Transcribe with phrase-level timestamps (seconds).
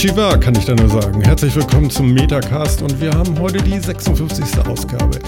[0.00, 1.20] Konnichiwa kann ich da nur sagen.
[1.20, 4.58] Herzlich willkommen zum Metacast und wir haben heute die 56.
[4.66, 5.18] Ausgabe.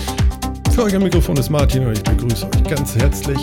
[0.75, 3.39] Für euch am Mikrofon ist Martin und ich begrüße euch ganz herzlich.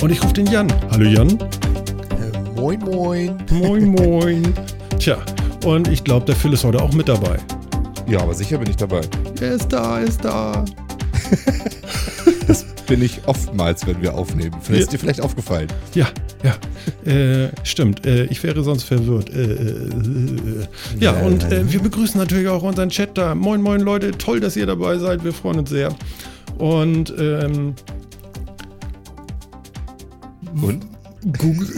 [0.00, 0.72] Und ich rufe den Jan.
[0.92, 1.30] Hallo Jan.
[1.30, 3.36] Äh, moin, moin.
[3.50, 4.54] Moin, moin.
[5.00, 5.16] Tja,
[5.64, 7.40] und ich glaube, der Phil ist heute auch mit dabei.
[8.06, 9.00] Ja, aber sicher bin ich dabei.
[9.40, 10.64] Er ist da, er ist da.
[12.46, 14.54] Das bin ich oftmals, wenn wir aufnehmen.
[14.60, 15.66] Vielleicht ist dir vielleicht aufgefallen.
[15.94, 16.06] Ja,
[16.44, 17.10] ja.
[17.10, 19.30] Äh, stimmt, äh, ich wäre sonst verwirrt.
[19.30, 20.66] Äh, äh, äh.
[21.00, 23.34] Ja, und äh, wir begrüßen natürlich auch unseren Chat da.
[23.34, 25.24] Moin, moin Leute, toll, dass ihr dabei seid.
[25.24, 25.94] Wir freuen uns sehr.
[26.58, 27.74] Und ähm,
[30.62, 30.86] Und?
[31.38, 31.68] Google,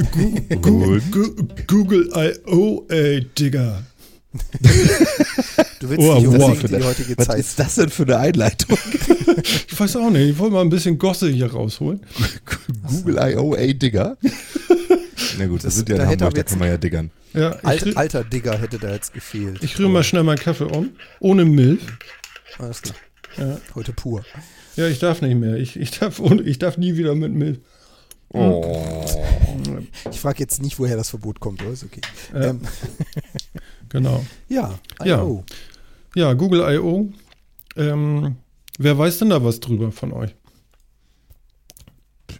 [0.60, 1.32] Google, Google,
[1.68, 3.78] Google I.O., ey, Digga.
[5.80, 7.38] Du willst Oh, nicht unbedingt in die heutige Was Zeit.
[7.38, 8.78] ist das denn für eine Einleitung?
[9.68, 12.00] Ich weiß auch nicht, ich wollte mal ein bisschen Gosse hier rausholen.
[12.88, 13.72] Google I.O.A.
[13.74, 14.16] Digger?
[15.38, 17.10] Na gut, das, sind ja da Hamburg, da kann man ja diggern.
[17.34, 19.62] Ja, Alt, alter Digger hätte da jetzt gefehlt.
[19.62, 20.90] ich rühre mal schnell meinen Kaffee um.
[21.20, 21.80] Ohne Milch.
[22.58, 22.96] Alles klar.
[23.36, 23.60] Ja.
[23.74, 24.24] Heute pur.
[24.76, 25.56] Ja, ich darf nicht mehr.
[25.56, 27.58] Ich, ich, darf, ohne, ich darf nie wieder mit Milch.
[28.30, 29.04] Oh.
[30.10, 32.00] Ich frage jetzt nicht, woher das Verbot kommt, aber ist okay.
[32.32, 32.44] Ja.
[32.50, 32.60] Ähm,
[33.88, 34.24] Genau.
[34.48, 35.22] ja, Ja.
[35.22, 35.44] I.O.
[36.14, 37.10] Ja, Google I.O.
[37.76, 38.36] Ähm,
[38.78, 40.34] wer weiß denn da was drüber von euch?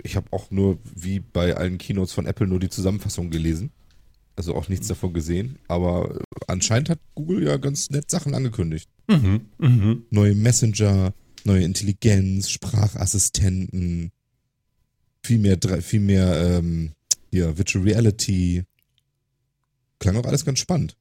[0.03, 3.71] Ich habe auch nur, wie bei allen Keynotes von Apple, nur die Zusammenfassung gelesen.
[4.35, 5.59] Also auch nichts davon gesehen.
[5.69, 8.89] Aber äh, anscheinend hat Google ja ganz nett Sachen angekündigt.
[9.09, 10.03] Mhm, mhm.
[10.11, 14.11] Neue Messenger, neue Intelligenz, Sprachassistenten,
[15.23, 16.93] viel mehr, viel mehr ähm,
[17.31, 18.65] hier, Virtual Reality.
[19.99, 20.97] Klang auch alles ganz spannend.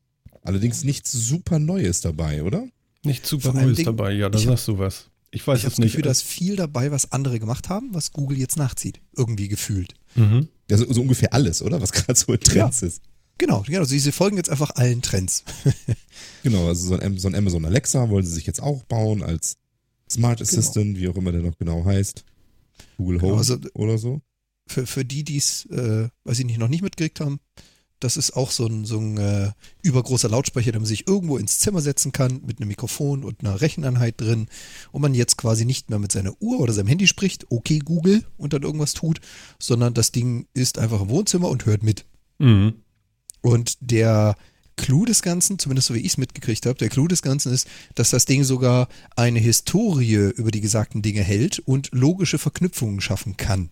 [0.46, 2.68] Allerdings nichts super Neues dabei, oder?
[3.04, 4.14] Nicht super Neues Dingen, dabei.
[4.14, 5.10] Ja, da ich sagst du was.
[5.32, 5.92] Ich weiß Ich habe es das nicht.
[5.94, 9.02] Gefühl, dass viel dabei, was andere gemacht haben, was Google jetzt nachzieht.
[9.18, 9.94] Irgendwie gefühlt.
[10.16, 10.48] mhm.
[10.70, 11.82] Ja, so, ungefähr alles, oder?
[11.82, 13.02] Was gerade so in Trends ist.
[13.38, 13.80] Genau, genau.
[13.80, 15.44] Also sie folgen jetzt einfach allen Trends.
[16.44, 19.58] Genau, also so ein, so ein Amazon Alexa wollen sie sich jetzt auch bauen als
[20.10, 22.24] Smart Assistant, wie auch immer der noch genau heißt.
[22.98, 24.22] Google Home Genau, also- oder so.
[24.68, 27.40] Für, für die, die es, äh, weiß ich nicht, noch nicht mitgekriegt haben,
[28.00, 29.52] das ist auch so ein, so ein äh,
[29.82, 33.62] übergroßer Lautsprecher, den man sich irgendwo ins Zimmer setzen kann, mit einem Mikrofon und einer
[33.62, 34.48] Recheneinheit drin
[34.92, 38.24] und man jetzt quasi nicht mehr mit seiner Uhr oder seinem Handy spricht, okay Google,
[38.38, 39.22] und dann irgendwas tut,
[39.60, 42.06] sondern das Ding ist einfach im Wohnzimmer und hört mit.
[42.38, 42.76] Mhm.
[43.42, 44.36] Und der
[44.76, 47.68] Clou des Ganzen, zumindest so wie ich es mitgekriegt habe, der Clou des Ganzen ist,
[47.96, 53.38] dass das Ding sogar eine Historie über die gesagten Dinge hält und logische Verknüpfungen schaffen
[53.38, 53.70] kann.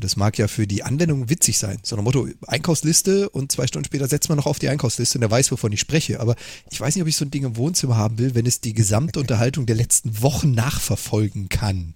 [0.00, 1.78] Das mag ja für die Anwendung witzig sein.
[1.82, 5.20] So ein Motto, Einkaufsliste und zwei Stunden später setzt man noch auf die Einkaufsliste und
[5.20, 6.20] der weiß, wovon ich spreche.
[6.20, 6.34] Aber
[6.70, 8.72] ich weiß nicht, ob ich so ein Ding im Wohnzimmer haben will, wenn es die
[8.74, 11.94] gesamte Unterhaltung der letzten Wochen nachverfolgen kann.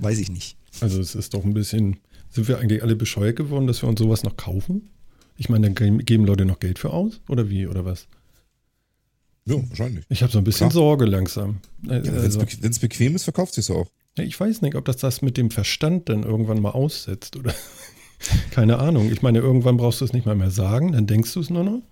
[0.00, 0.56] Weiß ich nicht.
[0.80, 1.96] Also es ist doch ein bisschen.
[2.30, 4.90] Sind wir eigentlich alle bescheuert geworden, dass wir uns sowas noch kaufen?
[5.38, 7.20] Ich meine, dann ge- geben Leute noch Geld für aus?
[7.28, 7.66] Oder wie?
[7.66, 8.06] Oder was?
[9.46, 10.04] Ja, wahrscheinlich.
[10.08, 10.72] Ich habe so ein bisschen Klar.
[10.82, 11.58] Sorge langsam.
[11.88, 13.86] Äh, Ja, Wenn es also, bequ wenn's bequem ist, verkauft sich auch.
[14.18, 17.54] Ja, ich weiß nicht, ob das das mit dem Verstand dann irgendwann mal aussetzt oder.
[18.50, 19.12] Keine Ahnung.
[19.12, 21.64] Ich meine, irgendwann brauchst du es nicht mal mehr sagen, dann denkst du es nur
[21.64, 21.82] noch.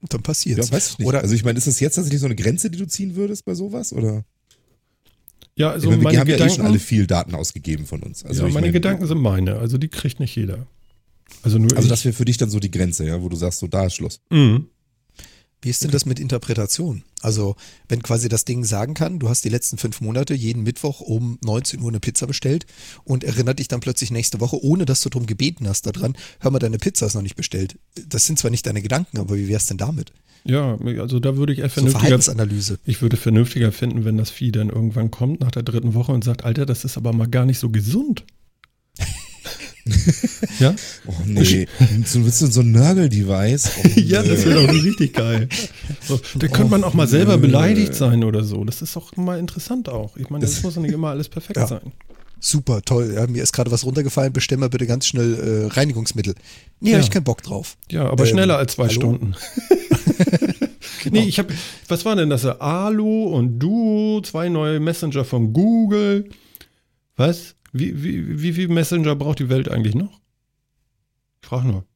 [0.00, 0.70] Und dann passiert's.
[0.70, 1.06] Ja, weiß ich nicht.
[1.08, 3.44] Oder also ich meine, ist das jetzt tatsächlich so eine Grenze, die du ziehen würdest
[3.44, 3.92] bei sowas?
[3.92, 4.24] Oder?
[5.54, 6.54] Ja, also ich meine, wir meine haben ja eh Gedanken.
[6.56, 8.24] schon alle viel Daten ausgegeben von uns.
[8.24, 9.56] Also, ja, meine meine, Gedanken sind meine.
[9.56, 10.66] Also die kriegt nicht jeder.
[11.42, 11.88] Also nur Also ich.
[11.90, 13.94] das wäre für dich dann so die Grenze, ja, wo du sagst, so da ist
[13.94, 14.20] Schluss.
[14.30, 14.66] Mhm.
[15.62, 17.04] Wie ist denn das mit Interpretation?
[17.20, 17.54] Also,
[17.88, 21.38] wenn quasi das Ding sagen kann, du hast die letzten fünf Monate jeden Mittwoch um
[21.44, 22.66] 19 Uhr eine Pizza bestellt
[23.04, 26.50] und erinnert dich dann plötzlich nächste Woche, ohne dass du darum gebeten hast, daran, hör
[26.50, 27.78] mal, deine Pizza ist noch nicht bestellt.
[28.08, 30.12] Das sind zwar nicht deine Gedanken, aber wie wär's denn damit?
[30.44, 32.78] Ja, also da würde ich eher So vernünftiger, Verhaltensanalyse.
[32.84, 36.24] ich würde vernünftiger finden, wenn das Vieh dann irgendwann kommt nach der dritten Woche und
[36.24, 38.24] sagt, Alter, das ist aber mal gar nicht so gesund.
[40.60, 40.74] ja?
[41.06, 41.66] Oh nee,
[42.04, 43.70] so willst du so ein Nörgel-Device?
[43.78, 44.50] Oh, Ja, das nö.
[44.54, 45.48] wäre doch richtig geil.
[46.06, 48.64] So, da könnte man auch mal selber beleidigt sein oder so.
[48.64, 50.16] Das ist doch mal interessant auch.
[50.16, 51.66] Ich meine, das, Das- muss doch nicht immer alles perfekt Ja.
[51.66, 51.92] sein.
[52.44, 53.12] Super, toll.
[53.14, 56.34] Ja, mir ist gerade was runtergefallen, bestell mal bitte ganz schnell äh, Reinigungsmittel.
[56.80, 56.96] Nee, Ja.
[56.96, 57.76] hab ich keinen Bock drauf.
[57.90, 58.94] Ja, aber Ähm, schneller als zwei hallo?
[58.94, 59.34] Stunden.
[61.10, 61.52] Nee, ich habe,
[61.88, 62.44] was war denn das?
[62.46, 66.28] Alu und Duo, zwei neue Messenger von Google.
[67.16, 67.56] Was?
[67.72, 70.20] Wie, wie, wie viel Messenger braucht die Welt eigentlich noch?
[71.40, 71.86] Ich frage nur.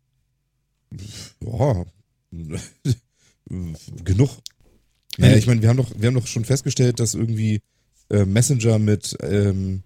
[1.41, 1.85] Ja.
[4.05, 4.31] Genug.
[5.19, 5.39] Hey.
[5.39, 7.61] ich meine, wir haben doch, wir haben doch schon festgestellt, dass irgendwie
[8.11, 9.83] äh, Messenger mit, ähm,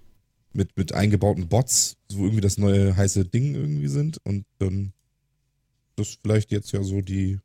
[0.53, 4.93] mit, mit eingebauten Bots so irgendwie das neue heiße Ding irgendwie sind und dann
[5.97, 7.39] das vielleicht jetzt ja so die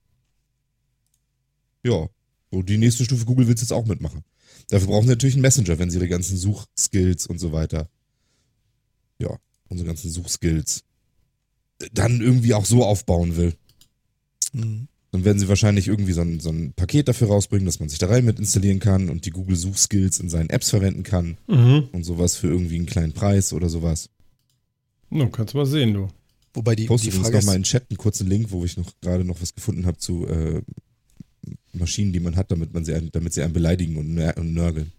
[1.83, 2.09] ja,
[2.51, 4.23] so die nächste Stufe Google will es jetzt auch mitmachen.
[4.69, 7.89] Dafür brauchen sie natürlich einen Messenger, wenn sie ihre ganzen Suchskills und so weiter
[9.19, 9.37] ja,
[9.69, 10.83] unsere ganzen Suchskills
[11.93, 13.53] dann irgendwie auch so aufbauen will.
[14.53, 14.87] Mhm.
[15.11, 17.99] Dann werden sie wahrscheinlich irgendwie so ein, so ein Paket dafür rausbringen, dass man sich
[17.99, 21.89] da rein mit installieren kann und die Google Suchskills in seinen Apps verwenden kann Mhm.
[21.93, 24.09] und sowas für irgendwie einen kleinen Preis oder sowas.
[25.09, 26.09] Na, kannst mal sehen, du.
[26.53, 28.63] Wobei die, Poste die Frage noch ist, mal in den Chat einen kurzen Link, wo
[28.65, 30.61] ich noch gerade noch was gefunden habe zu äh,
[31.73, 34.91] Maschinen, die man hat, damit man sie einen, damit sie einen beleidigen und nörgeln.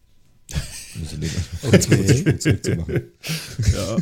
[1.63, 3.03] Okay.
[3.75, 3.97] Ja.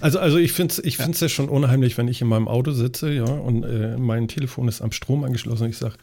[0.00, 2.72] Also, also ich finde es ich find's ja schon unheimlich, wenn ich in meinem Auto
[2.72, 5.94] sitze, ja, und äh, mein Telefon ist am Strom angeschlossen und ich sage,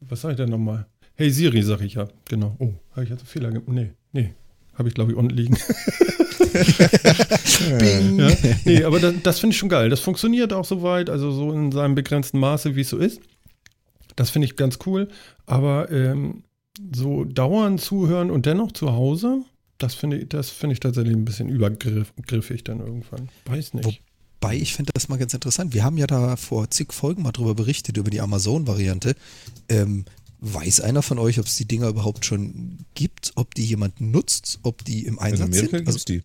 [0.00, 0.86] was sage ich denn nochmal?
[1.14, 2.08] Hey Siri, sage ich ja.
[2.28, 2.56] Genau.
[2.58, 3.68] Oh, habe ich jetzt einen Fehler gemacht?
[3.68, 4.34] Nee, nee.
[4.74, 5.56] Habe ich, glaube ich, unten liegen.
[7.78, 8.18] Bing.
[8.20, 8.30] Ja?
[8.64, 9.90] Nee, aber das, das finde ich schon geil.
[9.90, 13.20] Das funktioniert auch soweit, also so in seinem begrenzten Maße, wie es so ist.
[14.14, 15.08] Das finde ich ganz cool.
[15.46, 16.44] Aber ähm,
[16.94, 19.42] so dauernd zuhören und dennoch zu Hause,
[19.78, 23.28] das finde ich, das finde ich tatsächlich ein bisschen übergriffig dann irgendwann.
[23.46, 24.02] Weiß nicht.
[24.40, 25.74] Wobei, ich finde das mal ganz interessant.
[25.74, 29.14] Wir haben ja da vor zig Folgen mal drüber berichtet, über die Amazon-Variante.
[29.68, 30.04] Ähm,
[30.40, 34.60] weiß einer von euch, ob es die Dinger überhaupt schon gibt, ob die jemand nutzt,
[34.62, 35.88] ob die im In Einsatz Amerika sind?
[35.88, 36.22] Also, die.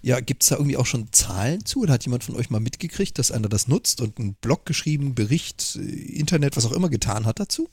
[0.00, 1.82] ja, gibt es da irgendwie auch schon Zahlen zu?
[1.82, 5.14] Oder hat jemand von euch mal mitgekriegt, dass einer das nutzt und einen Blog geschrieben,
[5.14, 7.68] Bericht, äh, Internet, was auch immer getan hat dazu?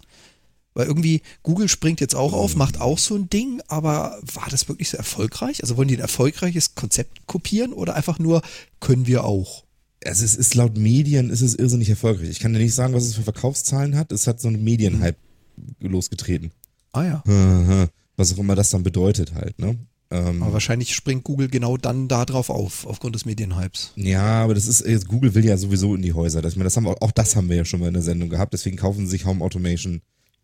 [0.73, 4.69] Weil irgendwie Google springt jetzt auch auf, macht auch so ein Ding, aber war das
[4.69, 5.61] wirklich so erfolgreich?
[5.63, 8.41] Also wollen die ein erfolgreiches Konzept kopieren oder einfach nur,
[8.79, 9.65] können wir auch?
[10.05, 12.29] Also es ist laut Medien ist es irrsinnig erfolgreich.
[12.29, 14.11] Ich kann dir nicht sagen, was es für Verkaufszahlen hat.
[14.11, 15.17] Es hat so einen Medienhype
[15.81, 16.51] losgetreten.
[16.93, 17.87] Ah ja.
[18.15, 19.77] Was auch immer das dann bedeutet halt, ne?
[20.11, 23.91] Ähm, Aber wahrscheinlich springt Google genau dann da drauf auf, aufgrund des Medienhypes.
[23.95, 26.41] ja, aber das ist, jetzt Google will ja sowieso in die Häuser.
[26.41, 28.53] Das, auch das haben wir ja schon mal in der Sendung gehabt.
[28.53, 30.01] Deswegen kaufen sie sich Home Automation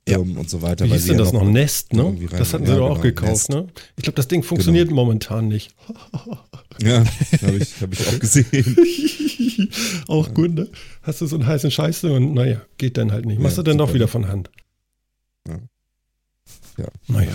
[0.08, 0.86] Firmen und so weiter.
[0.86, 1.44] Wie hieß denn ja das noch?
[1.44, 2.16] Nest, ne?
[2.32, 3.48] Das hatten sie ja, doch auch genau, gekauft, Nest.
[3.50, 3.62] Genau.
[3.62, 3.68] ne?
[3.98, 5.76] Ich glaube, das Ding funktioniert momentan nicht.
[6.82, 7.06] Ja,
[7.42, 8.76] habe ich, hab ich auch gesehen.
[10.10, 10.68] auch gut, ne?
[11.04, 13.40] Hast du so einen heißen Scheiß und naja, geht dann halt nicht.
[13.40, 14.50] Machst Ja, du dann doch wieder von Hand.
[16.78, 16.88] Ja.
[17.08, 17.32] Naja.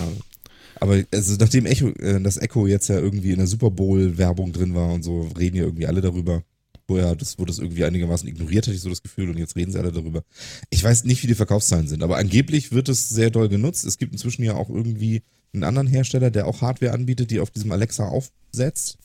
[0.75, 4.53] Aber also nachdem Echo, äh, das Echo jetzt ja irgendwie in der Super Bowl Werbung
[4.53, 6.43] drin war und so, reden ja irgendwie alle darüber.
[6.91, 9.71] Vorher das wurde das irgendwie einigermaßen ignoriert, hatte ich so das Gefühl, und jetzt reden
[9.71, 10.25] sie alle darüber.
[10.71, 13.85] Ich weiß nicht, wie die Verkaufszahlen sind, aber angeblich wird es sehr doll genutzt.
[13.85, 15.21] Es gibt inzwischen ja auch irgendwie
[15.53, 18.97] einen anderen Hersteller, der auch Hardware anbietet, die auf diesem Alexa aufsetzt.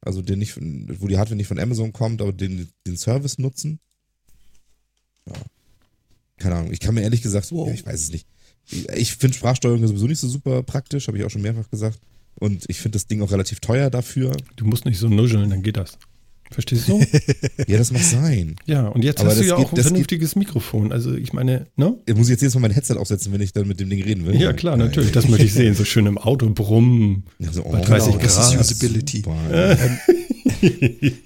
[0.00, 3.80] Also den nicht, wo die Hardware nicht von Amazon kommt, aber den, den Service nutzen.
[5.26, 5.32] Ja.
[6.36, 6.72] Keine Ahnung.
[6.72, 7.66] Ich kann mir ehrlich gesagt, Wow.
[7.66, 8.28] ja, ich weiß es nicht.
[8.70, 11.98] Ich, ich finde Sprachsteuerung sowieso nicht so super praktisch, habe ich auch schon mehrfach gesagt.
[12.36, 14.36] Und ich finde das Ding auch relativ teuer dafür.
[14.54, 15.98] Du musst nicht so nuscheln, dann geht das.
[16.54, 17.00] Verstehst du?
[17.66, 18.56] Ja, das mag sein.
[18.66, 20.92] ja, und jetzt Aber hast du das ja gibt- auch ein das vernünftiges Mikrofon.
[20.92, 21.96] Also ich meine, ne?
[22.06, 24.24] Ich muss jetzt jedes Mal mein Headset aufsetzen, wenn ich dann mit dem Ding reden
[24.26, 24.40] will.
[24.40, 25.10] Ja, klar, natürlich.
[25.12, 25.74] Das möchte ich sehen.
[25.74, 27.24] So schön im Auto brummen.
[27.38, 28.54] Ja, so, Bei 30 Genau, das Grad.
[28.60, 29.16] ist Usability.
[29.18, 29.88] Super.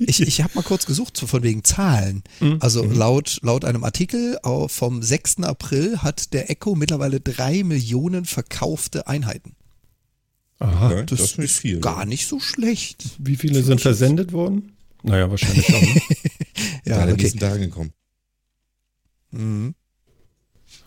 [0.01, 2.23] Ich, ich habe mal kurz gesucht, so von wegen Zahlen.
[2.61, 4.37] Also laut, laut einem Artikel
[4.67, 5.41] vom 6.
[5.45, 9.53] April hat der Echo mittlerweile drei Millionen verkaufte Einheiten.
[10.59, 11.03] Aha.
[11.05, 11.79] Das, das ist viel.
[11.81, 13.05] gar nicht so schlecht.
[13.19, 14.73] Wie viele sind versendet worden?
[15.03, 15.81] Naja, wahrscheinlich schon.
[15.81, 16.01] Ne?
[16.85, 17.23] Ja, den okay.
[17.23, 17.93] nächsten Tagen gekommen.
[19.31, 19.75] Mhm.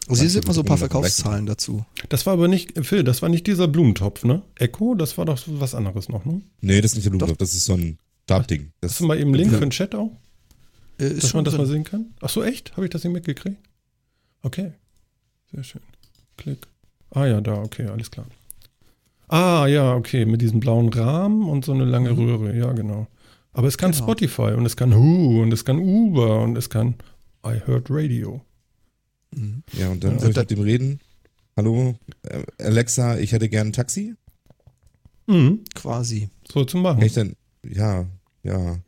[0.07, 1.85] Also hier sind mal so ein paar Verkaufszahlen dazu.
[2.09, 4.41] Das war aber nicht, Phil, das war nicht dieser Blumentopf, ne?
[4.55, 6.41] Echo, das war doch was anderes noch, ne?
[6.59, 8.71] Nee, das ist nicht der Blumentopf, das ist so ein Stabding.
[8.81, 9.57] Das Hast du mal eben einen Link Ja.
[9.59, 10.11] für den Chat auch?
[10.99, 11.61] Äh, ist Dass schon man das drin.
[11.63, 12.05] mal sehen kann?
[12.21, 12.71] Ach so, echt?
[12.73, 13.57] Habe ich das nicht mitgekriegt?
[14.41, 14.71] Okay.
[15.53, 15.81] Sehr schön.
[16.37, 16.67] Klick.
[17.11, 18.25] Ah ja, da, okay, alles klar.
[19.27, 23.07] Ah ja, okay, mit diesem blauen Rahmen und so eine lange Röhre, ja, genau.
[23.53, 24.03] Aber es kann Genau.
[24.03, 26.96] Spotify und es kann Who und es kann Uber und es kann
[27.46, 28.41] I Heard Radio.
[29.36, 29.63] Mhm.
[29.74, 30.20] Ja, und dann Ja.
[30.20, 31.00] soll ich mit dem reden.
[31.58, 34.15] Hallo, äh, Alexa, ich hätte gern ein Taxi.
[35.27, 36.29] Mhm, Quasi.
[36.51, 37.01] so zu Kann machen.
[37.03, 38.05] ich denn, ja,
[38.43, 38.79] ja.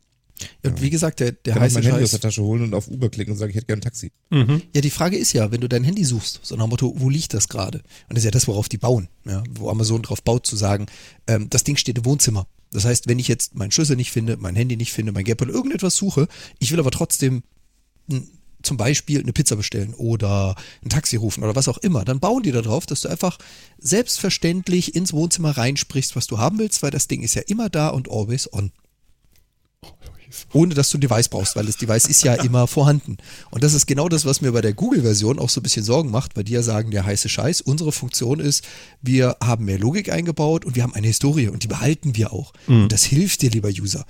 [0.64, 2.88] Ja, und wie gesagt, der, der heiße mein Handy aus der Tasche holen und auf
[2.88, 4.10] Uber klicken und sagen, ich hätte gern ein Taxi.
[4.30, 4.62] Mhm.
[4.74, 7.08] Ja, die Frage ist ja, wenn du dein Handy suchst, so nach dem Motto, wo
[7.08, 7.78] liegt das gerade?
[7.78, 10.86] Und das ist ja das, worauf die bauen, ja, wo Amazon drauf baut, zu sagen,
[11.28, 12.46] ähm, das Ding steht im Wohnzimmer.
[12.74, 15.40] Das heißt, wenn ich jetzt meinen Schlüssel nicht finde, mein Handy nicht finde, mein Gap
[15.40, 16.26] oder irgendetwas suche,
[16.58, 17.44] ich will aber trotzdem
[18.62, 22.42] zum Beispiel eine Pizza bestellen oder ein Taxi rufen oder was auch immer, dann bauen
[22.42, 23.38] die da drauf, dass du einfach
[23.78, 27.90] selbstverständlich ins Wohnzimmer reinsprichst, was du haben willst, weil das Ding ist ja immer da
[27.90, 28.72] und always on.
[30.52, 33.16] Ohne dass du ein Device brauchst, weil das Device ist ja immer vorhanden.
[33.50, 36.10] Und das ist genau das, was mir bei der Google-Version auch so ein bisschen Sorgen
[36.10, 38.64] macht, weil die ja sagen, der heiße Scheiß, unsere Funktion ist,
[39.02, 42.52] wir haben mehr Logik eingebaut und wir haben eine Historie und die behalten wir auch.
[42.66, 44.04] Und das hilft dir, lieber User.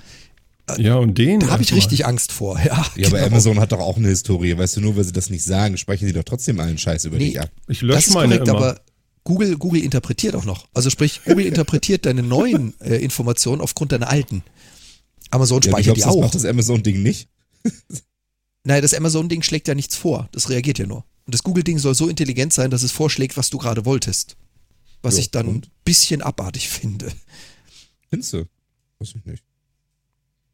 [0.79, 1.41] Ja, und den.
[1.41, 2.59] Da habe ich richtig Angst vor.
[2.65, 3.27] Ja, Ja, aber genau.
[3.27, 4.57] Amazon hat doch auch eine Historie.
[4.57, 7.19] Weißt du, nur weil sie das nicht sagen, speichern sie doch trotzdem allen Scheiß über
[7.19, 7.27] Nee.
[7.31, 7.51] dich ab.
[7.69, 8.57] Ich lösche meine korrekt, immer.
[8.59, 8.81] aber
[9.25, 10.67] Google, Google interpretiert auch noch.
[10.73, 14.43] Also sprich, Google interpretiert deine neuen äh, Informationen aufgrund deiner alten.
[15.35, 16.21] Amazon Ja, speichert glaubst, die das auch.
[16.23, 17.29] macht das Amazon-Ding nicht?
[18.67, 20.31] Naja, das Amazon-Ding schlägt ja nichts vor.
[20.33, 21.05] Das reagiert ja nur.
[21.27, 24.39] Und das Google-Ding soll so intelligent sein, dass es vorschlägt, was du gerade wolltest.
[25.03, 27.13] Was Ja, ich dann ein bisschen abartig finde.
[28.09, 28.47] Findest du?
[28.99, 29.45] Weiß ich nicht.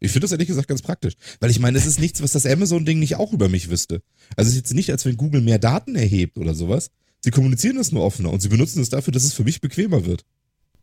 [0.01, 1.15] Ich finde das ehrlich gesagt ganz praktisch.
[1.39, 4.03] Weil ich meine, es ist nichts, was das Amazon-Ding nicht auch über mich wüsste.
[4.35, 6.91] Also es ist jetzt nicht, als wenn Google mehr Daten erhebt oder sowas.
[7.23, 10.05] Sie kommunizieren das nur offener und sie benutzen es dafür, dass es für mich bequemer
[10.05, 10.25] wird.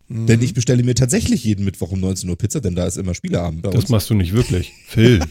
[0.10, 0.28] Mhm.
[0.28, 3.14] Denn ich bestelle mir tatsächlich jeden Mittwoch um 19 Uhr Pizza, denn da ist immer
[3.14, 3.90] Spieleabend bei Das uns.
[3.90, 4.74] machst du nicht wirklich.
[4.88, 5.20] Phil.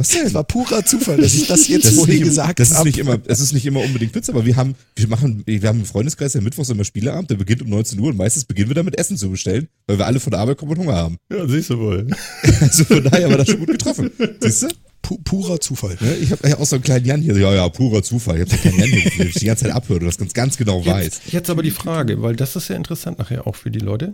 [0.00, 0.22] Was denn?
[0.22, 2.86] Das war purer Zufall, dass ich das jetzt Das vorhin gesagt das ist habe.
[2.88, 5.80] nicht immer, es ist nicht immer unbedingt Pizza, aber wir haben, wir machen, wir haben
[5.80, 8.74] im Freundeskreis ja mittwochs immer Spieleabend, der beginnt um 19 Uhr und meistens beginnen wir
[8.76, 11.16] damit Essen zu bestellen, weil wir alle von der Arbeit kommen und Hunger haben.
[11.32, 12.06] Ja, siehst du wohl.
[12.60, 14.10] Also von daher war das schon gut getroffen.
[14.40, 14.68] Siehst du?
[15.02, 15.96] Pu purer Zufall.
[16.00, 16.16] Ne?
[16.16, 17.36] Ich habe ja auch so einen kleinen Jan hier.
[17.38, 18.36] Ja, ja, purer Zufall.
[18.36, 20.18] Ich habe so einen kleinen Jan hier, den ich die ganze Zeit abhöre und das
[20.18, 21.04] ganz, ganz genau weiß.
[21.04, 24.12] Jetzt, jetzt aber die Frage, weil das ist ja interessant nachher auch für die Leute.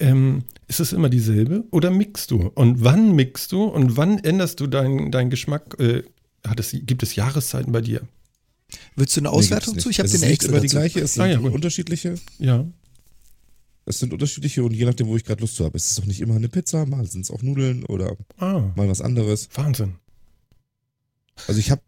[0.00, 2.50] Ähm, ist es immer dieselbe oder mixst du?
[2.54, 5.76] Und wann mixst du und wann änderst du deinen deinen Geschmack?
[5.80, 6.02] Äh,
[6.46, 8.02] hat es, gibt es Jahreszeiten bei dir?
[8.96, 9.90] Willst du eine Auswertung Nee, zu?
[9.90, 12.14] Ich habe Es nicht extra immer die gleiche, es sind Ah, ja, unterschiedliche.
[12.38, 12.66] Ja.
[13.86, 15.76] Es sind unterschiedliche und je nachdem, wo ich gerade Lust zu habe.
[15.78, 18.88] Es ist doch nicht immer eine Pizza, mal sind es auch Nudeln oder Ah, mal
[18.88, 19.48] was anderes.
[19.54, 19.94] Wahnsinn.
[21.46, 21.82] Also ich habe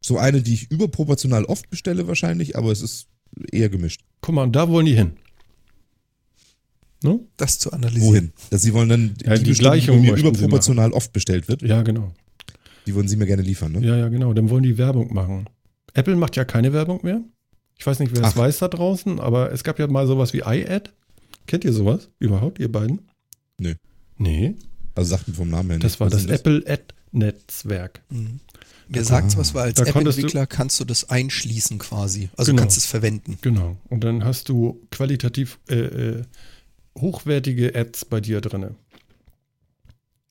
[0.00, 3.08] so eine, die ich überproportional oft bestelle wahrscheinlich, aber es ist
[3.52, 4.02] eher gemischt.
[4.20, 5.12] Guck mal, und da wollen die hin.
[7.02, 7.20] Ne?
[7.36, 8.06] Das zu analysieren.
[8.08, 8.32] Wohin?
[8.50, 11.82] Dass sie wollen dann Ja, die Bestimmung, Gleichung die mir überproportional oft bestellt wird, Ja,
[11.82, 12.14] genau.
[12.86, 13.86] die wollen sie mir gerne liefern, ne?
[13.86, 14.32] Ja, ja, genau.
[14.32, 15.48] Dann wollen die Werbung machen.
[15.92, 17.20] Apple macht ja keine Werbung mehr.
[17.78, 18.36] Ich weiß nicht, wer das Ach.
[18.38, 20.92] weiß da draußen, aber es gab ja mal sowas wie iAd.
[21.46, 23.02] Kennt ihr sowas überhaupt, ihr beiden?
[23.58, 23.74] Nö.
[24.16, 24.54] Nee,
[24.94, 26.00] Also sagt mir vom Namen her das nicht.
[26.00, 28.02] war Was das ist Apple Ad-Netzwerk.
[28.10, 28.40] Mhm.
[28.88, 32.28] Mir sagt's was, weil als App-Entwickler kannst du das einschließen quasi.
[32.36, 32.62] Also Genau.
[32.62, 33.38] kannst es verwenden.
[33.40, 33.76] Genau.
[33.88, 36.22] Und dann hast du qualitativ äh, äh,
[36.98, 38.74] hochwertige Ads bei dir drinne.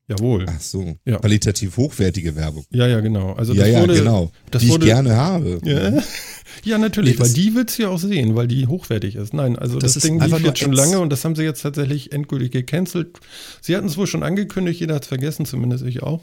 [0.09, 0.45] Jawohl.
[0.49, 1.17] Ach so, Ja.
[1.17, 2.65] qualitativ hochwertige Werbung.
[2.71, 3.33] Ja, ja, genau.
[3.33, 4.31] Also ja, das ja, wurde, genau.
[4.51, 5.59] das die wurde- ich gerne habe.
[5.63, 6.03] Ja,
[6.65, 9.33] ja natürlich, Nee, weil die willst du ja auch sehen, weil die hochwertig ist.
[9.33, 11.61] Nein, also Das das, ist Ding lief jetzt schon lange und das haben sie jetzt
[11.61, 13.17] tatsächlich endgültig gecancelt.
[13.61, 16.21] Sie hatten es wohl schon angekündigt, jeder hat es vergessen, zumindest ich auch.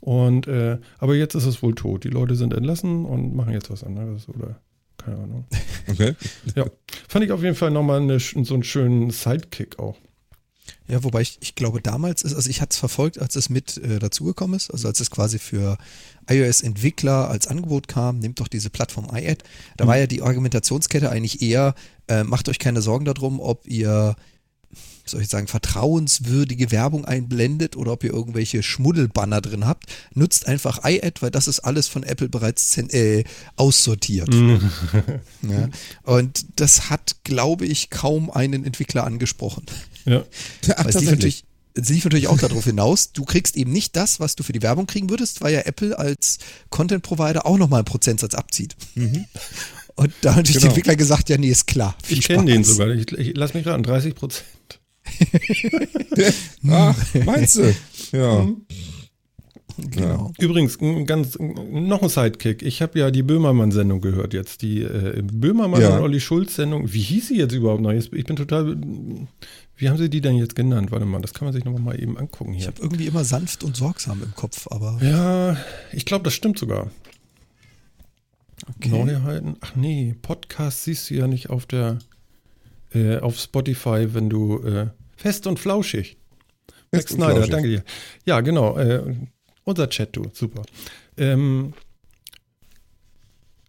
[0.00, 2.04] Und äh, aber jetzt ist es wohl tot.
[2.04, 4.60] Die Leute sind entlassen und machen jetzt was anderes oder
[4.96, 5.44] keine Ahnung.
[5.90, 6.14] Okay.
[6.54, 6.66] Ja,
[7.08, 9.96] fand ich auf jeden Fall nochmal eine, so einen schönen Sidekick auch.
[10.86, 13.76] Ja, wobei ich, ich glaube damals ist, also ich hatte es verfolgt, als es mit
[13.78, 15.78] äh, dazugekommen ist, also als es quasi für
[16.28, 19.42] iOS-Entwickler als Angebot kam, nehmt doch diese Plattform iAd.
[19.76, 19.88] Da Mhm.
[19.88, 21.74] war ja die Argumentationskette eigentlich eher,
[22.08, 24.14] äh, macht euch keine Sorgen darum, ob ihr,
[25.04, 29.86] soll ich sagen, vertrauenswürdige Werbung einblendet oder ob ihr irgendwelche Schmuddelbanner drin habt.
[30.14, 33.24] Nutzt einfach iAd, weil das ist alles von Apple bereits äh,
[33.56, 34.28] aussortiert.
[34.32, 34.70] Mhm.
[35.42, 35.68] Ja.
[36.04, 39.64] Und das hat, glaube ich, kaum einen Entwickler angesprochen.
[40.04, 41.10] Ja, Ach, Weil es lief tatsächlich.
[41.10, 44.52] natürlich, es lief natürlich auch darauf hinaus, du kriegst eben nicht das, was du für
[44.52, 46.38] die Werbung kriegen würdest, weil ja Apple als
[46.70, 48.76] Content-Provider auch nochmal einen Prozentsatz abzieht.
[49.96, 50.66] Und da haben natürlich die Genau.
[50.70, 51.94] Entwickler gesagt, ja, nee, ist klar.
[52.02, 52.88] Viel ich kenne den sogar.
[52.88, 54.44] Ich, ich, lass mich raten, 30 Prozent.
[56.68, 57.74] Ach, meinst du?
[58.12, 58.46] Ja.
[59.78, 60.30] Genau.
[60.38, 60.76] Übrigens,
[61.06, 62.62] ganz, noch ein Sidekick.
[62.62, 64.60] Ich habe ja die Böhmermann-Sendung gehört jetzt.
[64.60, 65.96] Die äh, Böhmermann Ja.
[65.96, 66.92] und Olli Schulz-Sendung.
[66.92, 67.90] Wie hieß sie jetzt überhaupt noch?
[67.92, 68.76] Ich bin total.
[69.76, 70.90] Wie haben sie die denn jetzt genannt?
[70.92, 72.66] Warte mal, das kann man sich noch mal eben angucken Ich hier.
[72.66, 75.56] habe irgendwie immer sanft und sorgsam im Kopf, aber Ja,
[75.92, 76.90] ich glaube, das stimmt sogar.
[78.76, 78.90] okay.
[78.90, 79.56] Neuheiten.
[79.62, 82.00] Ach nee, Podcast siehst du ja nicht auf der
[82.92, 84.88] äh, auf Spotify, wenn du äh,
[85.20, 86.16] fest und flauschig.
[86.92, 87.50] Max und Snyder, flauschig.
[87.50, 87.84] danke dir.
[88.24, 88.76] Ja, genau.
[88.78, 89.16] Äh,
[89.64, 90.62] unser Chat, du, super.
[91.16, 91.74] Ähm,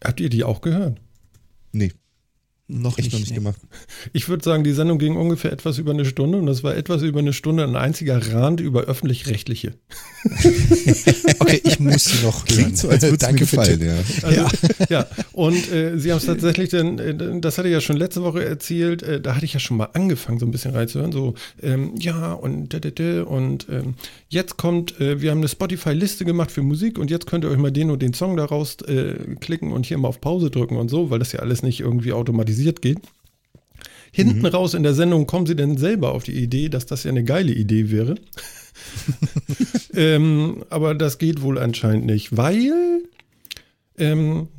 [0.03, 0.99] habt ihr die auch gehört?
[1.73, 1.91] Nee,
[2.71, 3.13] noch echt nicht.
[3.13, 3.35] noch nicht nee.
[3.35, 3.59] gemacht.
[4.13, 7.01] Ich würde sagen, die Sendung ging ungefähr etwas über eine Stunde und das war etwas
[7.01, 9.73] über eine Stunde ein einziger Rand über öffentlich-rechtliche.
[11.39, 12.75] Okay, ich muss sie noch hören.
[12.75, 13.87] So, als würde es mir Danke für gefallen, Tipp.
[13.87, 14.45] ja.
[14.45, 14.47] Also,
[14.89, 15.07] ja.
[15.33, 18.45] und äh, sie haben es tatsächlich, denn, äh, das hatte ich ja schon letzte Woche
[18.45, 21.95] erzählt, äh, da hatte ich ja schon mal angefangen, so ein bisschen reinzuhören, so, ähm,
[21.97, 23.95] ja, und, da, da, da, und ähm,
[24.29, 27.57] jetzt kommt, äh, wir haben eine Spotify-Liste gemacht für Musik und jetzt könnt ihr euch
[27.57, 30.89] mal den und den Song daraus äh, klicken und hier mal auf Pause drücken und
[30.89, 32.99] so, weil das ja alles nicht irgendwie automatisiert geht.
[34.11, 37.11] Hinten raus in der Sendung kommen sie dann selber auf die Idee, dass das ja
[37.11, 38.15] eine geile Idee wäre.
[39.93, 43.03] ähm, aber das geht wohl anscheinend nicht, weil
[43.97, 44.49] ähm,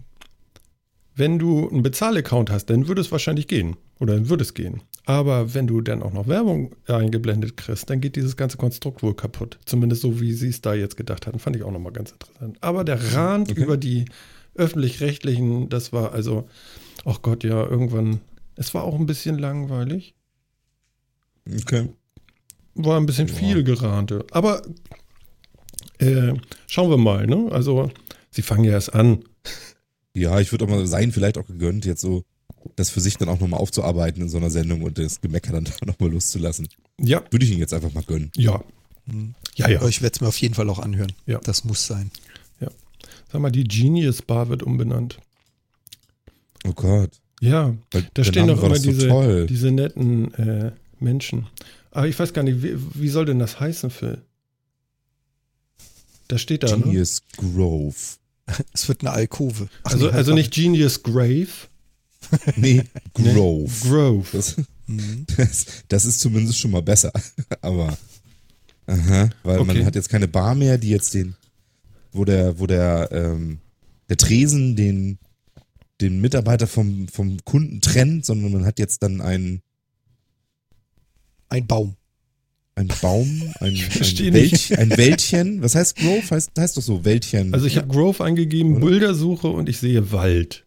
[1.15, 3.77] wenn du einen Bezahlaccount hast, dann würde es wahrscheinlich gehen.
[3.99, 4.81] Oder dann würde es gehen.
[5.05, 9.15] Aber wenn du dann auch noch Werbung eingeblendet kriegst, dann geht dieses ganze Konstrukt wohl
[9.15, 9.59] kaputt.
[9.67, 11.39] Zumindest so, wie sie es da jetzt gedacht hatten.
[11.39, 12.57] Fand ich auch nochmal ganz interessant.
[12.61, 13.63] Aber der Rand Okay.
[13.63, 14.07] über die
[14.55, 16.49] öffentlich-rechtlichen, das war also,
[17.05, 18.21] ach Gott, ja, irgendwann,
[18.57, 20.15] es war auch ein bisschen langweilig.
[21.51, 21.89] Okay.
[22.75, 23.35] War ein bisschen Ja.
[23.35, 24.25] viel Gerante.
[24.31, 24.63] Aber
[25.99, 26.35] äh,
[26.67, 27.49] schauen wir mal, ne?
[27.53, 27.91] Also,
[28.31, 29.25] sie fangen ja erst an.
[30.15, 32.25] Ja, ich würde auch mal sein, vielleicht auch gegönnt, jetzt so
[32.77, 35.65] das für sich dann auch nochmal aufzuarbeiten in so einer Sendung und das Gemecker dann
[35.85, 36.69] nochmal loszulassen.
[37.01, 38.31] Ja, Würde ich ihn jetzt einfach mal gönnen.
[38.37, 38.63] ja.
[39.57, 39.81] Ja, ja.
[39.81, 41.13] Aber ich werde es mir auf jeden Fall auch anhören.
[41.27, 41.41] Ja.
[41.43, 42.11] Das muss sein.
[43.33, 45.19] Sag mal, die Genius Bar wird umbenannt.
[46.67, 47.11] Oh Gott.
[47.41, 51.47] Ja, Weil da stehen doch immer doch so diese, diese netten äh, Menschen.
[51.91, 54.23] Aber ich weiß gar nicht, wie, wie soll denn das heißen, Phil?
[56.29, 56.83] Da steht da, ne?
[56.85, 57.95] Genius Grove.
[58.73, 59.69] Es wird eine Alkove.
[59.85, 61.49] Ach Also, nee, also halt nicht Genius Grave,
[62.57, 62.85] Nee,
[63.19, 63.33] ne?
[63.35, 63.71] Grove.
[63.89, 64.27] Grove.
[64.33, 64.57] Das.
[64.87, 65.27] Mhm.
[65.37, 67.13] das, das ist zumindest schon mal besser.
[67.61, 67.97] Aber,
[68.87, 69.67] aha, weil Okay.
[69.79, 71.35] man hat jetzt keine Bar mehr, die jetzt den,
[72.13, 73.59] wo der, wo der, ähm,
[74.09, 75.19] der Tresen den,
[76.03, 79.63] den Mitarbeiter vom, vom Kunden trennt, sondern man hat jetzt dann einen,
[81.49, 81.97] Ein Baum.
[82.75, 84.71] einen Baum, ein, ein, nicht.
[84.71, 85.63] Wäld, ein Wäldchen.
[85.63, 86.31] Was heißt Grove?
[86.31, 87.55] Heißt, heißt doch so, Wäldchen.
[87.55, 88.87] Also ich habe Grove eingegeben, Oder?
[88.87, 90.67] Bildersuche und ich sehe Wald.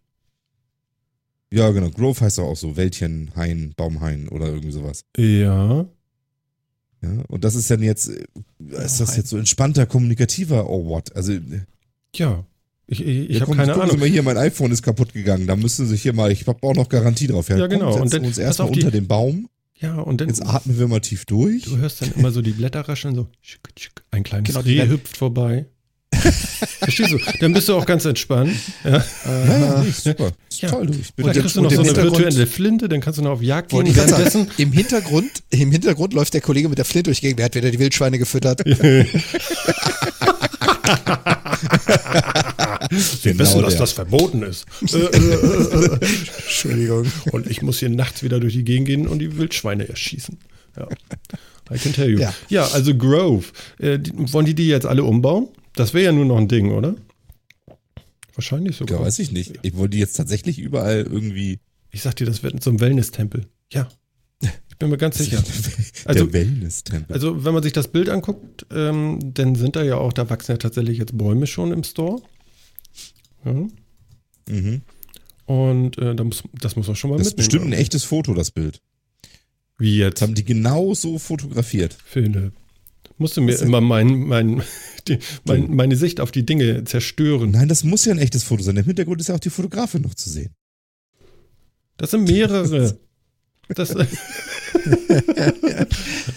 [1.51, 1.89] ja, genau.
[1.89, 5.03] Grove heißt doch auch so, Wäldchen, Hain, Baumhain oder irgendwie sowas.
[5.17, 5.87] Ja.
[7.01, 8.25] Ja, und das ist dann jetzt, äh,
[8.83, 11.15] ist das jetzt so entspannter, kommunikativer, oh what?
[11.15, 11.33] Also,
[12.15, 12.45] Ja.
[12.87, 13.99] Ich, ich, ich ja, habe keine gucken Sie Ahnung.
[13.99, 15.47] mal hier, mein iPhone ist kaputt gegangen.
[15.47, 17.49] Da müssen Sie sich hier mal, ich habe auch noch Garantie drauf.
[17.49, 17.91] Ja, genau.
[17.93, 19.47] Komm, Und dann- wir uns erstmal unter den Baum.
[19.77, 21.63] Ja, und dann Jetzt atmen wir mal tief durch.
[21.63, 24.87] du hörst dann immer so die Blätter rascheln, so schick, schick, ein kleines Genau, Reh
[24.87, 25.65] hüpft vorbei.
[26.13, 27.19] Verstehst du?
[27.41, 28.53] Dann bist du auch ganz entspannt.
[28.85, 29.03] Ja.
[29.25, 30.31] Ja, ja, super.
[30.49, 30.69] Ist Ja.
[30.69, 30.93] Toll, du.
[30.93, 33.23] Ich bin Vielleicht der- kriegst du und noch so eine virtuelle Flinte, dann kannst du
[33.23, 33.83] noch auf Jagd gehen.
[33.83, 37.39] Gerade Währenddessen im Hintergrund, im Hintergrund läuft der Kollege mit der Flinte durch die Gegend.
[37.39, 38.61] Der hat wieder die Wildschweine gefüttert.
[42.89, 43.79] Wir Genau wissen, dass der.
[43.81, 44.65] das verboten ist.
[46.41, 47.05] Entschuldigung.
[47.31, 50.37] Und ich muss hier nachts wieder durch die Gegend gehen und die Wildschweine erschießen.
[50.77, 50.87] Ja.
[51.73, 52.19] I can tell you.
[52.19, 52.67] Ja, Ja.
[52.67, 53.45] also Grove.
[53.79, 55.47] Äh, die, wollen die die jetzt alle umbauen?
[55.73, 56.95] Das wäre ja nur noch ein Ding, oder?
[58.35, 58.99] Wahrscheinlich sogar.
[58.99, 59.53] Ja, weiß ich nicht.
[59.61, 61.59] Ich wollte die jetzt tatsächlich überall irgendwie.
[61.91, 63.45] Ich sag dir, das wird so ein Wellness-Tempel.
[63.71, 63.87] Ja.
[64.41, 65.41] Ich bin mir ganz sicher.
[66.03, 67.13] der Also- Wellness-Tempel.
[67.13, 70.51] Also, wenn man sich das Bild anguckt, ähm, dann sind da ja auch, da wachsen
[70.51, 72.21] ja tatsächlich jetzt Bäume schon im Store.
[73.45, 73.53] Ja.
[74.49, 74.81] mhm.
[75.45, 77.47] Und äh, da muss, das muss man schon mal Das ist mitnehmen.
[77.51, 78.81] bestimmt ein echtes Foto, das Bild.
[79.77, 80.15] Wie jetzt?
[80.15, 81.95] Das haben die genau so fotografiert.
[82.05, 82.53] Philipp.
[83.17, 84.63] Musst du mir Was- immer mein, mein,
[85.07, 87.51] die, mein, meine Sicht auf die Dinge zerstören.
[87.51, 88.75] Nein, das muss ja ein echtes Foto sein.
[88.77, 90.53] Im Hintergrund ist ja auch die Fotografin noch zu sehen.
[91.97, 92.97] Das sind mehrere.
[93.69, 93.89] Das,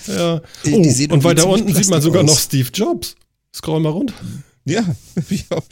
[0.07, 0.41] ja.
[0.65, 2.31] Die Oh, sehen und weiter unten sieht man sogar aus.
[2.31, 3.17] noch Steve Jobs.
[3.55, 4.15] Scroll mal runter.
[4.65, 4.83] Ja,
[5.29, 5.63] wie auch.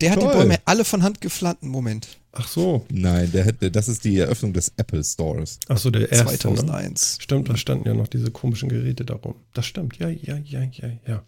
[0.00, 0.30] Der hat Toll.
[0.30, 1.62] die Bäume alle von Hand gepflanzt.
[1.62, 2.08] Moment.
[2.32, 2.84] Ach so.
[2.90, 5.58] Nein, der hätte, das ist die Eröffnung des Apple Stores.
[5.68, 6.32] Ach so, der erste.
[6.32, 6.38] Ne?
[6.38, 7.18] 2001.
[7.20, 9.36] Stimmt, da standen ja noch diese komischen Geräte darum.
[9.54, 9.98] Das stimmt.
[9.98, 11.22] Ja, ja, ja, ja, ja.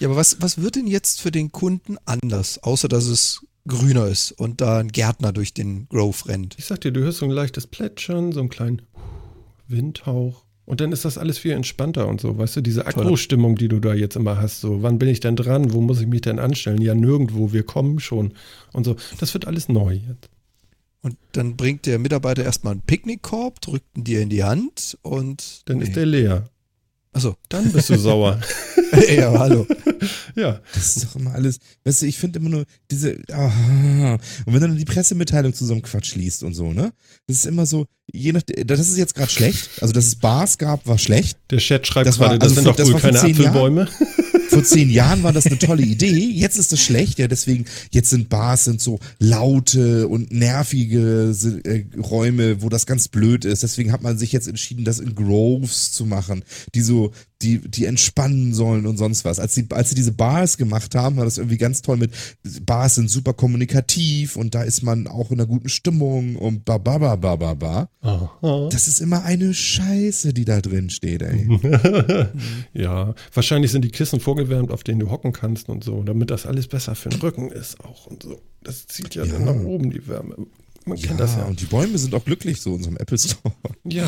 [0.00, 4.06] Ja, aber was, was wird denn jetzt für den Kunden anders, außer dass es grüner
[4.06, 6.56] ist und da ein Gärtner durch den Grove rennt?
[6.58, 8.82] Ich sag dir, du hörst so ein leichtes Plätschern, so einen kleinen
[9.68, 10.43] Windhauch.
[10.66, 12.38] Und dann ist das alles viel entspannter und so.
[12.38, 15.36] Weißt du, diese Akku-Stimmung, die du da jetzt immer hast, so, wann bin ich denn
[15.36, 15.72] dran?
[15.72, 16.80] Wo muss ich mich denn anstellen?
[16.80, 18.32] Ja, nirgendwo, wir kommen schon.
[18.72, 18.96] Und so.
[19.20, 20.30] Das wird alles neu jetzt.
[21.02, 25.62] Und dann bringt der Mitarbeiter erstmal einen Picknickkorb, drückt ihn dir in die Hand und.
[25.66, 26.48] Dann ist der leer.
[27.14, 27.36] Achso.
[27.48, 28.40] Dann bist du sauer.
[29.16, 29.66] ja, hallo.
[30.36, 30.60] ja.
[30.74, 31.58] Das ist doch immer alles.
[31.84, 33.16] Weißt du, ich finde immer nur diese.
[33.32, 36.92] Ah, und wenn du dann die Pressemitteilung zu so einem Quatsch liest und so, ne?
[37.26, 38.42] Das ist immer so, je nach.
[38.66, 39.70] Das ist jetzt gerade schlecht.
[39.80, 41.38] Also, dass es Bars gab, war schlecht.
[41.50, 43.10] Der Chat schreibt Das war- gerade, das also sind vor- doch das wohl war vor
[43.10, 43.88] keine zehn Jahren.
[44.48, 46.30] Vor zehn Jahren war das eine tolle Idee.
[46.30, 47.18] Jetzt ist das schlecht.
[47.18, 53.08] Ja, deswegen, jetzt sind Bars sind so laute und nervige äh, Räume, wo das ganz
[53.08, 53.62] blöd ist.
[53.62, 57.12] Deswegen hat man sich jetzt entschieden, das in Groves zu machen, die so,
[57.44, 59.38] die, die entspannen sollen und sonst was.
[59.38, 62.12] Als sie, als sie diese Bars gemacht haben, war das irgendwie ganz toll mit,
[62.64, 66.78] Bars sind super kommunikativ und da ist man auch in einer guten Stimmung und ba,
[66.78, 67.88] ba, ba, ba, ba, ba.
[68.00, 68.68] Aha.
[68.70, 71.48] Das ist immer eine Scheiße, die da drin steht, ey.
[72.72, 76.46] ja, wahrscheinlich sind die Kissen vorgewärmt, auf denen du hocken kannst und so, damit das
[76.46, 78.40] alles besser für den Rücken ist auch und so.
[78.62, 79.52] Das zieht ja, dann Ja.
[79.52, 80.36] nach oben die Wärme.
[80.86, 81.44] Man kennt das ja.
[81.44, 83.54] und die Bäume sind auch glücklich so in unserem Apple Store.
[83.84, 84.06] Ja.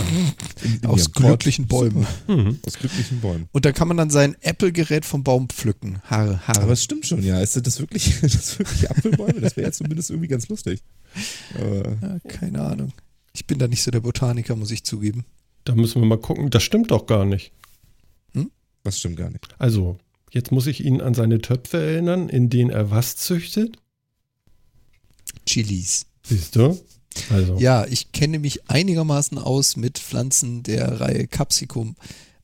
[0.62, 2.06] In, in Aus glücklichen Bäumen.
[2.26, 2.58] Mhm.
[2.66, 3.48] Aus glücklichen Bäumen.
[3.52, 6.02] Und da kann man dann sein Apple-Gerät vom Baum pflücken.
[6.04, 6.60] Haare, Haare.
[6.60, 7.40] Aber es stimmt schon, ja.
[7.40, 9.40] Ist das wirklich, das wirklich Apfelbäume?
[9.40, 10.82] Das wäre ja zumindest irgendwie ganz lustig.
[11.58, 12.92] Ja, keine Ahnung.
[13.32, 15.24] Ich bin da nicht so der Botaniker, muss ich zugeben.
[15.64, 16.50] Da müssen wir mal gucken.
[16.50, 17.52] Das stimmt doch gar nicht.
[18.82, 19.48] das stimmt gar nicht.
[19.58, 19.98] Also,
[20.30, 23.78] jetzt muss ich ihn an seine Töpfe erinnern, in denen er was züchtet.
[25.46, 26.06] Chilis.
[26.28, 26.78] Siehst du?
[27.30, 31.96] Also, Ja, ich kenne mich einigermaßen aus mit Pflanzen der Reihe Capsicum,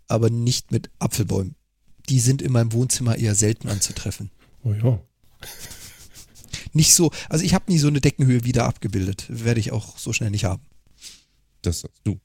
[0.09, 1.55] aber nicht mit Apfelbäumen.
[2.09, 4.31] Die sind in meinem Wohnzimmer eher selten anzutreffen.
[4.65, 5.01] oh ja.
[6.73, 9.27] nicht so, also ich habe nie so eine Deckenhöhe wieder abgebildet.
[9.29, 10.63] Werde ich auch so schnell nicht haben.
[11.63, 12.19] Das sagst du.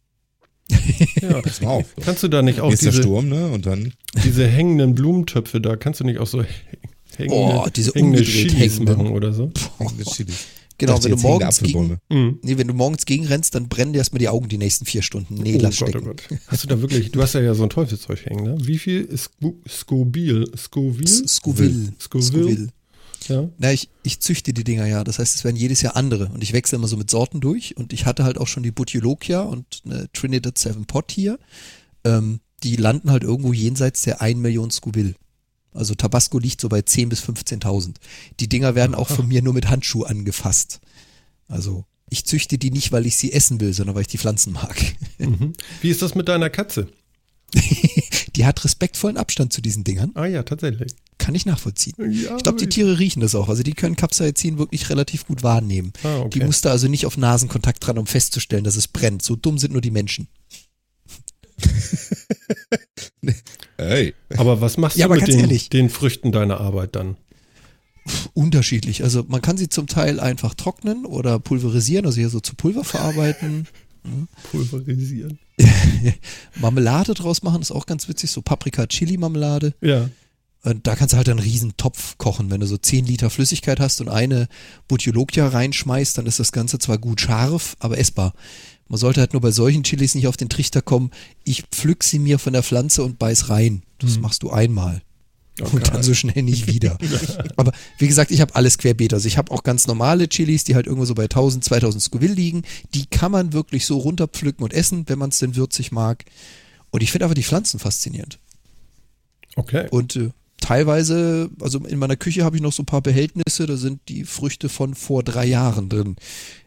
[1.22, 1.41] Ja.
[1.41, 1.86] Pass mal auf.
[2.02, 3.48] Kannst du da nicht auch Jetzt der diese, Sturm, ne?
[3.52, 3.93] Und dann.
[4.26, 6.43] diese hängenden Blumentöpfe da, kannst du nicht auch so
[7.15, 8.98] hängende, Oh, diese hängende Chilis hängenden.
[8.98, 9.52] machen oder so?
[9.78, 10.34] hängende.
[10.80, 12.00] Genau, Dachte, wenn du morgens gegen.
[12.10, 12.40] Mhm.
[12.44, 15.34] nee, wenn du morgens gegenrennst, dann brennen dir erstmal die Augen die nächsten vier Stunden.
[15.36, 16.08] Nee, oh lass Gott, stecken.
[16.08, 16.40] oh Gott.
[16.48, 18.58] Hast du da wirklich, du hast ja, ja so ein Teufelszeug hängen, ne?
[18.60, 19.32] Wie viel ist
[19.68, 20.46] Scoville?
[20.56, 21.13] Scoville?
[21.28, 21.94] Scoville.
[22.00, 22.68] Scoville.
[23.28, 23.50] Ja.
[23.58, 25.04] Na, ich, ich züchte die Dinger ja.
[25.04, 26.28] Das heißt, es werden jedes Jahr andere.
[26.28, 27.76] Und ich wechsle immer so mit Sorten durch.
[27.76, 31.40] Und ich hatte halt auch schon die Butyllokia und eine Trinidad Seven Pot hier.
[32.04, 35.16] Ähm, die landen halt irgendwo jenseits der 1 Million Scoville.
[35.78, 37.96] Also Tabasco liegt so bei 10.000 bis 15.000.
[38.40, 40.80] Die Dinger werden auch von mir nur mit Handschuh angefasst.
[41.48, 44.54] Also ich züchte die nicht, weil ich sie essen will, sondern weil ich die Pflanzen
[44.54, 44.76] mag.
[45.20, 45.54] Mhm.
[45.82, 46.88] Wie ist das mit deiner Katze?
[48.36, 50.12] Die hat respektvollen Abstand zu diesen Dingern.
[50.13, 50.94] Ah ja, tatsächlich.
[51.18, 51.96] Kann ich nachvollziehen.
[51.98, 53.50] Ja, Ich glaube, die Tiere riechen das auch.
[53.50, 55.92] Also die können Capsaicin wirklich relativ gut wahrnehmen.
[56.04, 56.38] Ah, okay.
[56.40, 59.24] Die musste also nicht auf Nasenkontakt dran, um festzustellen, dass es brennt.
[59.24, 60.28] So dumm sind nur die Menschen.
[63.78, 64.13] Ey.
[64.36, 67.16] Aber was machst Ja, du aber mit ganz den, den Früchten deiner Arbeit dann?
[68.34, 69.04] Unterschiedlich.
[69.04, 72.84] Also man kann sie zum Teil einfach trocknen oder pulverisieren, also hier so zu Pulver
[72.84, 73.68] verarbeiten.
[74.52, 75.40] Pulverisieren.
[76.56, 78.32] Marmelade draus machen, ist auch ganz witzig.
[78.32, 79.74] So Paprika-Chili-Marmelade.
[79.82, 80.10] Ja.
[80.63, 82.50] Und da kannst du halt einen riesen Topf kochen.
[82.50, 84.48] Wenn du so 10 Liter Flüssigkeit hast und eine
[84.88, 88.34] Butyllogia reinschmeißt, dann ist das Ganze zwar gut scharf, aber essbar.
[88.89, 91.12] Man sollte halt nur bei solchen Chilis nicht auf den Trichter kommen,
[91.43, 93.84] ich pflück sie mir von der Pflanze und beiß rein.
[94.00, 95.02] Das machst du einmal.
[95.60, 97.00] Und dann so schnell nicht wieder.
[97.56, 99.13] Aber wie gesagt, ich habe alles querbeet.
[99.13, 102.34] Also ich habe auch ganz normale Chilis, die halt irgendwo so bei 1000, 2000 Scoville
[102.34, 102.62] liegen.
[102.93, 106.26] Die kann man wirklich so runterpflücken und essen, wenn man es denn würzig mag.
[106.91, 108.38] Und ich finde einfach die Pflanzen faszinierend.
[109.56, 109.88] Okay.
[109.89, 113.78] Und äh, teilweise, also in meiner Küche habe ich noch so ein paar Behältnisse, da
[113.78, 116.15] sind die Früchte von vor drei Jahren drin.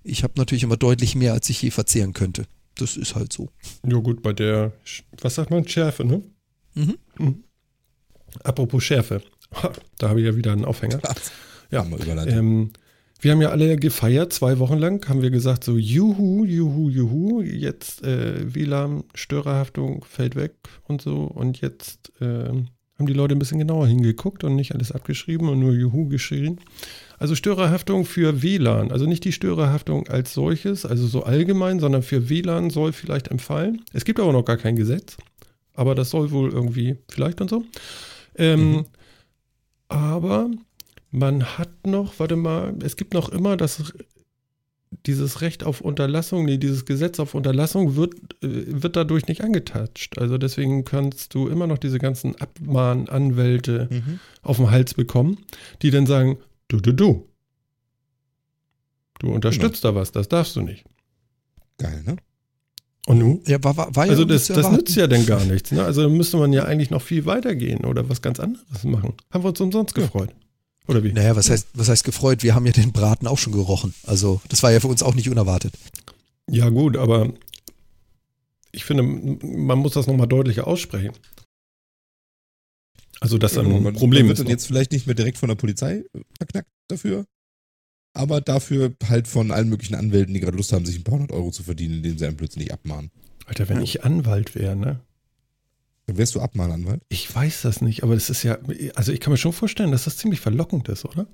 [0.04, 2.46] Ich habe natürlich immer deutlich mehr, als ich je verzehren könnte.
[2.76, 3.50] Das ist halt so.
[3.86, 4.72] Ja gut, bei der,
[5.20, 6.22] was sagt man, Schärfe, ne?
[6.74, 6.96] Mhm.
[7.18, 7.44] Mhm.
[8.44, 9.22] Apropos Schärfe.
[9.98, 11.00] Da habe ich ja wieder einen Aufhänger.
[11.70, 12.38] Ja, mal überleiten.
[12.38, 12.70] Ähm,
[13.20, 17.42] wir haben ja alle gefeiert, zwei Wochen lang haben wir gesagt, so juhu, juhu, juhu,
[17.42, 21.24] jetzt äh, WLAN-Störerhaftung fällt weg und so.
[21.24, 22.68] Und jetzt ähm,
[23.00, 26.60] haben die Leute ein bisschen genauer hingeguckt und nicht alles abgeschrieben und nur juhu geschrien.
[27.18, 32.28] Also Störerhaftung für WLAN, also nicht die Störerhaftung als solches, also so allgemein, sondern für
[32.28, 33.82] WLAN soll vielleicht empfallen.
[33.92, 35.16] Es gibt aber noch gar kein Gesetz,
[35.74, 37.64] aber das soll wohl irgendwie vielleicht und so.
[38.36, 38.84] Ähm,
[39.88, 40.48] Aber
[41.10, 43.92] man hat noch, warte mal, es gibt noch immer das,
[45.06, 50.18] dieses Recht auf Unterlassung, nee, dieses Gesetz auf Unterlassung wird, äh, wird dadurch nicht angetatscht.
[50.18, 54.18] Also deswegen kannst du immer noch diese ganzen Abmahnanwälte Mhm.
[54.42, 55.38] auf den Hals bekommen,
[55.82, 57.26] die dann sagen, du, du, du.
[59.20, 60.84] Du unterstützt da was, das darfst du nicht.
[61.78, 62.16] Geil, ne?
[63.06, 63.40] Und nun?
[63.46, 65.72] Ja, war, war, war ja Also das, das nützt ja dann gar nichts.
[65.72, 65.82] Ne?
[65.84, 69.14] Also müsste man ja eigentlich noch viel weitergehen oder was ganz anderes machen.
[69.32, 70.30] Haben wir uns umsonst gefreut.
[70.86, 71.12] Oder wie?
[71.12, 72.42] Naja, was heißt, was heißt gefreut?
[72.42, 73.94] Wir haben ja den Braten auch schon gerochen.
[74.04, 75.74] Also, das war ja für uns auch nicht unerwartet.
[76.48, 77.32] Ja gut, aber
[78.72, 81.12] ich finde, man muss das nochmal deutlicher aussprechen.
[83.20, 84.44] Also das Ja, ein man, Problem man wird ist.
[84.44, 86.04] dann jetzt vielleicht nicht mehr direkt von der Polizei
[86.38, 87.26] verknackt dafür,
[88.14, 91.32] aber dafür halt von allen möglichen Anwälten, die gerade Lust haben, sich ein paar hundert
[91.32, 93.10] Euro zu verdienen, indem sie einen plötzlich abmahnen.
[93.46, 95.00] Alter, wenn ich Anwalt wäre, ne?
[96.16, 97.02] Wärst du Abmahnanwalt.
[97.08, 98.58] Ich weiß das nicht, aber das ist ja,
[98.94, 101.26] also ich kann mir schon vorstellen, dass das ziemlich verlockend ist, oder?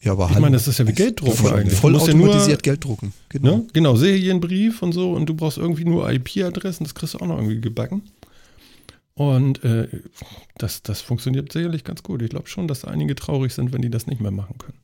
[0.00, 0.42] Ja, aber Ich hallo.
[0.42, 1.74] meine, das ist ja wie Gelddrucken voll- eigentlich.
[1.74, 3.12] Du voll musst ja nur- automatisiert Geld drucken.
[3.30, 3.56] Genau.
[3.58, 3.66] Ne?
[3.72, 7.36] Genau, Serienbrief und so und du brauchst irgendwie nur IP-Adressen, das kriegst du auch noch
[7.36, 8.02] irgendwie gebacken.
[9.14, 9.88] Und äh,
[10.58, 12.22] das, das funktioniert sicherlich ganz gut.
[12.22, 14.78] Ich glaube schon, dass einige traurig sind, wenn die das nicht mehr machen können.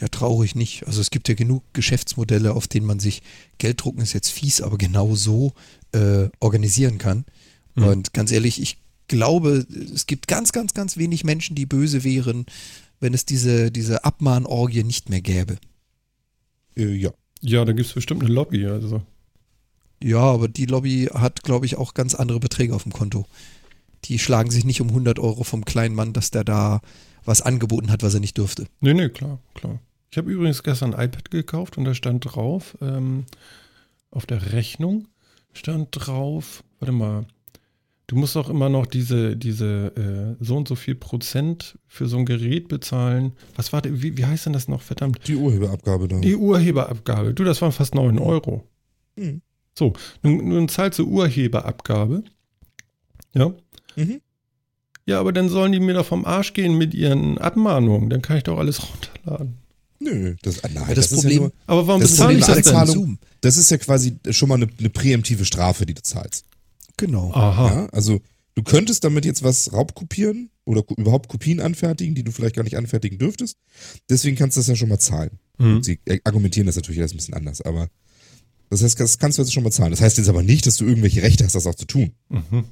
[0.00, 0.86] Ja, traurig nicht.
[0.86, 3.22] Also es gibt ja genug Geschäftsmodelle, auf denen man sich
[3.58, 5.52] Gelddrucken ist jetzt fies, aber genau so
[5.92, 7.26] äh, organisieren kann.
[7.74, 7.84] Mhm.
[7.84, 8.78] Und ganz ehrlich, ich
[9.08, 12.46] glaube, es gibt ganz, ganz, ganz wenig Menschen, die böse wären,
[13.00, 15.56] wenn es diese, diese Abmahnorgie nicht mehr gäbe.
[16.76, 17.10] Äh, ja.
[17.42, 18.66] Ja, da gibt es bestimmt eine Lobby.
[18.66, 19.02] Also.
[20.02, 23.26] Ja, aber die Lobby hat, glaube ich, auch ganz andere Beträge auf dem Konto.
[24.04, 26.80] Die schlagen sich nicht um 100 Euro vom kleinen Mann, dass der da
[27.24, 28.66] was angeboten hat, was er nicht durfte.
[28.80, 29.78] Nee, nee, klar, klar.
[30.10, 33.24] Ich habe übrigens gestern ein iPad gekauft und da stand drauf, ähm,
[34.10, 35.06] auf der Rechnung
[35.52, 37.26] stand drauf, warte mal,
[38.10, 42.16] du musst auch immer noch diese, diese äh, so und so viel Prozent für so
[42.18, 43.32] ein Gerät bezahlen.
[43.54, 45.20] Was war, wie, wie heißt denn das noch, verdammt?
[45.28, 46.18] Die Urheberabgabe da.
[46.18, 47.34] Die Urheberabgabe.
[47.34, 48.64] Du, das waren fast 9 Euro.
[49.14, 49.42] Mhm.
[49.78, 49.92] So,
[50.24, 52.24] nun, nun zahlst du Urheberabgabe.
[53.32, 53.52] Ja.
[53.94, 54.20] Mhm.
[55.06, 58.10] Ja, aber dann sollen die mir doch vom Arsch gehen mit ihren Abmahnungen.
[58.10, 59.58] Dann kann ich doch alles runterladen.
[60.00, 62.44] Nö, das, ah, nein, das ist Problem- ja nur, Aber warum Das ist bezahle ich
[62.44, 62.72] das der denn?
[62.72, 63.18] Zahlung.
[63.40, 66.44] Das ist ja quasi schon mal eine, eine präemptive Strafe, die du zahlst.
[67.00, 67.32] Genau.
[67.32, 67.68] Aha.
[67.68, 68.20] Ja, also
[68.54, 72.76] du könntest damit jetzt was raubkopieren oder überhaupt Kopien anfertigen, die du vielleicht gar nicht
[72.76, 73.56] anfertigen dürftest.
[74.08, 75.38] Deswegen kannst du das ja schon mal zahlen.
[75.58, 75.82] Mhm.
[75.82, 77.88] Sie argumentieren das natürlich alles ein bisschen anders, aber
[78.68, 79.90] das heißt, das kannst du jetzt schon mal zahlen.
[79.90, 82.12] Das heißt jetzt aber nicht, dass du irgendwelche Rechte hast, das auch zu tun.
[82.28, 82.64] Mhm.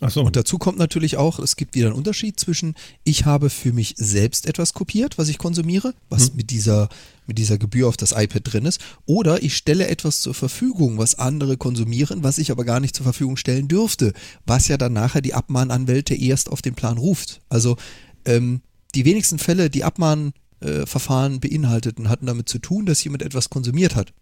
[0.00, 0.22] Ach so.
[0.22, 2.74] Und dazu kommt natürlich auch, es gibt wieder einen Unterschied zwischen,
[3.04, 6.88] ich habe für mich selbst etwas kopiert, was ich konsumiere, was mit, dieser,
[7.26, 11.18] mit dieser Gebühr auf das iPad drin ist, oder ich stelle etwas zur Verfügung, was
[11.18, 14.12] andere konsumieren, was ich aber gar nicht zur Verfügung stellen dürfte,
[14.46, 17.40] was ja dann nachher die Abmahnanwälte erst auf den Plan ruft.
[17.48, 17.76] Also
[18.24, 18.60] ähm,
[18.94, 24.12] die wenigsten Fälle, die Abmahnverfahren beinhalteten, hatten damit zu tun, dass jemand etwas konsumiert hat.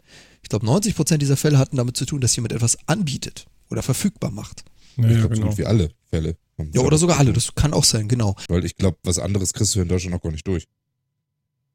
[0.43, 3.83] Ich glaube, 90 Prozent dieser Fälle hatten damit zu tun, dass jemand etwas anbietet oder
[3.83, 4.65] verfügbar macht.
[4.99, 5.49] Ja, ich glaube, so genau.
[5.51, 6.37] gut wie alle Fälle.
[6.73, 8.35] Ja, oder sogar alle, das kann auch sein, genau.
[8.49, 10.67] Weil ich glaube, was anderes kriegst du in Deutschland auch gar nicht durch.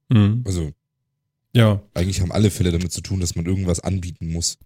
[0.09, 0.43] Mhm.
[0.45, 0.71] Also
[1.55, 4.57] Ja, eigentlich haben alle Fälle damit zu tun, dass man irgendwas anbieten muss,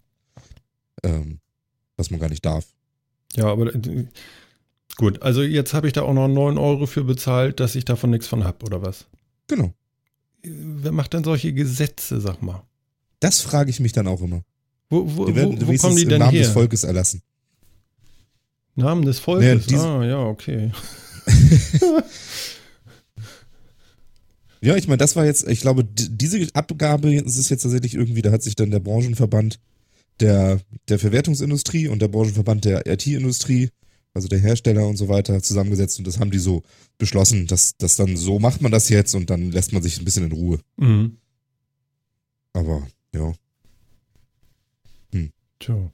[1.04, 1.38] ähm,
[1.96, 2.66] was man gar nicht darf.
[3.36, 4.06] ja, aber äh,
[4.96, 5.22] gut.
[5.22, 8.26] Also jetzt habe ich da auch noch 9 Euro für bezahlt, dass ich davon nichts
[8.26, 9.06] von habe, oder was?
[9.46, 9.72] Genau.
[10.42, 12.62] Wer macht denn solche Gesetze, sag mal?
[13.20, 14.42] Das frage ich mich dann auch immer.
[14.90, 16.42] Wo, wo, Die werden wo, wo kommen die im denn Namen her?
[16.44, 17.22] des Volkes erlassen.
[18.78, 19.66] Namen des Volkes.
[19.66, 20.70] diese- ah, ja, okay.
[24.60, 28.22] Ja, ich meine, das war jetzt, ich glaube, diese Abgabe ist es jetzt tatsächlich irgendwie,
[28.22, 29.60] da hat sich dann der Branchenverband
[30.18, 33.70] der, der Verwertungsindustrie und der Branchenverband der IT-Industrie,
[34.14, 36.64] also der Hersteller und so weiter, zusammengesetzt und das haben die so
[36.98, 40.04] beschlossen, dass, dass dann so macht man das jetzt und dann lässt man sich ein
[40.04, 40.58] bisschen in Ruhe.
[40.76, 41.18] Mhm.
[42.52, 43.32] Aber ja,
[45.60, 45.90] Tja.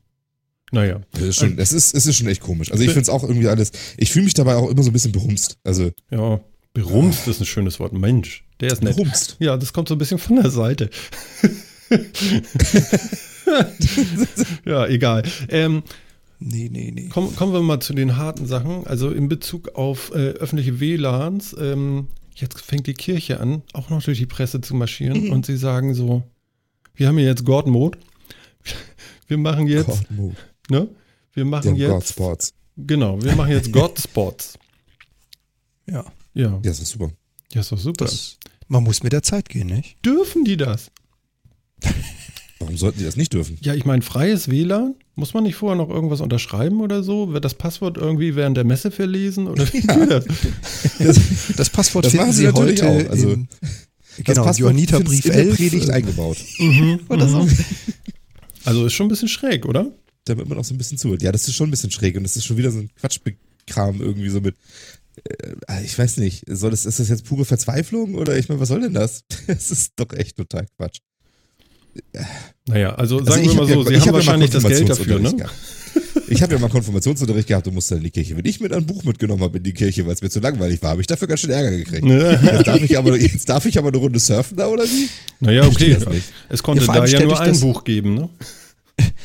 [0.72, 1.00] Naja.
[1.12, 2.72] es ist schon, es ist, es ist schon echt komisch.
[2.72, 4.92] Also ich finde es auch irgendwie alles, ich fühle mich dabei auch immer so ein
[4.92, 5.58] bisschen berumst.
[5.62, 6.40] Also Ja,
[6.72, 7.92] berumst ist ein schönes Wort.
[7.92, 8.96] Mensch, der ist nett.
[8.96, 9.36] berumst.
[9.38, 10.90] Ja, das kommt so ein bisschen von der Seite.
[14.64, 15.22] ja, egal.
[15.48, 15.82] Ähm,
[16.40, 17.08] Nee, nee, nee.
[17.10, 18.86] komm, kommen wir mal zu den harten Sachen.
[18.86, 21.56] Also in Bezug auf äh, öffentliche WLANs.
[21.58, 25.30] Ähm, jetzt fängt die Kirche an, auch noch durch die Presse zu marschieren.
[25.30, 26.22] Und sie sagen so,
[26.94, 27.98] wir haben hier jetzt God-Mode.
[29.26, 30.36] Wir machen jetzt, God Mode.
[30.70, 30.88] Ne?
[31.32, 32.54] Wir machen God jetzt, Sports.
[32.76, 34.54] genau, wir machen jetzt God-Spots.
[35.90, 37.10] Ja, Ja, Ja, ist doch super.
[37.52, 38.04] ja, ist doch super.
[38.04, 39.96] das, man muss mit der Zeit gehen, nicht?
[40.04, 40.90] Dürfen die das?
[42.60, 43.58] Warum sollten die das nicht dürfen?
[43.60, 47.32] Ja, ich meine, freies WLAN, muss man nicht vorher noch irgendwas unterschreiben oder so?
[47.32, 49.48] Wird das Passwort irgendwie während der Messe verlesen?
[49.48, 50.24] Oder wie geht das?
[51.56, 54.58] Das Passwort Das finden machen sie Sie natürlich heute auch, also in, Das genau, Passwort
[54.58, 55.56] Johanniter findest Brief in der 11.
[55.56, 56.38] Predigt äh, eingebaut.
[57.08, 57.48] oder so.
[58.64, 59.92] Also ist schon ein bisschen schräg, oder?
[60.24, 61.22] Damit man auch so ein bisschen zuhört.
[61.22, 64.00] Ja, das ist schon ein bisschen schräg und das ist schon wieder so ein Quatschkram
[64.00, 64.56] irgendwie so mit.
[65.68, 68.68] Äh, ich weiß nicht, soll das, ist das jetzt pure Verzweiflung oder ich meine, was
[68.68, 69.24] soll denn das?
[69.46, 70.98] Das ist doch echt total Quatsch.
[72.66, 74.16] Naja, also Also sagen ich wir mal so, ja, sie ich haben hab ja mal
[74.18, 75.36] wahrscheinlich das Geld dafür, ne?
[75.36, 75.54] Gehabt.
[76.28, 78.36] Ich habe ja mal Konfirmationsunterricht gehabt und musste dann in die Kirche.
[78.36, 80.82] Wenn ich mit ein Buch mitgenommen habe in die Kirche, weil es mir zu langweilig
[80.82, 82.04] war, habe ich dafür ganz schön Ärger gekriegt.
[82.04, 85.08] Jetzt darf, ich aber, jetzt darf ich aber eine Runde surfen da oder wie?
[85.40, 85.96] Naja, okay.
[86.48, 88.28] Es konnte Ja, da ja nur ein Buch geben, ne?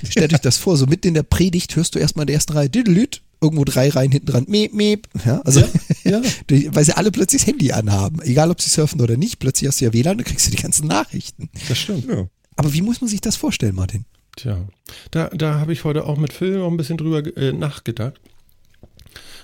[0.07, 2.53] Stellt euch das vor, so mitten in der Predigt hörst du erstmal in der ersten
[2.53, 5.07] Reihe Didelüt, irgendwo drei Reihen hinten dran, meep, meep.
[5.25, 5.63] Ja, also,
[6.03, 6.21] ja.
[6.49, 8.21] die- weil sie alle plötzlich das Handy anhaben.
[8.21, 10.61] Egal, ob sie surfen oder nicht, plötzlich hast du ja WLAN, dann kriegst du die
[10.61, 11.49] ganzen Nachrichten.
[11.67, 12.07] Das stimmt.
[12.07, 12.27] Ja.
[12.55, 14.05] Aber wie muss man sich das vorstellen, Martin?
[14.35, 14.67] Tja,
[15.11, 18.19] da, da habe ich heute auch mit Phil noch ein bisschen drüber äh, nachgedacht.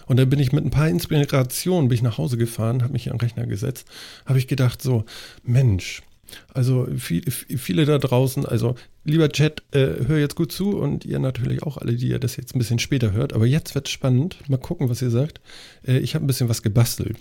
[0.08, 3.10] Und dann bin ich mit ein paar Inspirationen, bin ich nach Hause gefahren, habe mich
[3.10, 3.88] an den Rechner gesetzt,
[4.26, 5.04] habe ich gedacht so,
[5.44, 6.04] Mensch,
[6.54, 11.20] also viel, viele da draußen, also lieber Chat, äh, hör jetzt gut zu und ihr
[11.20, 14.38] natürlich auch alle, die ihr das jetzt ein bisschen später hört, aber jetzt wird spannend,
[14.50, 15.42] mal gucken, was ihr sagt.
[15.86, 17.18] Äh, ich habe ein bisschen was gebastelt.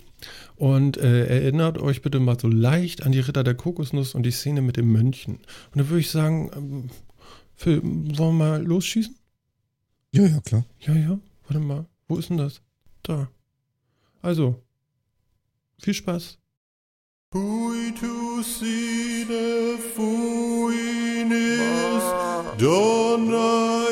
[0.56, 4.30] Und äh, erinnert euch bitte mal so leicht an die Ritter der Kokosnuss und die
[4.30, 5.34] Szene mit dem Mönchen.
[5.36, 6.90] Und da würde ich sagen, ähm,
[7.56, 9.14] Phil, wollen wir mal losschießen?
[10.12, 10.64] ja, ja, klar.
[10.80, 11.86] Ja, ja, warte mal.
[12.08, 12.60] Wo ist denn das?
[13.02, 13.28] Da.
[14.22, 14.62] Also,
[15.78, 16.38] viel Spaß.
[17.34, 21.34] Puitu sine fuinis
[22.62, 23.83] dona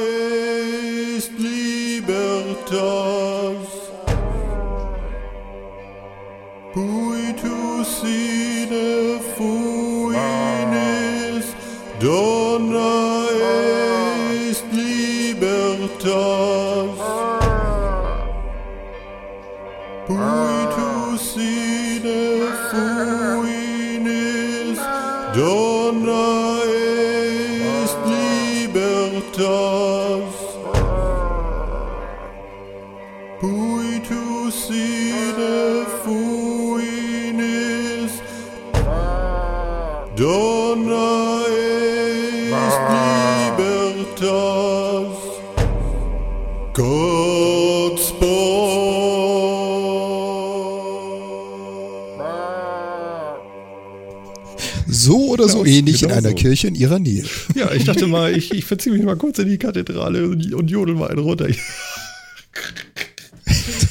[55.48, 56.34] So oder so Genau, ähnlich in genau einer so.
[56.36, 57.24] Kirche in ihrer Nähe.
[57.54, 60.94] Ja, ich dachte mal, ich, ich verziehe mich mal kurz in die Kathedrale und, jodel
[60.94, 61.48] mal einen runter.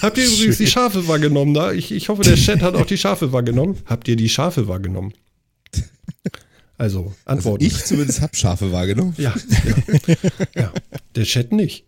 [0.02, 1.54] Habt ihr übrigens die Schafe wahrgenommen?
[1.54, 1.72] Da?
[1.72, 3.78] Ich, ich hoffe, der Chat hat auch die Schafe wahrgenommen.
[3.86, 5.14] Habt ihr die Schafe wahrgenommen?
[6.78, 7.64] Also, Also Antworten.
[7.64, 9.14] ich zumindest hab Schafe wahrgenommen.
[9.18, 9.36] Ja,
[10.08, 10.16] ja,
[10.56, 10.72] ja.
[11.16, 11.86] Der Chat nicht.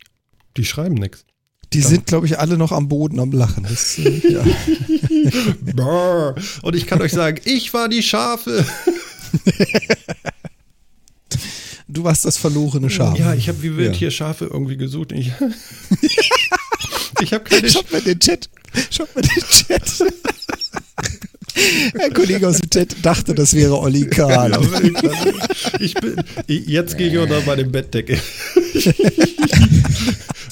[0.55, 1.25] Die schreiben nichts.
[1.73, 3.63] Die sind, glaube ich, alle noch am Boden am Lachen.
[3.63, 4.45] Das, äh, ja.
[6.61, 8.63] Und ich kann euch sagen, ich war die Schafe.
[11.87, 13.17] Du warst das verlorene Schaf.
[13.17, 13.99] Ja, ich habe wie wild Ja.
[13.99, 15.11] hier Schafe irgendwie gesucht.
[15.11, 15.31] Ich,
[17.21, 18.49] ich habe keine Schaut mal den Chat.
[18.89, 20.03] Schaut mal den Chat.
[21.99, 24.51] Ein Kollege aus dem Chat dachte, das wäre Olli Kahn.
[24.51, 25.41] Ja, wirklich.
[25.79, 26.15] ich bin,
[26.47, 28.17] jetzt gehe ich unter meine Bettdecke.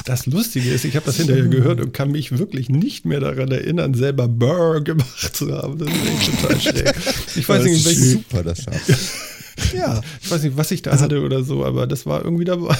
[0.05, 3.51] Das Lustige ist, ich habe das hinterher gehört und kann mich wirklich nicht mehr daran
[3.51, 5.77] erinnern, selber Burr gemacht zu haben.
[5.77, 6.95] Das ist echt total schräg.
[7.35, 8.81] Ich weiß, Das nicht, welchen, super, das Schaf.
[9.75, 12.45] Ja, ich weiß nicht, was ich da Also- hatte oder so, aber das war irgendwie
[12.45, 12.75] dabei.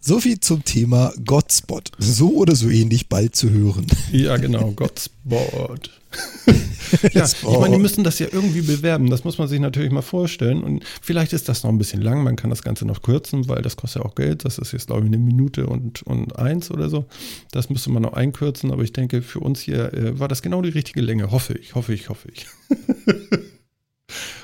[0.00, 1.92] So viel zum Thema Godspot.
[1.98, 3.86] So oder so ähnlich bald zu hören.
[4.12, 5.90] Ja, genau, Godsport.
[7.12, 9.10] ja, ich meine, die müssen das ja irgendwie bewerben.
[9.10, 10.62] Das muss man sich natürlich mal vorstellen.
[10.62, 12.24] Und vielleicht ist das noch ein bisschen lang.
[12.24, 14.44] Man kann das Ganze noch kürzen, weil das kostet ja auch Geld.
[14.44, 17.06] Das ist jetzt, glaube ich, eine Minute und, und eins oder so.
[17.52, 18.72] Das müsste man noch einkürzen.
[18.72, 21.30] Aber ich denke, für uns hier äh, war das genau die richtige Länge.
[21.30, 22.46] Hoffe ich, hoffe ich, hoffe ich.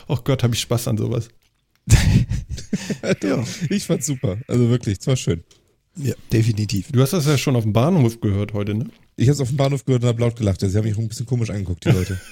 [0.06, 1.28] oh Gott, habe ich Spaß an sowas.
[3.22, 4.38] Ja, Ich fand's super.
[4.48, 5.42] Also wirklich, es war schön.
[5.96, 6.90] ja definitiv.
[6.92, 8.86] Du hast das ja schon auf dem Bahnhof gehört heute, ne?
[9.16, 10.60] Ich hab's auf dem Bahnhof gehört und hab laut gelacht.
[10.60, 12.20] Sie haben mich ein bisschen komisch angeguckt, die Leute.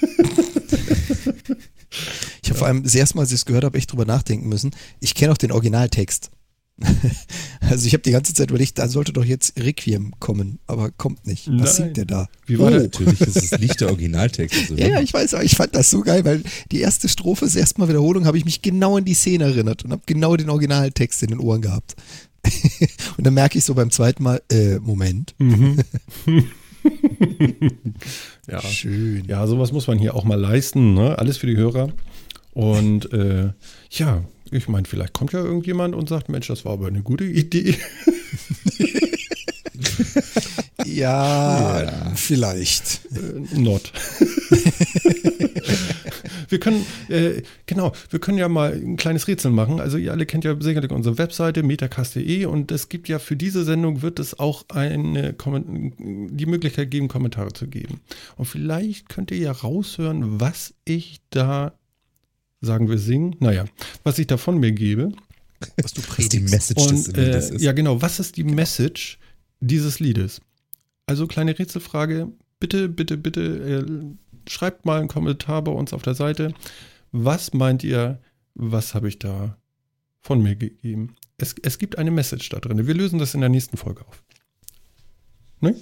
[2.43, 4.49] Ich habe vor allem das erste Mal, als ich es gehört habe, echt drüber nachdenken
[4.49, 4.71] müssen.
[4.99, 6.29] Ich kenne auch den Originaltext.
[7.67, 11.25] Also ich habe die ganze Zeit überlegt, da sollte doch jetzt Requiem kommen, aber kommt
[11.25, 11.47] nicht.
[11.47, 11.85] Was Nein.
[11.87, 12.27] singt der da?
[12.45, 12.81] Wie war Oh, der?
[12.83, 14.55] natürlich ist es nicht der Originaltext.
[14.59, 17.45] Also, Ja, ja, ich weiß, aber ich fand das so geil, weil die erste Strophe,
[17.45, 20.35] das erste Mal Wiederholung, habe ich mich genau an die Szene erinnert und habe genau
[20.35, 21.95] den Originaltext in den Ohren gehabt.
[23.17, 25.33] und dann merke ich so beim zweiten Mal, äh, Moment.
[25.39, 25.79] Mhm.
[28.47, 28.61] ja.
[28.61, 29.25] Schön.
[29.27, 31.17] Ja, sowas muss man hier auch mal leisten, ne?
[31.17, 31.91] Alles für die Hörer.
[32.53, 33.49] Und äh,
[33.89, 34.23] ja,
[34.55, 37.77] ich meine, vielleicht kommt ja irgendjemand und sagt, Mensch, das war aber eine gute Idee.
[40.85, 43.01] Ja, vielleicht.
[43.15, 43.91] Äh, Not.
[46.49, 49.79] wir können, äh, genau, wir können ja mal ein kleines Rätsel machen.
[49.79, 53.63] Also ihr alle kennt ja sicherlich unsere Webseite metacast.de und es gibt ja für diese
[53.63, 55.35] Sendung wird es auch eine
[55.97, 58.01] die Möglichkeit geben, Kommentare zu geben.
[58.37, 61.73] Und vielleicht könnt ihr ja raushören, was ich da,
[62.61, 63.65] sagen wir singen, naja,
[64.03, 65.11] was ich da von mir gebe.
[65.81, 66.39] Was du Was die.
[66.41, 67.61] Message des Und Liedes äh, ist.
[67.61, 69.19] ja, genau, was ist die Message
[69.59, 70.41] dieses Liedes?
[71.07, 72.27] Also kleine Rätselfrage,
[72.59, 76.53] bitte, bitte, bitte äh, schreibt mal einen Kommentar bei uns auf der Seite.
[77.11, 78.19] Was meint ihr,
[78.53, 79.57] was habe ich da
[80.21, 81.15] von mir gegeben?
[81.37, 82.85] Es, es gibt eine Message da drin.
[82.87, 84.23] Wir lösen das in der nächsten Folge auf.
[85.61, 85.75] Ne?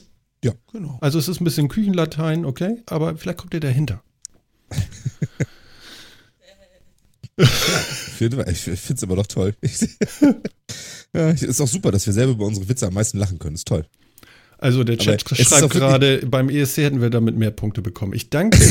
[0.72, 0.98] Genau.
[1.02, 4.04] Also es ist ein bisschen Küchenlatein, okay, aber vielleicht kommt ihr dahinter.
[7.38, 9.56] Ich finde es aber doch toll.
[11.13, 13.56] ja, ist auch super, dass wir selber über unsere Witze am meisten lachen können.
[13.56, 13.86] Ist toll.
[14.60, 18.14] Also der Aber Chat ist schreibt gerade, beim ESC hätten wir damit mehr Punkte bekommen.
[18.14, 18.60] Ich danke.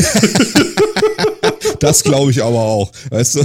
[1.82, 2.93] Das glaube ich aber auch.
[3.11, 3.45] Weißt du?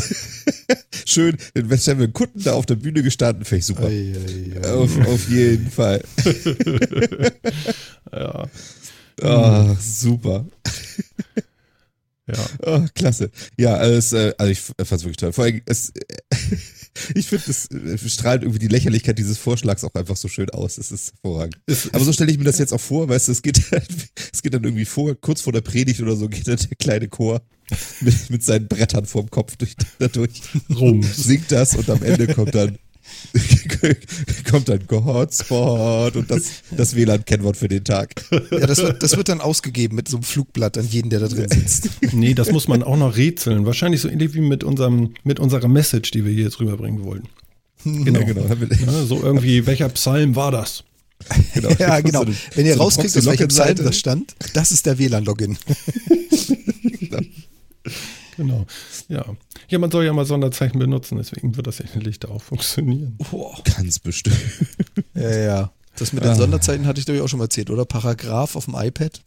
[1.06, 3.88] Schön, wenn wir einen Kunden da auf der Bühne gestanden, finde ich super.
[3.88, 4.74] Ei, ei, ei.
[4.74, 6.04] Auf, auf jeden Fall.
[8.12, 8.48] ja,
[9.24, 10.46] Ah, super.
[12.28, 12.46] Ja.
[12.66, 13.32] Oh, klasse.
[13.58, 15.34] Ja, es, äh, also ich fand es wirklich toll.
[15.34, 15.94] Vor allem, es,
[17.16, 20.78] ich finde, es äh, strahlt irgendwie die Lächerlichkeit dieses Vorschlags auch einfach so schön aus.
[20.78, 21.58] Es ist hervorragend.
[21.94, 23.88] Aber so stelle ich mir das jetzt auch vor, weißt du, es geht, halt-
[24.34, 27.08] es geht dann irgendwie vor, kurz vor der Predigt oder so, geht dann der kleine
[27.08, 27.42] Chor
[28.02, 31.04] mit, mit seinen Brettern vorm Kopf durch, dadurch, Rum.
[31.04, 32.78] singt das und am Ende kommt dann
[34.50, 38.10] kommt dann Hotspot und das, das WLAN-Kennwort für den Tag.
[38.52, 41.28] Ja, das wird, das wird dann ausgegeben mit so einem Flugblatt an jeden, der da
[41.28, 41.90] drin sitzt.
[42.14, 43.66] Nee, das muss man auch noch rätseln.
[43.66, 47.24] Wahrscheinlich so ähnlich wie mit, unserem, mit unserer Message, die wir hier jetzt rüberbringen wollen.
[47.84, 48.20] Genau.
[48.20, 48.46] Ja, genau.
[48.48, 50.84] Ja, so irgendwie, welcher Psalm war das?
[51.54, 51.70] genau.
[51.80, 52.20] Ja, genau.
[52.22, 53.48] So eine- Wenn ihr so rauskriegt, aus welchem.
[53.50, 55.58] Psalm das stand, das ist der WLAN-Login.
[58.38, 58.66] Genau.
[59.10, 59.26] Ja.
[59.70, 63.18] Ja, man soll ja mal Sonderzeichen benutzen, deswegen wird das endlich da auch funktionieren.
[63.32, 63.58] Boah.
[63.64, 64.38] Ganz bestimmt.
[65.14, 65.72] Ja, ja.
[65.98, 66.36] Das mit den Ah.
[66.36, 67.86] Sonderzeichen hatte ich, glaube ich, auch schon mal erzählt, oder?
[67.86, 69.20] Paragraph auf dem iPad.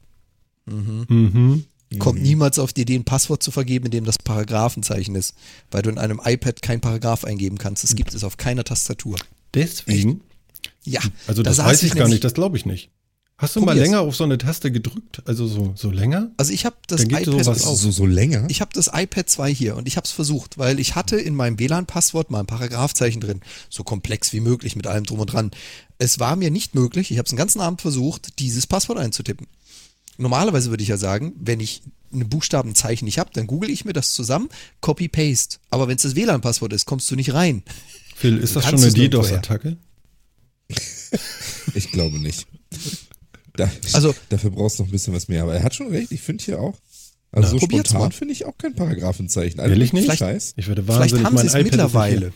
[0.66, 1.64] Mhm.
[1.98, 5.34] Kommt niemals auf die Idee, ein Passwort zu vergeben, in dem das Paragraphenzeichen ist,
[5.72, 7.82] weil du in einem iPad kein Paragraph eingeben kannst.
[7.82, 9.16] Das gibt es auf keiner Tastatur.
[9.54, 10.20] Deswegen,
[10.84, 12.90] Ja, also da das saß weiß ich gar nicht, das glaube ich nicht.
[13.40, 13.86] Hast du mal Probier's.
[13.86, 15.22] länger auf so eine Taste gedrückt?
[15.24, 16.30] Also so, so länger?
[16.36, 17.78] Also ich habe das iPad sowas So, auf.
[17.78, 18.44] so, so länger?
[18.50, 21.34] Ich habe das iPad 2 hier und ich habe es versucht, weil ich hatte in
[21.34, 25.52] meinem WLAN-Passwort mal ein Paragraphzeichen drin, so komplex wie möglich mit allem drum und dran.
[25.96, 29.46] Es war mir nicht möglich, ich habe es den ganzen Abend versucht, dieses Passwort einzutippen.
[30.18, 31.82] Normalerweise würde ich ja sagen, wenn ich
[32.12, 34.50] ein Buchstabenzeichen nicht habe, dann google ich mir das zusammen,
[34.82, 35.56] Copy-Paste.
[35.70, 37.62] Aber wenn es das WLAN-Passwort ist, kommst du nicht rein.
[38.16, 38.92] Phil, ist das schon eine.
[38.92, 39.78] DDoS-Attacke?
[41.74, 42.46] Ich glaube nicht.
[43.60, 45.42] Da, Also- dafür brauchst du noch ein bisschen was mehr.
[45.42, 46.74] Aber er hat schon recht, ich finde hier auch.
[47.32, 48.14] Also Na, so probiert's spontan mal.
[48.14, 49.60] finde ich auch kein Paragraphenzeichen.
[49.60, 50.04] Also Ehrlich nicht?
[50.04, 50.54] Vielleicht- Vielleicht- Scheiß.
[50.56, 52.32] Ich werde Vielleicht wahnsinnig, haben sie es mittlerweile.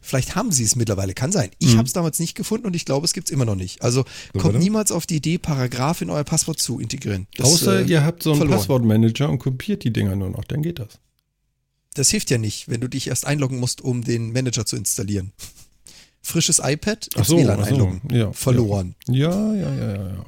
[0.00, 1.50] Vielleicht haben sie es mittlerweile, kann sein.
[1.58, 1.78] Ich Mhm.
[1.78, 3.82] habe es damals nicht gefunden und ich glaube, es gibt es immer noch nicht.
[3.82, 4.02] Also
[4.32, 4.58] So, kommt warte.
[4.58, 7.26] niemals auf die Idee, Paragraph in euer Passwort zu integrieren.
[7.36, 8.58] Das, Außer äh, ihr habt so einen verloren.
[8.58, 11.00] Passwortmanager und kopiert die Dinger nur noch, dann geht das.
[11.94, 15.32] Das hilft ja nicht, wenn du dich erst einloggen musst, um den Manager zu installieren.
[16.26, 18.00] Frisches iPad ins so, WLAN ach so, einloggen.
[18.10, 18.96] ja, Verloren.
[19.08, 20.24] Ja, ja, ja, ja, ja.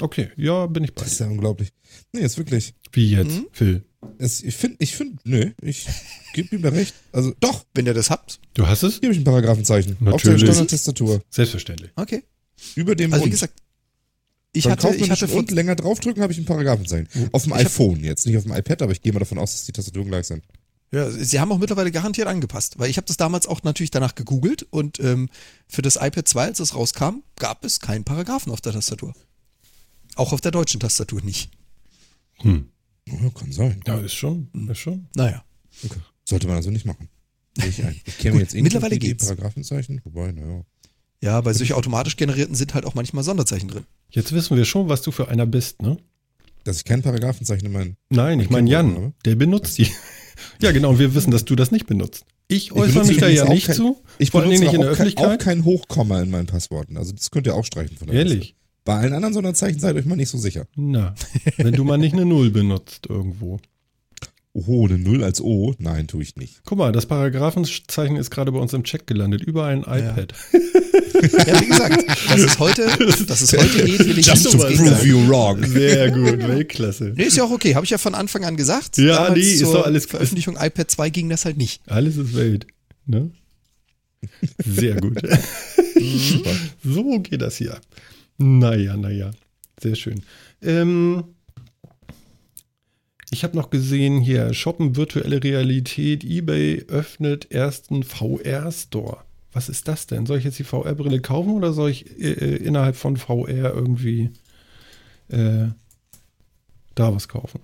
[0.00, 1.68] Okay, ja, bin ich bei Das ist ja unglaublich.
[2.12, 2.72] Nee, ist wirklich.
[2.92, 3.46] Wie jetzt, Mhm.
[3.52, 3.84] Phil?
[4.18, 5.86] Es, ich finde, ich finde, nö, ich
[6.32, 6.94] gebe ihm da recht.
[7.12, 9.00] Also doch, Wenn ihr das habt, Du hast es?
[9.02, 9.92] gebe ich ein Paragraphenzeichen.
[9.92, 10.42] Auf der Natürlich.
[10.44, 11.22] Standard-Tastatur.
[11.30, 11.90] Selbstverständlich.
[11.96, 12.24] okay.
[12.74, 13.32] Über dem Also wie und.
[13.32, 13.52] gesagt,
[14.54, 17.08] ich Beim hatte, ich hatte von, und länger draufdrücken habe ich ein Paragraphenzeichen.
[17.32, 19.38] Auf dem Ich hab- iPhone jetzt, nicht auf dem iPad, aber ich gehe mal davon
[19.38, 20.42] aus, dass die Tastaturen gleich sind.
[20.92, 24.14] Ja, sie haben auch mittlerweile garantiert angepasst, weil ich habe das damals auch natürlich danach
[24.14, 25.28] gegoogelt und ähm,
[25.66, 29.14] für das iPad 2, als es rauskam, gab es keinen Paragraphen auf der Tastatur.
[30.16, 31.50] Auch auf der deutschen Tastatur nicht.
[32.40, 32.68] Hm.
[33.08, 33.80] Ja, kann sein.
[33.86, 35.08] Ja, ist schon, ist schon.
[35.16, 35.42] Naja.
[35.82, 35.98] Okay.
[36.24, 37.08] Sollte man also nicht machen.
[37.58, 38.00] Ich ein.
[38.04, 39.24] Ich Gut, jetzt eh mittlerweile die geht's.
[39.24, 40.64] Paragraphenzeichen, wobei, naja.
[41.20, 43.84] Ja, bei solch automatisch generierten sind halt auch manchmal Sonderzeichen drin.
[44.10, 45.96] Jetzt wissen wir schon, was du für einer bist, ne?
[46.64, 47.96] Dass ich kein Paragraphenzeichen in meinen.
[48.10, 49.12] Nein, ich Mein meine Jan, habe.
[49.24, 49.88] der benutzt die.
[50.60, 52.24] Ja, genau, und wir wissen, dass du das nicht benutzt.
[52.48, 53.96] Ich äußere benutze mich da ja nicht kein- zu.
[54.18, 55.40] Ich benutze nicht in der auch, kein, auch Öffentlichkeit.
[55.40, 56.96] kein Hochkomma in meinen Passworten.
[56.96, 58.34] Also das könnt ihr auch streichen von der Liste.
[58.38, 58.56] Ehrlich?
[58.84, 60.66] Bei allen anderen Sonderzeichen seid euch mal nicht so sicher.
[60.74, 61.14] Na,
[61.56, 63.60] wenn du mal nicht eine Null benutzt irgendwo.
[64.54, 65.74] Oho, eine Null als O?
[65.78, 66.60] Nein, tue ich nicht.
[66.64, 70.32] Guck mal, das Paragraphenzeichen ist gerade bei uns im Chat gelandet, über ein iPad.
[71.22, 72.84] Ja, wie gesagt, das ist heute,
[73.28, 75.06] das ist heute geht, will ich Just to prove sagen.
[75.06, 75.64] you wrong.
[75.64, 77.12] Sehr gut, Weltklasse.
[77.16, 77.76] Nee, ist ja auch okay.
[77.76, 78.98] Habe ich ja von Anfang an gesagt.
[78.98, 81.80] Ja, Damals nee, ist doch alles- Veröffentlichung iPad 2 ging das halt nicht.
[81.86, 82.66] Alles ist Welt.
[83.06, 83.30] Ne?
[84.64, 85.20] Sehr gut.
[86.00, 86.50] Super.
[86.82, 87.82] so geht das hier ab.
[88.38, 89.30] Naja, naja.
[89.80, 90.22] Sehr schön.
[90.60, 91.22] Ähm,
[93.32, 99.18] ich habe noch gesehen hier, Shoppen virtuelle Realität, eBay öffnet ersten VR-Store.
[99.52, 100.26] Was ist das denn?
[100.26, 104.30] Soll ich jetzt die VR-Brille kaufen oder soll ich äh, äh, innerhalb von VR irgendwie
[105.28, 105.66] äh,
[106.94, 107.60] da was kaufen?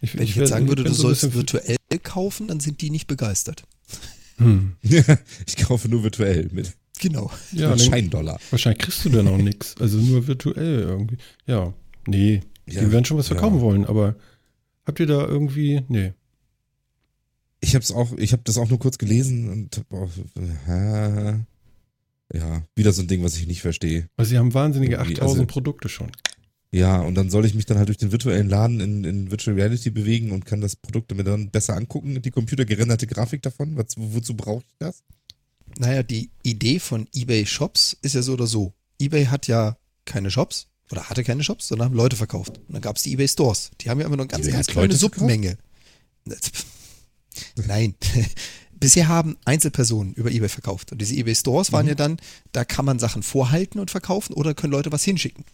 [0.00, 2.60] Ich, Wenn ich, werd- jetzt sagen würde, du so ein sollst bisschen- virtuell kaufen, dann
[2.60, 3.64] sind die nicht begeistert.
[4.38, 4.76] Hm.
[4.82, 7.30] ich kaufe nur virtuell mit, Genau.
[7.52, 8.38] Ja, mit Scheindollar.
[8.50, 9.74] wahrscheinlich kriegst du dann auch nichts.
[9.80, 11.16] Also nur virtuell irgendwie.
[11.46, 11.72] Ja,
[12.06, 12.40] nee.
[12.66, 13.62] Ja, die werden schon was verkaufen ja.
[13.62, 14.14] wollen, aber
[14.86, 15.82] habt ihr da irgendwie.
[15.88, 16.12] Nee.
[17.60, 20.10] Ich habe auch, ich habe das auch nur kurz gelesen und hab auch,
[20.68, 21.34] äh,
[22.36, 24.08] ja, wieder so ein Ding, was ich nicht verstehe.
[24.16, 26.10] Weil sie haben wahnsinnige Irgendwie, 8000 also- Produkte schon.
[26.74, 29.54] Ja, und dann soll ich mich dann halt durch den virtuellen Laden in, in Virtual
[29.54, 33.76] Reality bewegen und kann das Produkt mir dann besser angucken, die computergerenderte Grafik davon.
[33.76, 35.04] Was, wozu brauche ich das?
[35.78, 38.72] Naja, die Idee von eBay Shops ist ja so oder so.
[38.98, 39.76] eBay hat ja
[40.06, 42.58] keine Shops oder hatte keine Shops, sondern haben Leute verkauft.
[42.68, 43.70] Und dann gab es die eBay Stores.
[43.80, 44.94] Die haben ja immer nur eine ganz, ganz kleine?
[44.94, 45.56] Submenge.
[47.66, 47.94] Nein.
[48.78, 50.92] Bisher haben Einzelpersonen über eBay verkauft.
[50.92, 52.18] Und diese eBay Stores waren ja dann,
[52.52, 55.44] da kann man Sachen vorhalten und verkaufen oder können Leute was hinschicken.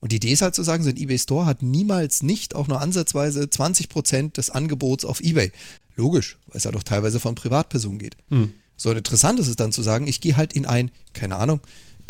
[0.00, 2.66] Und die Idee ist halt zu sagen, so ein eBay Store hat niemals nicht auch
[2.66, 5.52] nur ansatzweise 20% des Angebots auf eBay.
[5.94, 8.16] Logisch, weil es ja doch teilweise von Privatpersonen geht.
[8.30, 8.54] Hm.
[8.76, 11.60] So interessant ist es dann zu sagen, ich gehe halt in ein, keine Ahnung,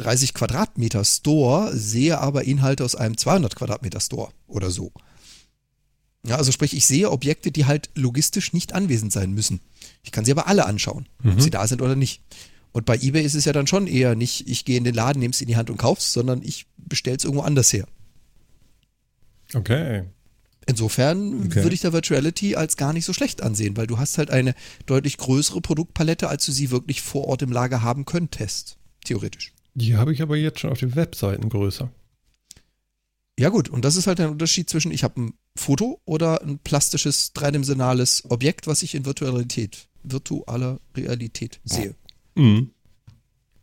[0.00, 4.92] 30 Quadratmeter Store, sehe aber Inhalte aus einem 200 Quadratmeter Store oder so.
[6.26, 9.60] Ja, also sprich, ich sehe Objekte, die halt logistisch nicht anwesend sein müssen.
[10.02, 12.22] Ich kann sie aber alle anschauen, ob sie da sind oder nicht.
[12.72, 15.18] Und bei eBay ist es ja dann schon eher nicht, ich gehe in den Laden,
[15.20, 17.86] nehme es in die Hand und kauf's, sondern ich bestelle es irgendwo anders her.
[19.54, 20.04] Okay.
[20.66, 21.62] Insofern Okay.
[21.62, 24.54] würde ich da Virtuality als gar nicht so schlecht ansehen, weil du hast halt eine
[24.86, 28.76] deutlich größere Produktpalette, als du sie wirklich vor Ort im Lager haben könntest.
[29.04, 29.52] Theoretisch.
[29.74, 31.90] Die habe ich aber jetzt schon auf den Webseiten größer.
[33.38, 36.58] Ja gut, und das ist halt der Unterschied zwischen, ich habe ein Foto oder ein
[36.58, 41.94] plastisches, dreidimensionales Objekt, was ich in Virtualität, virtualer Realität sehe.
[42.34, 42.70] Mhm.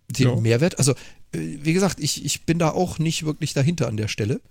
[0.09, 0.35] Den Ja.
[0.35, 0.93] Mehrwert, also
[1.33, 4.41] äh, wie gesagt, ich, ich bin da auch nicht wirklich dahinter an der Stelle.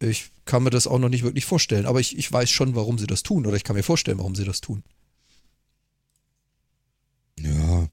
[0.00, 2.98] Ich kann mir das auch noch nicht wirklich vorstellen, aber ich, ich weiß schon, warum
[2.98, 4.82] sie das tun oder ich kann mir vorstellen, warum sie das tun.
[7.38, 7.88] Ja,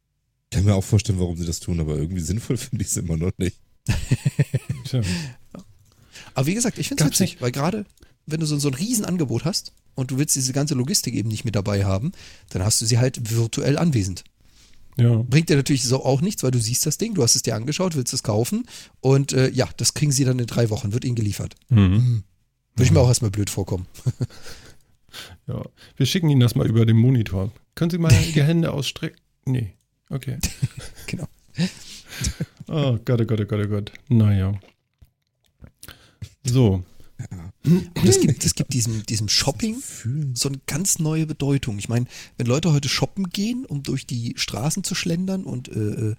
[0.50, 2.98] ich kann mir auch vorstellen, warum sie das tun, aber irgendwie sinnvoll finde ich es
[2.98, 3.58] immer noch nicht.
[6.36, 7.86] Aber wie gesagt, ich finde es witzig, weil gerade
[8.26, 11.44] wenn du so, so ein Riesenangebot hast und du willst diese ganze Logistik eben nicht
[11.44, 12.12] mit dabei haben,
[12.50, 14.24] dann hast du sie halt virtuell anwesend.
[14.98, 15.18] Ja.
[15.18, 17.56] Bringt dir natürlich so auch nichts, weil du siehst das Ding, du hast es dir
[17.56, 18.66] angeschaut, willst es kaufen
[19.02, 21.56] und äh, ja, das kriegen sie dann in drei Wochen, wird ihnen geliefert.
[21.70, 22.24] Mhm.
[22.76, 23.88] Würde ich mir auch erstmal blöd vorkommen.
[25.48, 25.64] ja.
[25.98, 27.52] Wir schicken Ihnen das mal über den Monitor.
[27.76, 29.20] Können Sie mal die Hände ausstrecken?
[29.46, 29.74] Nee.
[30.10, 30.40] Okay.
[31.08, 31.28] Genau.
[32.72, 33.92] Oh Gott, oh Gott, oh Gott, oh Gott.
[34.10, 34.54] Naja.
[36.44, 36.84] So.
[37.66, 39.82] Und das gibt, das gibt diesem, diesem Shopping
[40.34, 41.80] so eine ganz neue Bedeutung.
[41.80, 42.06] Ich meine,
[42.38, 46.16] wenn Leute heute shoppen gehen, um durch die Straßen zu schlendern und äh, äh,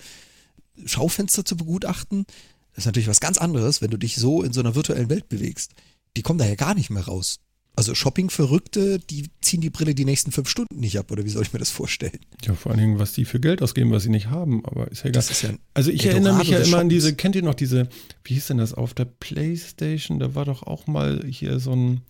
[0.86, 2.26] Schaufenster zu begutachten,
[2.72, 5.28] das ist natürlich was ganz anderes, wenn du dich so in so einer virtuellen Welt
[5.28, 5.74] bewegst.
[6.16, 7.38] Die kommen da ja gar nicht mehr raus.
[7.80, 11.44] Also Shopping-Verrückte, die ziehen die Brille die nächsten fünf Stunden nicht ab, oder wie soll
[11.44, 12.18] ich mir das vorstellen?
[12.44, 14.98] Ja, vor allen Dingen, was die für Geld ausgeben, was sie nicht haben, aber ist
[14.98, 15.12] ja egal.
[15.12, 16.92] Das ist ja Also ich erinnere mich ja immer an Shoppens.
[16.92, 17.88] diese, kennt ihr noch diese,
[18.22, 22.02] wie hieß denn das, auf der Playstation, da war doch auch mal hier so ein,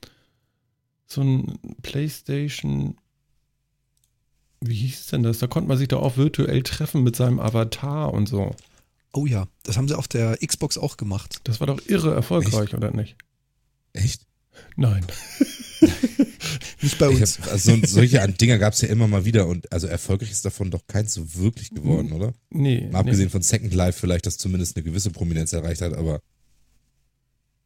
[1.07, 2.97] so ein Playstation,
[4.61, 5.39] wie hieß denn das?
[5.39, 8.57] Da konnte man sich doch auch virtuell treffen mit seinem Avatar und so.
[9.13, 11.43] Oh ja, das haben sie auf der Xbox auch gemacht.
[11.45, 13.15] Das war doch irre erfolgreich, oder nicht?
[13.93, 14.27] Echt?
[14.75, 15.07] Nein.
[16.83, 17.39] Nicht bei Ich uns.
[17.39, 20.45] hab, also so- solche Dinger gab es ja immer mal wieder und also erfolgreich ist
[20.45, 22.33] davon doch keins so wirklich geworden, oder?
[22.51, 22.89] Nee.
[22.91, 26.21] Mal abgesehen von Second Life vielleicht, das zumindest eine gewisse Prominenz erreicht hat, aber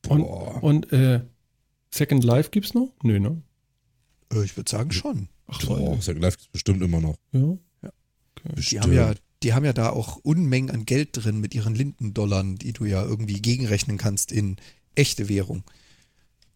[0.08, 0.62] Und, boah.
[0.62, 1.20] und äh,
[1.92, 2.92] Second Life gibt's noch?
[3.02, 3.40] Nö, ne?
[4.32, 5.28] Äh, Ich würde sagen schon.
[5.46, 7.16] Ach, boah, Second Life gibt's bestimmt immer noch.
[7.32, 7.56] Ja.
[8.46, 8.82] Die Bestimmt.
[8.82, 12.72] haben, ja, die haben ja da auch Unmengen an Geld drin mit ihren Lindendollarn, die
[12.72, 14.56] du ja irgendwie gegenrechnen kannst in
[14.94, 15.62] echte Währung.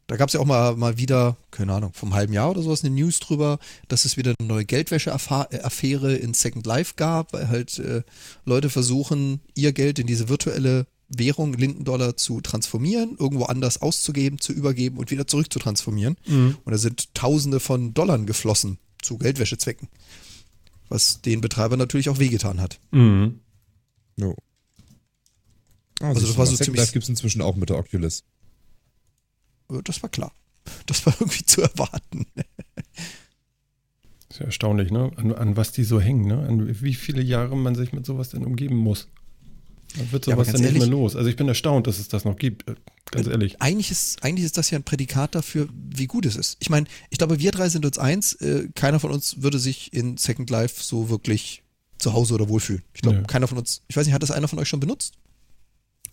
[0.09, 2.83] Da gab es ja auch mal, mal wieder, keine Ahnung, vom halben Jahr oder sowas
[2.83, 7.79] eine News drüber, dass es wieder eine neue Geldwäsche-Affäre in Second Life gab, weil halt
[7.79, 8.03] äh,
[8.47, 14.53] Leute versuchen, ihr Geld in diese virtuelle Währung, Lindendollar, zu transformieren, irgendwo anders auszugeben, zu
[14.55, 16.17] übergeben und wieder zurück zu transformieren.
[16.27, 16.57] Mhm.
[16.65, 19.89] Und da sind Tausende von Dollar geflossen zu Geldwäschezwecken.
[20.89, 22.81] Was den Betreibern natürlich auch wehgetan hat.
[22.93, 23.41] Mhm.
[24.17, 24.35] No.
[26.01, 28.25] Also siehst das war so Second ziemlich- Life gibt's inzwischen auch mit der Oculus.
[29.71, 30.33] Äh, Das war klar.
[30.87, 32.27] Das war irgendwie zu erwarten.
[34.31, 35.11] Ist ja erstaunlich, ne?
[35.17, 36.47] An, an was die so hängen, ne?
[36.47, 39.09] An wie viele Jahre man sich mit sowas denn umgeben muss.
[39.97, 41.17] Dann wird Ja, sowas ganz dann nicht mehr los.
[41.17, 42.69] Also ich bin erstaunt, dass es das noch gibt.
[42.69, 42.75] äh,
[43.11, 43.61] Ganz ehrlich.
[43.63, 46.59] Eigentlich ist, eigentlich ist das ja ein Prädikat dafür, wie gut es ist.
[46.61, 48.35] Ich meine, ich glaube, wir drei sind uns eins.
[48.35, 51.63] Äh, keiner von uns würde sich in Second Life so wirklich
[51.97, 52.83] zu Hause oder wohlfühlen.
[52.93, 53.25] Ich glaube, Nö.
[53.27, 55.15] keiner von uns, ich weiß nicht, hat das einer von euch schon benutzt?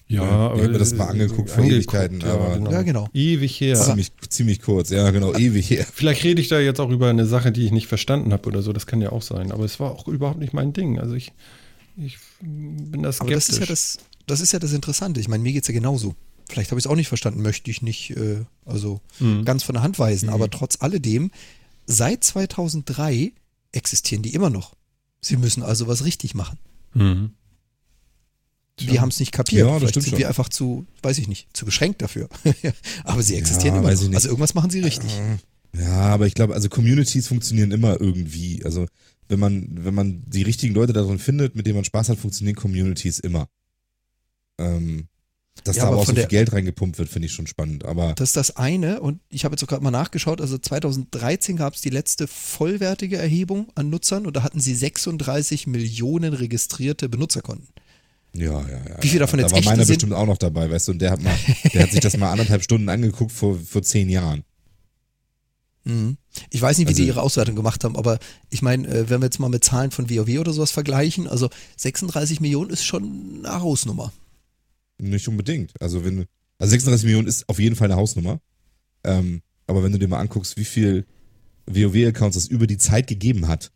[0.07, 0.55] Ja, Ja, aber.
[0.57, 3.07] ich hab mir das mal angeguckt vor Ewigkeiten, aber- Ja, genau.
[3.13, 3.75] Ewig her.
[3.75, 5.85] ziemlich, ziemlich kurz, ja genau, ewig her.
[5.91, 8.61] Vielleicht rede ich da jetzt auch über eine Sache, die ich nicht verstanden habe oder
[8.61, 8.71] so.
[8.71, 9.51] Das kann ja auch sein.
[9.51, 10.99] Aber es war auch überhaupt nicht mein Ding.
[10.99, 11.31] Also ich,
[11.97, 13.33] ich bin da Aber skeptisch.
[13.35, 13.97] das ist ja das,
[14.27, 15.19] das ist ja das Interessante.
[15.19, 16.13] Ich meine, mir geht's ja genauso.
[16.47, 19.43] Vielleicht habe ich es auch nicht verstanden, möchte ich nicht, äh, also Mhm.
[19.45, 20.29] ganz von der Hand weisen.
[20.29, 21.31] Aber trotz alledem,
[21.87, 23.31] seit 2003
[23.71, 24.75] existieren die immer noch.
[25.21, 26.59] Sie müssen also was richtig machen.
[26.93, 27.31] Mhm.
[28.79, 29.67] Wir haben es nicht kapiert.
[29.67, 30.19] Ja, das Vielleicht sind schon.
[30.19, 32.27] wir einfach zu, weiß ich nicht, zu beschränkt dafür.
[33.03, 33.89] aber sie existieren Ja, immer.
[33.89, 35.11] Also irgendwas machen sie richtig.
[35.77, 38.63] Ja, aber ich glaube, also Communities funktionieren immer irgendwie.
[38.65, 38.87] Also
[39.27, 42.55] wenn man, wenn man die richtigen Leute darin findet, mit denen man Spaß hat, funktionieren
[42.55, 43.47] Communities immer.
[44.57, 45.07] Ähm,
[45.63, 47.85] dass Ja, da aber aber auch so viel Geld reingepumpt wird, finde ich schon spannend.
[47.85, 48.99] Aber Das ist das eine.
[48.99, 50.41] Und ich habe jetzt sogar mal nachgeschaut.
[50.41, 55.65] Also 2013 gab es die letzte vollwertige Erhebung an Nutzern und da hatten sie 36
[55.67, 57.69] Millionen registrierte Benutzerkonten.
[58.35, 58.97] Ja, ja, ja.
[59.01, 59.95] Wie viel davon da jetzt war echte meiner sind?
[59.95, 61.35] bestimmt auch noch dabei, weißt du, und der hat mal,
[61.73, 64.43] der hat sich das mal anderthalb Stunden angeguckt vor, vor zehn Jahren.
[65.83, 66.17] Mhm.
[66.49, 68.17] Ich weiß nicht, wie Also- die ihre Auswertung gemacht haben, aber
[68.49, 71.49] ich meine, äh, wenn wir jetzt mal mit Zahlen von WoW oder sowas vergleichen, also
[71.77, 74.11] 36 Millionen ist schon eine Hausnummer.
[74.97, 75.73] Nicht unbedingt.
[75.81, 76.25] Also wenn,
[76.57, 78.39] also 36 Millionen ist auf jeden Fall eine Hausnummer.
[79.03, 81.05] Ähm, aber wenn du dir mal anguckst, wie viel
[81.67, 83.71] WoW-Accounts es über die Zeit gegeben hat,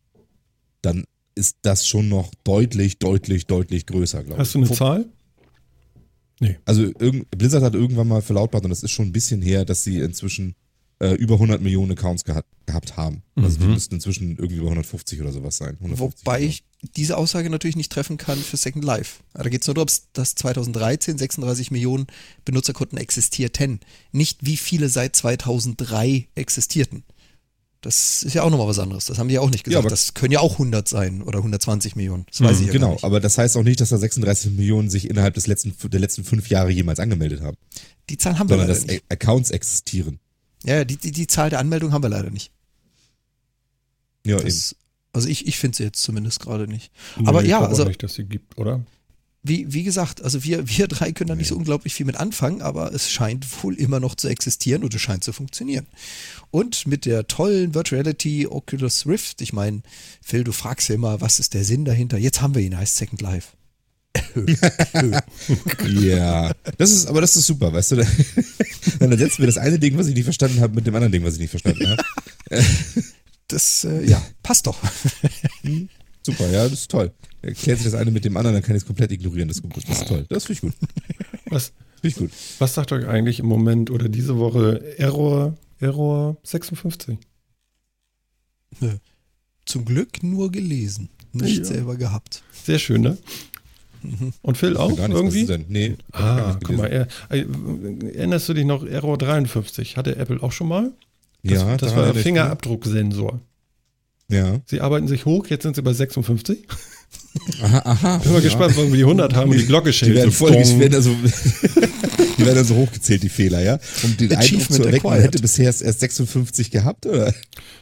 [0.81, 1.05] dann
[1.39, 4.39] ist das schon noch deutlich, deutlich, deutlich größer, glaube ich.
[4.47, 5.05] Hast du eine Wo- Zahl?
[6.65, 9.83] Also irgend, Blizzard hat irgendwann mal verlautbart, und das ist schon ein bisschen her, dass
[9.83, 10.55] sie inzwischen
[11.01, 13.23] äh, über 100 Millionen Accounts geha gehabt haben.
[13.35, 13.73] Also die Mhm.
[13.73, 15.75] müssten inzwischen irgendwie über 150 oder sowas sein.
[15.79, 16.63] 150 Wobei ich
[16.95, 19.23] diese Aussage natürlich nicht treffen kann für Second Life.
[19.33, 22.05] Da geht es nur darum, dass 2013 36 Millionen
[22.45, 23.79] Benutzerkonten existierten.
[24.11, 27.03] Nicht wie viele seit 2003 existierten.
[27.81, 29.05] Das ist ja auch nochmal was anderes.
[29.05, 29.85] Das haben die ja auch nicht Ja, gesagt.
[29.85, 32.25] aber- das können ja auch 100 sein oder 120 Millionen.
[32.29, 33.03] Das weiß Hm, ich ja gar Genau, nicht.
[33.05, 36.25] aber das heißt auch nicht, dass da 36 Millionen sich innerhalb des letzten, der letzten
[36.25, 37.55] fünf Jahre jemals angemeldet haben,
[38.09, 39.03] Die Zahl haben wir sondern leider dass nicht.
[39.09, 40.19] Accounts existieren.
[40.65, 42.51] Ja, ja, die, die, die Zahl der Anmeldung haben wir leider nicht.
[44.25, 44.45] Ja, eben.
[44.45, 44.75] Das,
[45.13, 46.91] also ich, ich finde sie jetzt zumindest gerade nicht.
[47.17, 48.83] Nee, Aber ich ja, glaube auch also- nicht, dass sie gibt, oder?
[49.41, 52.61] Wie, wie gesagt, also wir, wir drei können da nicht so unglaublich viel mit anfangen,
[52.61, 55.87] aber es scheint wohl immer noch zu existieren und es scheint zu funktionieren.
[56.51, 59.81] Und mit der tollen Virtual Reality Oculus Rift, ich meine,
[60.21, 62.17] Phil, du fragst ja immer, was ist der Sinn dahinter?
[62.17, 63.49] Jetzt haben wir ihn, heißt Second Life.
[65.87, 67.95] Ja, das ist, aber das ist super, weißt du.
[68.99, 71.23] Dann ersetzen wir das eine Ding, was ich nicht verstanden habe, mit dem anderen Ding,
[71.23, 72.03] was ich nicht verstanden habe.
[73.47, 74.77] Das, äh, ja, passt doch.
[76.23, 77.11] Super, ja, das ist toll.
[77.41, 79.47] Erklärt sich das eine mit dem anderen, dann kann ich es komplett ignorieren.
[79.47, 80.25] Das, ist gut, das ist toll.
[80.29, 80.73] Das finde ich gut.
[81.49, 81.71] Was,
[82.01, 82.31] Finde ich gut.
[82.59, 87.17] was sagt euch eigentlich im Moment oder diese Woche Error, Error 56?
[89.65, 91.65] Zum Glück nur gelesen, nicht Ja.
[91.65, 92.43] selber gehabt.
[92.63, 93.17] Sehr schön, ne?
[94.41, 95.45] Und Phil auch Gar nichts, irgendwie?
[95.45, 95.65] denn?
[95.67, 97.45] Nee, Ah, nicht guck mal, er, äh,
[98.13, 100.91] erinnerst du dich noch, Error 53 hatte Apple auch schon mal?
[101.43, 103.41] Das, ja, das war erinnere ich Fingerabdrucksensor.
[104.29, 104.61] Ja.
[104.67, 106.65] Sie arbeiten sich hoch, jetzt sind sie bei 56.
[107.61, 108.17] Aha, aha.
[108.17, 108.43] Bin mal ja.
[108.43, 110.15] gespannt, wann wir die 100 haben und die Glocke Die schellt.
[110.15, 111.11] werden, so voll, die, werden also,
[112.37, 113.79] die werden also hochgezählt, die Fehler, ja?
[114.03, 117.33] Um den Eindruck zu erwecken, man hätte bisher erst 56 gehabt, oder?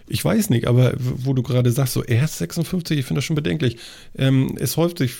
[0.08, 3.36] Ich weiß nicht, aber wo du gerade sagst, so erst 56, ich finde das schon
[3.36, 3.78] bedenklich.
[4.18, 5.12] Ähm, es häuft sich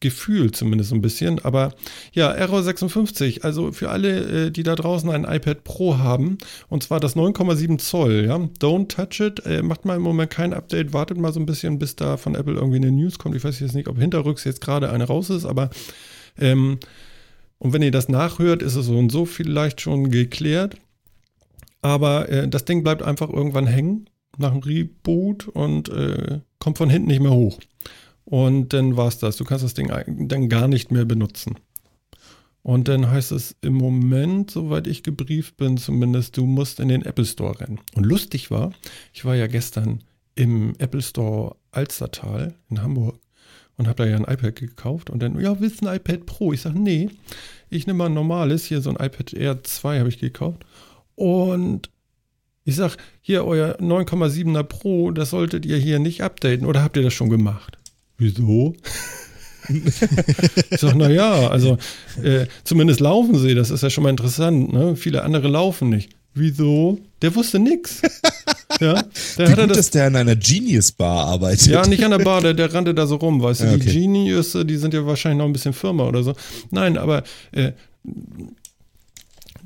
[0.00, 1.74] gefühlt zumindest ein bisschen, aber
[2.12, 6.38] ja, Error 56, also für alle, äh, die da draußen ein iPad Pro haben,
[6.68, 10.54] und zwar das 9,7 Zoll, ja, don't touch it, äh, macht mal im Moment kein
[10.54, 13.36] Update, wartet mal so ein bisschen, bis da von Apple irgendwie eine News kommt.
[13.36, 15.70] Ich weiß jetzt nicht, ob hinterrücks jetzt gerade eine raus ist, aber
[16.38, 16.78] ähm,
[17.58, 20.76] und wenn ihr das nachhört, ist es so und so vielleicht schon geklärt.
[21.82, 26.88] Aber äh, das Ding bleibt einfach irgendwann hängen nach dem Reboot und äh, kommt von
[26.88, 27.58] hinten nicht mehr hoch.
[28.30, 29.36] Und dann war's das.
[29.36, 31.56] Du kannst das Ding dann gar nicht mehr benutzen.
[32.62, 37.02] Und dann heißt es im Moment, soweit ich gebrieft bin, zumindest, du musst in den
[37.02, 37.80] Apple Store rennen.
[37.94, 38.72] Und lustig war,
[39.12, 40.04] ich war ja gestern
[40.36, 43.18] im Apple Store Alstertal in Hamburg
[43.76, 46.52] und habe da ja ein iPad gekauft und dann, ja, willst du ein iPad Pro?
[46.52, 47.10] Ich sage, nee,
[47.68, 50.64] ich nehme mal ein normales, hier so ein iPad Air 2 habe ich gekauft.
[51.16, 51.90] Und
[52.64, 56.66] ich sag, hier euer 9,7er Pro, das solltet ihr hier nicht updaten.
[56.66, 57.79] Oder habt ihr das schon gemacht?
[58.20, 58.74] Wieso?
[59.68, 61.78] ich sag, naja, also
[62.22, 64.72] äh, zumindest laufen sie, das ist ja schon mal interessant.
[64.72, 64.94] Ne?
[64.96, 66.10] Viele andere laufen nicht.
[66.34, 66.98] Wieso?
[67.22, 68.02] Der wusste nix.
[68.80, 69.02] Ja,
[69.36, 71.66] der Wie gut, das dass der in einer Genius Bar arbeitet.
[71.66, 73.64] ja, nicht an der Bar, der, der rannte da so rum, weißt du.
[73.64, 73.92] Ja, Die okay.
[73.92, 76.34] Genius, die sind ja wahrscheinlich noch ein bisschen firmer oder so.
[76.70, 77.72] Nein, aber äh,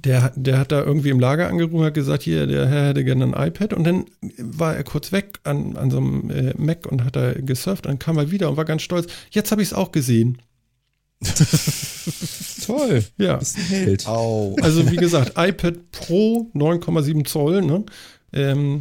[0.05, 3.25] der, der hat da irgendwie im Lager angerufen, hat gesagt, hier, der Herr hätte gerne
[3.25, 4.05] ein iPad und dann
[4.39, 7.99] war er kurz weg an, an so einem äh, Mac und hat da gesurft, dann
[7.99, 9.07] kam er wieder und war ganz stolz.
[9.31, 10.39] Jetzt habe ich es auch gesehen.
[12.67, 13.05] Toll.
[13.17, 13.37] Ja.
[13.37, 14.07] Bist ein Held.
[14.07, 14.57] Au.
[14.61, 17.85] Also wie gesagt, iPad Pro 9,7 Zoll, ne?
[18.33, 18.81] Ähm,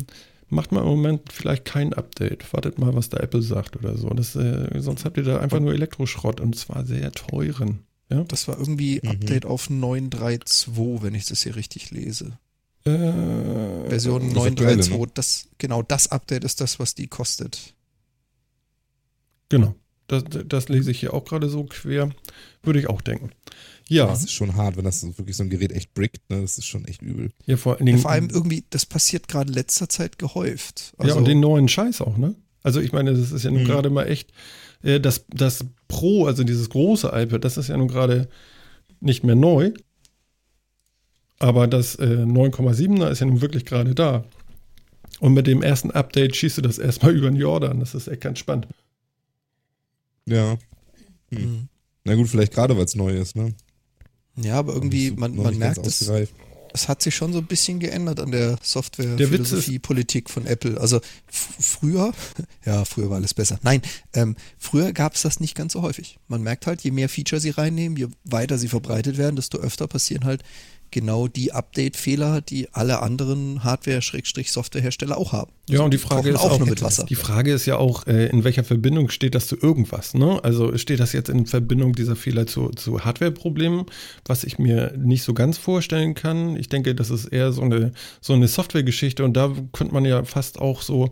[0.49, 2.51] macht mal im Moment vielleicht kein Update.
[2.53, 4.09] Wartet mal, was da Apple sagt oder so.
[4.09, 7.79] Das, äh, sonst habt ihr da einfach nur Elektroschrott und zwar sehr teuren.
[8.13, 8.23] Ja?
[8.25, 9.09] Das war irgendwie Mhm.
[9.09, 12.37] Update auf 9.3.2, wenn ich das hier richtig lese.
[12.85, 12.89] Äh,
[13.89, 15.07] Version das aktuelle, 9.3.2, ne?
[15.13, 17.73] das, genau das Update ist das, was die kostet.
[19.49, 19.75] genau.
[20.07, 22.09] Das, das lese ich hier auch gerade so quer.
[22.61, 23.31] Würde ich auch denken.
[23.87, 26.41] Ja, Das ist schon hart, wenn das so wirklich so ein Gerät echt brickt, ne?
[26.41, 27.31] Das ist schon echt übel.
[27.45, 30.93] ja vor allen Ja, vor allem irgendwie, das passiert gerade in letzter Zeit gehäuft.
[30.99, 32.35] ja, Also, und den neuen Scheiß auch, ne?
[32.63, 33.67] Also ich meine, das ist ja nun Mhm.
[33.67, 34.33] gerade mal echt,
[34.83, 38.27] äh, das, das Pro, also dieses große iPad, das ist ja nun gerade
[38.99, 39.71] nicht mehr neu.
[41.37, 44.23] Aber das äh, 9,7er ist ja nun wirklich gerade da.
[45.19, 47.79] Und mit dem ersten Update schießt du das erstmal über den Jordan.
[47.79, 48.67] Das ist echt ganz spannend.
[50.25, 50.57] Ja.
[51.29, 51.67] Mhm.
[52.05, 53.53] Na gut, vielleicht gerade, weil es neu ist, ne?
[54.35, 56.11] Ja, aber irgendwie, man, man merkt, es,
[56.73, 60.29] es hat sich schon so ein bisschen geändert an der Software, Der Witz Philosophie, Politik
[60.29, 60.79] von Apple.
[60.79, 60.99] Also
[61.29, 62.13] früher,
[62.65, 63.59] ja, früher war alles besser.
[63.61, 63.81] Nein,
[64.13, 66.19] ähm, früher gab es das nicht ganz so häufig.
[66.27, 69.87] Man merkt halt, je mehr Feature sie reinnehmen, je weiter sie verbreitet werden, desto öfter
[69.87, 70.43] passieren halt
[70.93, 75.51] genau die Update-Fehler, die alle anderen Hardware-Softwarehersteller auch haben.
[75.67, 77.05] Ja, und die Frage ist auch auch, nur mit Wasser.
[77.05, 80.13] die Frage ist ja auch, äh, in welcher Verbindung steht das zu irgendwas?
[80.13, 80.39] Ne?
[80.43, 83.85] Also steht das jetzt in Verbindung dieser Fehler zu, zu Hardware-Problemen,
[84.25, 86.55] was ich mir nicht so ganz vorstellen kann.
[86.57, 87.91] Ich denke, das ist eher so eine,
[88.21, 91.11] so eine Software-Geschichte und da könnte man ja fast auch so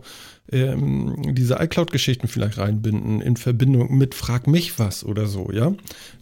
[0.50, 5.72] ähm, diese iCloud-Geschichten vielleicht reinbinden in Verbindung mit Frag mich was oder so, ja?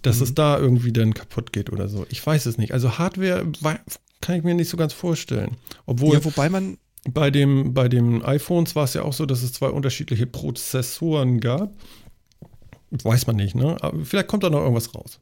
[0.03, 0.23] Dass Mhm.
[0.25, 2.07] es da irgendwie dann kaputt geht oder so.
[2.11, 2.73] Ich weiß es nicht.
[2.73, 3.47] Also Hardware
[4.21, 5.57] kann ich mir nicht so ganz vorstellen.
[5.87, 6.77] Obwohl, Ja, wobei man,
[7.09, 11.41] bei dem, bei den iPhones war es ja auch so, dass es zwei unterschiedliche Prozessoren
[11.41, 11.73] gab.
[12.91, 13.77] Weiß man nicht, ne?
[13.81, 15.21] Aber vielleicht kommt da noch irgendwas raus.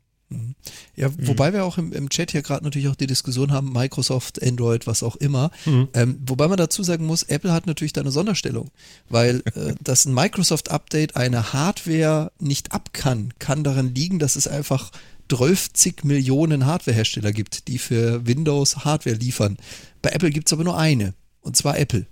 [0.94, 4.42] Ja, wobei wir auch im, im Chat hier gerade natürlich auch die Diskussion haben, Microsoft,
[4.42, 5.50] Android, was auch immer.
[5.64, 5.88] Mhm.
[5.94, 8.70] Ähm, wobei man dazu sagen muss, Apple hat natürlich da eine Sonderstellung,
[9.08, 14.46] weil äh, dass ein Microsoft-Update eine Hardware nicht ab kann, kann daran liegen, dass es
[14.46, 14.90] einfach
[15.30, 19.56] 12 Millionen Hardwarehersteller gibt, die für Windows Hardware liefern.
[20.02, 22.06] Bei Apple gibt es aber nur eine, und zwar Apple.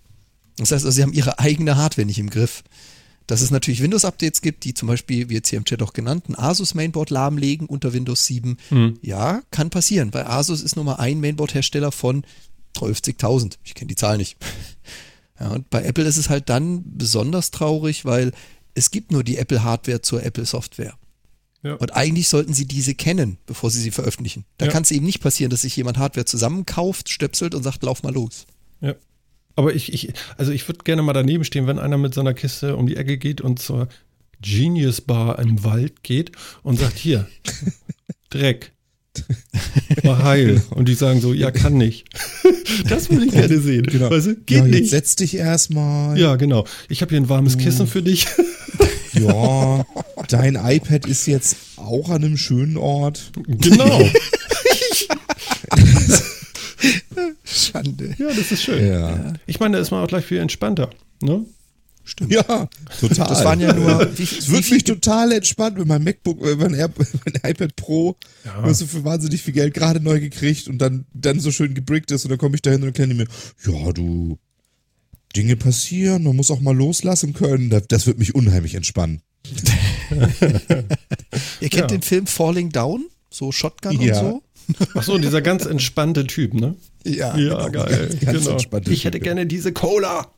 [0.59, 2.63] Das heißt also, sie haben ihre eigene Hardware nicht im Griff.
[3.27, 6.29] Dass es natürlich Windows-Updates gibt, die zum Beispiel, wie jetzt hier im Chat auch genannt,
[6.29, 8.57] ein Asus-Mainboard lahmlegen unter Windows 7.
[8.71, 8.99] Mhm.
[9.03, 12.25] Ja, kann passieren, weil Asus ist nur mal ein Mainboard-Hersteller von
[12.77, 13.55] 12.000.
[13.65, 14.37] Ich kenne die Zahl nicht.
[15.39, 18.33] Ja, und bei Apple ist es halt dann besonders traurig, weil
[18.73, 20.95] es gibt nur die Apple-Hardware zur Apple-Software.
[21.63, 21.75] Ja.
[21.75, 24.47] Und eigentlich sollten sie diese kennen, bevor sie sie veröffentlichen.
[24.57, 24.73] Da Ja.
[24.73, 28.15] kann es eben nicht passieren, dass sich jemand Hardware zusammenkauft, stöpselt und sagt, lauf mal
[28.15, 28.47] los.
[28.81, 28.95] Ja.
[29.57, 32.35] Aber ich, ich also ich würde gerne mal daneben stehen, wenn einer mit so einer
[32.35, 33.89] Kiste um die Ecke geht und zur
[34.41, 36.33] Genius Bar im Wald geht
[36.63, 37.27] und sagt, hier,
[38.31, 38.73] Dreck.
[40.03, 40.63] War heil.
[40.71, 42.07] Und die sagen so, ja, kann nicht.
[42.89, 43.85] Das würde ich gerne sehen.
[43.85, 44.11] Genau.
[44.11, 44.91] Weißt du, geht ja, nicht.
[44.91, 46.19] setz dich erstmal.
[46.19, 46.67] Ja, genau.
[46.89, 48.27] Ich habe hier ein warmes Kissen für dich.
[49.13, 49.87] Ja,
[50.29, 53.33] dein iPad ist jetzt auch an einem schönen Ort.
[53.47, 54.11] genau.
[57.45, 58.15] Schande.
[58.19, 58.87] Ja, das ist schön.
[58.87, 60.91] Ja, Ich meine, da ist man auch gleich viel entspannter.
[61.23, 61.45] Ne?
[62.05, 62.33] Stimmt.
[62.33, 62.69] ja
[63.01, 63.29] total.
[63.29, 66.91] Das waren ja nur, mich total entspannt mit meinem MacBook, äh, mein, Air,
[67.25, 68.15] mein iPad Pro,
[68.45, 68.63] Ja.
[68.63, 72.13] was du für wahnsinnig viel Geld gerade neu gekriegt und dann, dann so schön gebrickt
[72.13, 73.27] ist und dann komme ich dahin und erkenne mir,
[73.67, 74.39] ja, du,
[75.35, 77.71] Dinge passieren, man muss auch mal loslassen können.
[77.71, 79.21] Das, das wird mich unheimlich entspannen.
[81.61, 81.87] Ihr kennt Ja.
[81.89, 83.07] den Film Falling Down?
[83.31, 84.21] So Shotgun Ja.
[84.21, 84.43] und so?
[84.95, 86.75] Ach so, dieser ganz entspannte Typ, ne?
[87.05, 88.09] Ja, Ja, geil.
[88.21, 88.81] Ganz- ganz genau.
[88.91, 90.27] Ich hätte Typ, gerne diese Cola.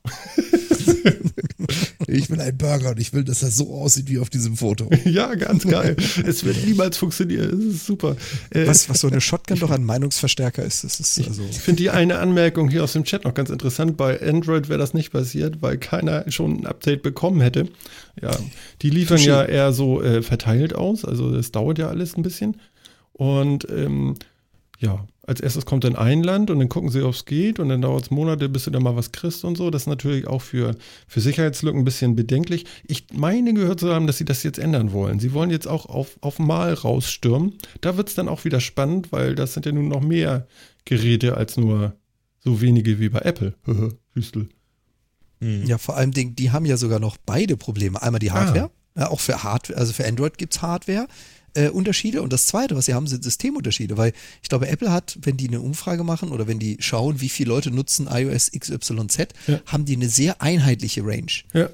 [2.07, 4.89] Ich will einen Burger und ich will, dass er so aussieht wie auf diesem Foto.
[5.05, 5.97] Ja, ganz geil.
[6.27, 7.59] es wird niemals funktionieren.
[7.69, 8.17] Es ist super.
[8.51, 11.43] Äh, Was, was so eine Shotgun doch ein Meinungsverstärker ist, das ist also.
[11.51, 13.97] Ich finde die eine Anmerkung hier aus dem Chat noch ganz interessant.
[13.97, 17.69] Bei Android wäre das nicht passiert, weil keiner schon ein Update bekommen hätte.
[18.23, 18.31] Ja,
[18.83, 21.05] die liefern ja eher so äh, verteilt aus.
[21.05, 22.57] Also das dauert ja alles ein bisschen.
[23.19, 24.15] Und ähm,
[24.79, 27.59] ja, als erstes kommt dann ein Land und dann gucken sie, ob es geht.
[27.59, 29.71] Und dann dauert es Monate, bis du dann mal was kriegst und so.
[29.71, 30.77] Das ist natürlich auch für,
[31.09, 32.65] für Sicherheitslücken ein bisschen bedenklich.
[32.87, 35.19] Ich meine gehört zu haben, dass sie das jetzt ändern wollen.
[35.19, 37.55] Sie wollen jetzt auch auf, auf Mal rausstürmen.
[37.81, 40.47] Da wird es dann auch wieder spannend, weil das sind ja nun noch mehr
[40.85, 41.97] Geräte als nur
[42.39, 43.55] so wenige wie bei Apple.
[44.15, 44.49] Hüstel.
[45.41, 48.01] Ja, vor allem, Dingen, die haben ja sogar noch beide Probleme.
[48.01, 51.07] Einmal die Hardware, ja, auch für Hardware, also für Android gibt's Hardware.
[51.55, 55.19] Äh, Unterschiede und das zweite, was sie haben, sind Systemunterschiede, weil ich glaube, Apple hat,
[55.23, 59.29] wenn die eine Umfrage machen oder wenn die schauen, wie viele Leute nutzen iOS XYZ,
[59.47, 59.61] Ja.
[59.67, 61.33] haben die eine sehr einheitliche Range.
[61.55, 61.71] Ja.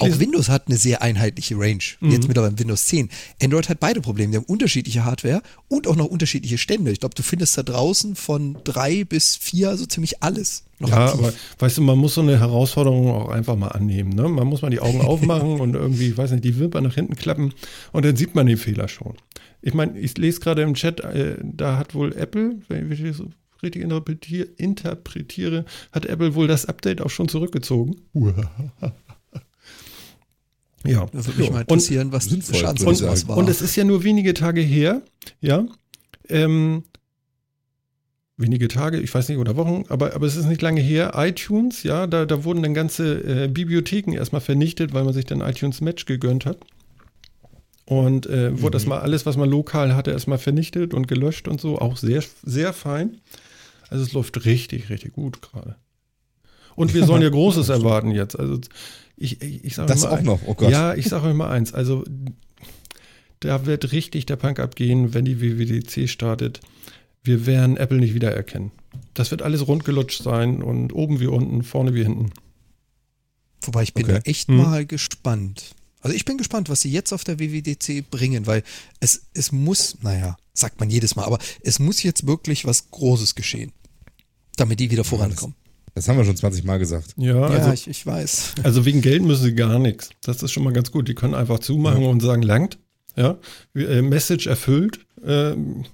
[0.00, 1.82] Auch Windows hat eine sehr einheitliche Range.
[2.00, 3.08] Jetzt mittlerweile Windows 10.
[3.42, 4.30] Android hat beide Probleme.
[4.30, 6.92] Die haben unterschiedliche Hardware und auch noch unterschiedliche Stände.
[6.92, 11.06] Ich glaube, du findest da draußen von drei bis vier so ziemlich alles noch Ja,
[11.06, 11.20] aktiv.
[11.20, 14.10] aber weißt du, man muss so eine Herausforderung auch einfach mal annehmen.
[14.10, 14.28] Ne?
[14.28, 17.16] Man muss mal die Augen aufmachen und irgendwie, ich weiß nicht, die Wimpern nach hinten
[17.16, 17.52] klappen
[17.92, 19.14] und dann sieht man den Fehler schon.
[19.60, 23.16] Ich meine, ich lese gerade im Chat, äh, da hat wohl Apple, wenn ich das
[23.16, 23.26] so
[23.62, 27.96] richtig interpretiere, interpretiere, hat Apple wohl das Update auch schon zurückgezogen.
[30.84, 31.06] ja.
[31.06, 33.28] Da würde mich So, mal und- interessieren, was sinnvoll, sagen.
[33.28, 33.36] war.
[33.36, 35.02] Und es ist ja nur wenige Tage her,
[35.40, 35.66] ja.
[36.28, 36.84] Ähm,
[38.38, 41.12] wenige Tage, ich weiß nicht, oder Wochen, aber, aber es ist nicht lange her.
[41.16, 45.40] iTunes, ja, da, da wurden dann ganze äh, Bibliotheken erstmal vernichtet, weil man sich dann
[45.40, 46.58] iTunes Match gegönnt hat.
[47.84, 51.78] Und äh, wurde erstmal alles, was man lokal hatte, erstmal vernichtet und gelöscht und so.
[51.78, 53.18] Auch sehr, sehr fein.
[53.88, 55.76] Also es läuft richtig, richtig gut gerade.
[56.76, 58.38] Und wir sollen ja Großes erwarten jetzt.
[58.38, 58.60] Also
[59.16, 60.70] ich, ich, ich sage Das mal auch noch, oh Gott.
[60.70, 61.72] Ja, ich sage euch mal eins.
[61.72, 62.04] Also
[63.40, 66.60] da wird richtig der Punk abgehen, wenn die WWDC startet.
[67.28, 68.70] Wir werden Apple nicht wiedererkennen.
[69.12, 72.30] Das wird alles rundgelutscht sein und oben wie unten, vorne wie hinten.
[73.62, 74.14] Wobei ich bin Okay.
[74.14, 74.56] da echt Hm.
[74.56, 75.74] mal gespannt.
[76.00, 78.62] Also ich bin gespannt, was sie jetzt auf der WWDC bringen, weil
[79.00, 83.34] es, es muss, naja, sagt man jedes Mal, aber es muss jetzt wirklich was Großes
[83.34, 83.72] geschehen,
[84.56, 85.54] damit die wieder vorankommen.
[85.94, 87.12] Das haben wir schon 20 Mal gesagt.
[87.18, 88.54] Ja, Ja, also, ich, ich weiß.
[88.62, 90.08] also wegen Geld müssen sie gar nichts.
[90.22, 91.08] Das ist schon mal ganz gut.
[91.08, 92.78] Die können einfach zumachen und sagen, langt.
[93.16, 93.36] Ja,
[93.74, 95.00] äh, Message erfüllt.
[95.22, 95.84] Ähm,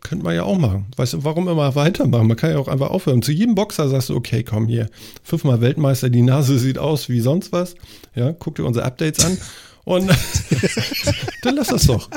[0.00, 0.86] könnte man ja auch machen.
[0.96, 2.28] Weißt du, warum immer weitermachen?
[2.28, 3.22] Man kann ja auch einfach aufhören.
[3.22, 4.88] Zu jedem Boxer sagst du, okay, komm hier,
[5.22, 7.74] fünfmal Weltmeister, die Nase sieht aus wie sonst was.
[8.14, 9.36] Ja, guck dir unsere Updates an
[9.84, 10.08] und
[11.42, 12.08] dann lass das doch.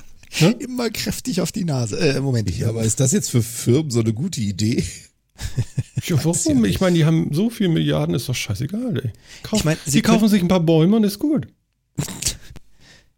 [0.59, 1.97] Immer kräftig auf die Nase.
[1.99, 2.55] Äh, Moment.
[2.57, 4.83] Ja, aber ist das jetzt für Firmen so eine gute Idee?
[6.05, 6.65] Ja, warum?
[6.65, 9.11] Ich meine, die haben so viel Milliarden, ist doch scheißegal, ey.
[9.41, 11.47] Kauf, Ich mein, sie sie kaufen sich ein paar Bäume und ist gut.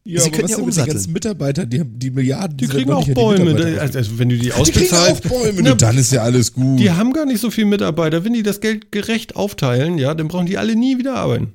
[0.08, 0.94] Ja, Sie aber können was ja umsatteln.
[0.98, 3.54] ganzen Mitarbeitern, die haben die Milliarden, Die kriegen auch die Bäume.
[3.56, 5.26] Mitarbeiter Also, wenn du die Die kriegen ausbezahlst.
[5.26, 6.80] auch Bäume, Na, nur dann ist ja alles gut.
[6.80, 8.24] Die haben gar nicht so viele Mitarbeiter.
[8.24, 11.54] Wenn die das Geld gerecht aufteilen, ja, dann brauchen die alle nie wieder arbeiten.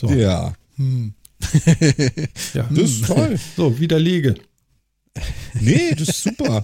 [0.00, 0.54] So, ja,
[2.54, 2.68] ja.
[2.70, 3.38] das ist toll.
[3.56, 4.34] So, widerlege.
[5.60, 6.62] Nee, das ist super.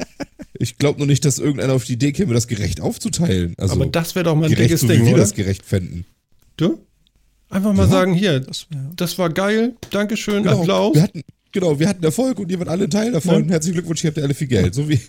[0.59, 3.55] Ich glaube nur nicht, dass irgendeiner auf die Idee käme, das gerecht aufzuteilen.
[3.59, 5.23] Also Aber das wäre doch mal ein gerecht, dickes so wie Ding, wir oder?
[5.23, 6.05] das gerecht fänden.
[6.57, 6.79] Du?
[7.55, 7.89] Einfach mal Ja.
[7.91, 10.95] sagen, hier, Das wär- das war geil, Dankeschön, Genau, Applaus.
[10.97, 13.45] wir hatten, genau, wir hatten Erfolg und ihr wart alle Teil davon.
[13.47, 13.53] Ja.
[13.53, 14.75] Herzlichen Glückwunsch, ihr habt ja alle viel Geld.
[14.75, 15.01] So wie,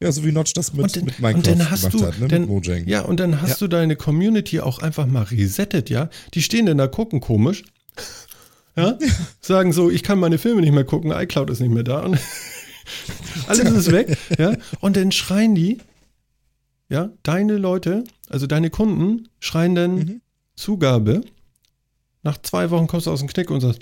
[0.00, 2.20] ja, so wie Notch das mit, dann, mit Minecraft und dann hast gemacht du, hat,
[2.20, 2.28] ne?
[2.28, 2.86] dann, mit Mojang.
[2.86, 3.56] ja, und dann hast Ja.
[3.60, 6.10] du deine Community auch einfach mal resettet, ja.
[6.34, 7.64] Die stehen dann da, gucken komisch,
[8.76, 8.98] ja,
[9.40, 12.18] sagen so, ich kann meine Filme nicht mehr gucken, iCloud ist nicht mehr da und
[13.46, 14.52] alles ist weg, ja.
[14.80, 15.78] Und dann schreien die,
[16.90, 20.20] ja, deine Leute, also deine Kunden, schreien dann Mhm.
[20.56, 21.22] Zugabe.
[22.24, 23.80] Nach zwei Wochen kommst du aus dem Knick und sagst,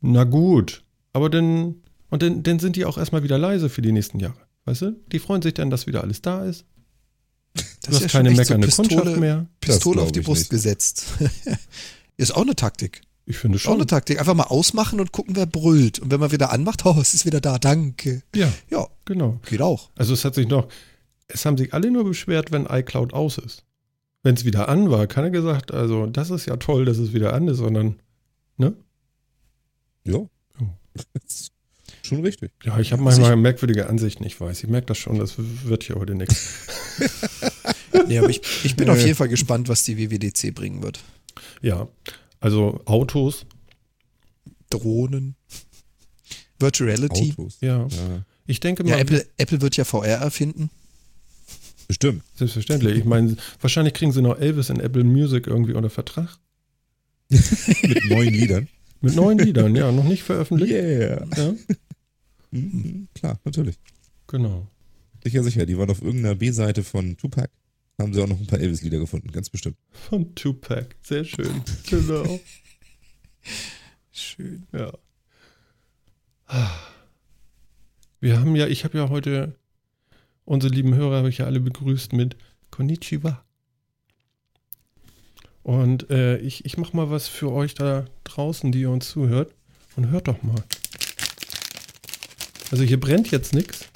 [0.00, 1.76] na gut, aber dann,
[2.10, 4.36] und dann, dann sind die auch erstmal wieder leise für die nächsten Jahre.
[4.64, 4.96] Weißt du?
[5.12, 6.64] Die freuen sich dann, dass wieder alles da ist.
[7.54, 9.46] Das Du hast ja keine schon echt so meckernde Kundschaft Pistole, mehr.
[9.60, 10.50] Pistole auf die Brust nicht.
[10.50, 11.06] gesetzt.
[12.16, 13.02] ist auch eine Taktik.
[13.26, 13.88] Ich finde Ist auch eine schon.
[13.88, 14.18] Taktik.
[14.18, 15.98] Einfach mal ausmachen und gucken, wer brüllt.
[15.98, 18.22] Und wenn man wieder anmacht, oh, es ist wieder da, danke.
[18.34, 19.40] Ja, Ja, genau.
[19.48, 19.90] geht auch.
[19.96, 20.68] Also es hat sich noch,
[21.28, 23.64] es haben sich alle nur beschwert, wenn iCloud aus ist.
[24.22, 27.32] Wenn es wieder an war, keiner gesagt, also das ist ja toll, dass es wieder
[27.34, 27.96] an ist, sondern,
[28.56, 28.74] ne?
[30.04, 30.16] Ja.
[30.16, 30.30] Oh.
[32.02, 32.52] Schon richtig.
[32.64, 34.62] Ja, ich habe Also manchmal merkwürdige Ansichten, ich weiß.
[34.62, 36.66] Ich merke das schon, das wird hier heute nichts.
[38.08, 40.98] Nee, aber ich, ich bin Ja, auf jeden Fall gespannt, was die WWDC bringen wird.
[41.60, 41.88] Ja,
[42.40, 43.44] also Autos,
[44.70, 45.36] Drohnen,
[46.58, 47.32] Virtual Reality.
[47.32, 47.58] Autos.
[47.60, 47.86] ja.
[47.86, 50.70] Ja, Ich denke mal, Ja, Apple, Apple wird ja VR erfinden.
[51.86, 52.22] Bestimmt.
[52.34, 52.96] selbstverständlich.
[52.98, 56.38] Ich meine, wahrscheinlich kriegen sie noch Elvis in Apple Music irgendwie unter Vertrag.
[57.28, 58.68] Mit neuen Liedern.
[59.00, 60.72] Mit neuen Liedern, ja, noch nicht veröffentlicht.
[60.72, 61.26] Yeah.
[61.36, 61.54] Ja,
[62.50, 63.76] Mhm, klar, natürlich.
[64.26, 64.66] genau.
[65.24, 65.64] Sicher, sicher.
[65.64, 67.48] Die waren auf irgendeiner B-Seite von Tupac.
[67.98, 69.76] Haben sie auch noch ein paar Elvis-Lieder gefunden, ganz bestimmt.
[69.90, 71.62] Von Tupac, sehr schön.
[71.88, 72.40] Genau.
[74.10, 74.66] Schön.
[74.72, 74.92] Ja.
[78.20, 79.56] Wir haben ja, ich habe ja heute
[80.44, 82.36] unsere lieben Hörer habe ich ja alle begrüßt mit
[82.70, 83.42] Konnichiwa.
[85.62, 89.54] Und äh, ich, ich mache mal was für euch da draußen, die ihr uns zuhört.
[89.94, 90.64] Und hört doch mal.
[92.70, 93.86] Also hier brennt jetzt nichts.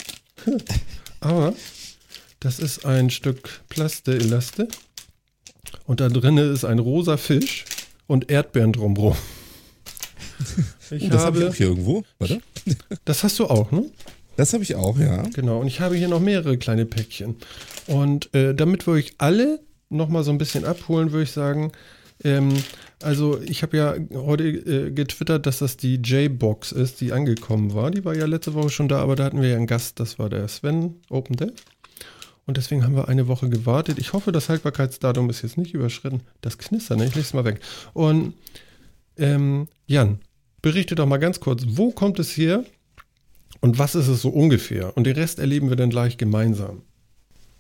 [1.20, 1.55] Aber
[2.40, 4.68] das ist ein Stück Plaste-Elaste.
[5.86, 7.64] Und da drinnen ist ein rosa Fisch
[8.07, 9.16] und Erdbeeren drumrum.
[10.88, 12.05] Ich das habe habe, ich auch hier irgendwo.
[12.20, 12.40] Warte.
[13.05, 13.90] das hast du auch, ne?
[14.37, 15.22] Das habe ich auch, ja.
[15.34, 17.37] Genau, und ich habe hier noch mehrere kleine Päckchen.
[17.87, 21.72] Und äh, damit wir euch alle nochmal so ein bisschen abholen, würde ich sagen,
[22.24, 22.53] ähm,
[23.03, 27.91] also ich habe ja heute äh, getwittert, dass das die J-Box ist, die angekommen war.
[27.91, 30.18] Die war ja letzte Woche schon da, aber da hatten wir ja einen Gast, das
[30.18, 31.53] war der Sven Open Dev.
[32.47, 33.99] Und deswegen haben wir eine Woche gewartet.
[33.99, 36.20] Ich hoffe, das Haltbarkeitsdatum ist jetzt nicht überschritten.
[36.43, 37.07] Das knistert, ne?
[37.07, 37.61] Ich lege es mal weg.
[37.93, 38.34] Und
[39.16, 40.20] ähm, Jan,
[40.62, 42.64] berichte doch mal ganz kurz, wo kommt es her
[43.61, 44.96] und was ist es so ungefähr?
[44.96, 46.82] Und den Rest erleben wir dann gleich gemeinsam.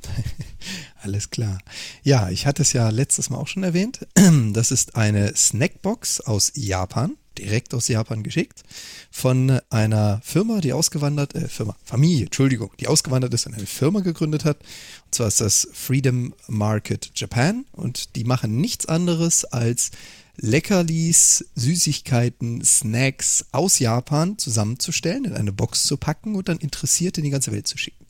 [1.02, 1.58] Alles klar.
[2.02, 4.06] Ja, ich hatte es ja letztes Mal auch schon erwähnt.
[4.52, 8.62] Das ist eine Snackbox aus Japan, direkt aus Japan geschickt,
[9.10, 14.00] von einer Firma, die ausgewandert, äh, Firma, Familie, Entschuldigung, die ausgewandert ist und eine Firma
[14.00, 14.58] gegründet hat.
[15.04, 19.90] Und zwar ist das Freedom Market Japan und die machen nichts anderes als
[20.38, 27.24] Leckerlis, Süßigkeiten, Snacks aus Japan zusammenzustellen, in eine Box zu packen und dann Interessierte in
[27.24, 28.06] die ganze Welt zu schicken.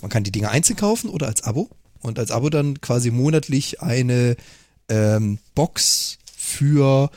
[0.00, 3.80] Man kann die Dinge einzeln kaufen oder als Abo und als Abo dann quasi monatlich
[3.80, 4.36] eine
[4.88, 7.10] ähm, Box für,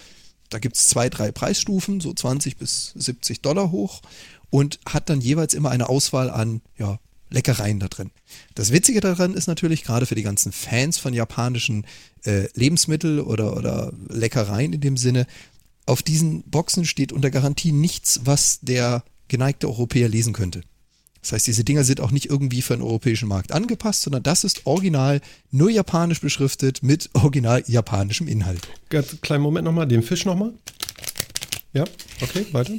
[0.50, 4.02] da gibt es zwei, drei Preisstufen, so 20 bis 70 Dollar hoch
[4.50, 8.12] und hat dann jeweils immer eine Auswahl an ja, Leckereien da drin.
[8.56, 11.86] Das Witzige daran ist natürlich, gerade für die ganzen Fans von japanischen
[12.24, 15.28] äh, Lebensmittel oder, oder Leckereien in dem Sinne,
[15.86, 20.62] auf diesen Boxen steht unter Garantie nichts, was der geneigte Europäer lesen könnte.
[21.22, 24.44] Das heißt, diese Dinger sind auch nicht irgendwie für den europäischen Markt angepasst, sondern das
[24.44, 25.20] ist original
[25.52, 28.68] nur japanisch beschriftet mit original japanischem Inhalt.
[28.90, 30.54] Ganz kleinen Moment nochmal, den Fisch nochmal.
[31.74, 31.84] Ja,
[32.22, 32.74] okay, weiter.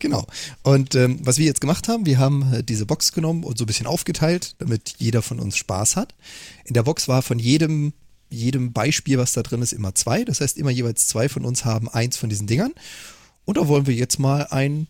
[0.00, 0.26] Genau.
[0.62, 3.64] Und ähm, was wir jetzt gemacht haben, wir haben äh, diese Box genommen und so
[3.64, 6.14] ein bisschen aufgeteilt, damit jeder von uns Spaß hat.
[6.64, 7.92] In der Box war von jedem,
[8.30, 10.24] jedem Beispiel, was da drin ist, immer zwei.
[10.24, 12.72] Das heißt, immer jeweils zwei von uns haben eins von diesen Dingern.
[13.44, 14.86] Und da wollen wir jetzt mal ein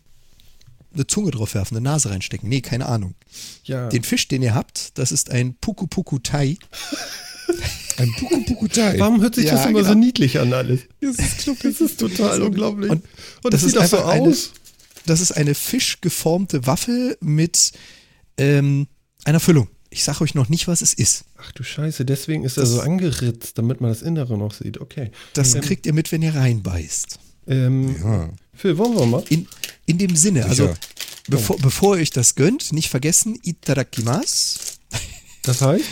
[0.93, 2.49] eine Zunge drauf werfen, eine Nase reinstecken.
[2.49, 3.15] Nee, keine Ahnung.
[3.63, 3.87] Ja.
[3.87, 6.57] Den Fisch, den ihr habt, das ist ein Puku Puku Tai.
[7.97, 8.99] Ein Pukupukutai.
[8.99, 9.99] Warum hört sich Ja, das immer so genau.
[10.05, 10.81] niedlich an alles?
[10.99, 12.89] Das ist Das ist total unglaublich.
[12.89, 13.03] Und
[13.43, 14.51] Und, das das, sieht doch so einfach eine- aus.
[15.05, 17.71] Das ist eine fischgeformte Waffel mit
[18.37, 18.87] ähm,
[19.25, 19.67] einer Füllung.
[19.89, 21.25] Ich sage euch noch nicht, was es ist.
[21.37, 24.79] Ach du Scheiße, deswegen ist das, Das- so angeritzt, damit man das Innere noch sieht.
[24.79, 25.11] Okay.
[25.33, 27.19] Das Ähm, kriegt ihr mit, wenn ihr reinbeißt.
[27.47, 28.29] Ähm, Ja.
[28.53, 29.23] Phil, wollen wir mal?
[29.29, 29.47] In,
[29.87, 30.73] in dem Sinne, also
[31.27, 34.59] bevor, bevor ihr euch das gönnt, nicht vergessen, itadakimasu.
[35.43, 35.83] Das heißt?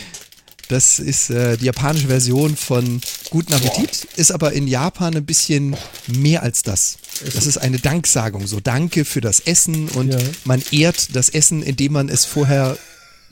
[0.70, 3.00] Das ist äh, die japanische Version von
[3.30, 6.98] Guten Appetit, ist aber in Japan ein bisschen mehr als das.
[7.34, 10.18] Das ist eine Danksagung, so Danke für das Essen und Ja.
[10.44, 12.78] man ehrt das Essen, indem man es vorher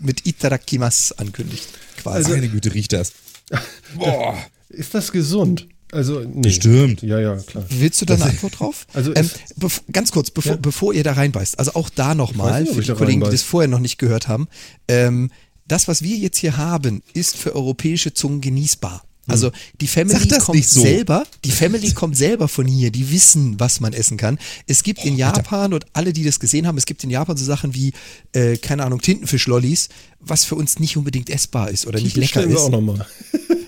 [0.01, 1.69] mit Itadakimasu ankündigt.
[2.03, 2.31] Quasi.
[2.33, 3.13] Meine Güte, riecht das.
[3.97, 4.37] Boah.
[4.69, 5.69] Ist das gesund?
[5.93, 6.43] Also, nee.
[6.43, 7.03] Bestimmt.
[7.03, 7.65] Ja, ja, klar.
[7.71, 8.87] Willst du da eine Antwort drauf?
[8.93, 9.31] Also ähm,
[9.91, 10.59] ganz kurz, bevor, Ja.
[10.61, 13.31] bevor ihr da reinbeißt, also auch da nochmal, für die Kollegen, die reinbeiß.
[13.31, 14.49] das vorher noch nicht gehört haben,
[14.89, 15.31] ähm,
[15.69, 19.05] das, was wir jetzt hier haben, ist für europäische Zungen genießbar.
[19.29, 19.51] Also
[19.81, 20.81] die Family kommt nicht so.
[20.81, 24.39] selber, die Family kommt selber von hier, die wissen, was man essen kann.
[24.67, 27.45] Es gibt in Japan und alle, die das gesehen haben, es gibt in Japan so
[27.45, 27.93] Sachen wie,
[28.33, 32.41] äh, keine Ahnung, Tintenfischlollis, was für uns nicht unbedingt essbar ist oder nicht Die lecker
[32.41, 32.63] bestellen wir ist.
[32.63, 33.07] auch nochmal.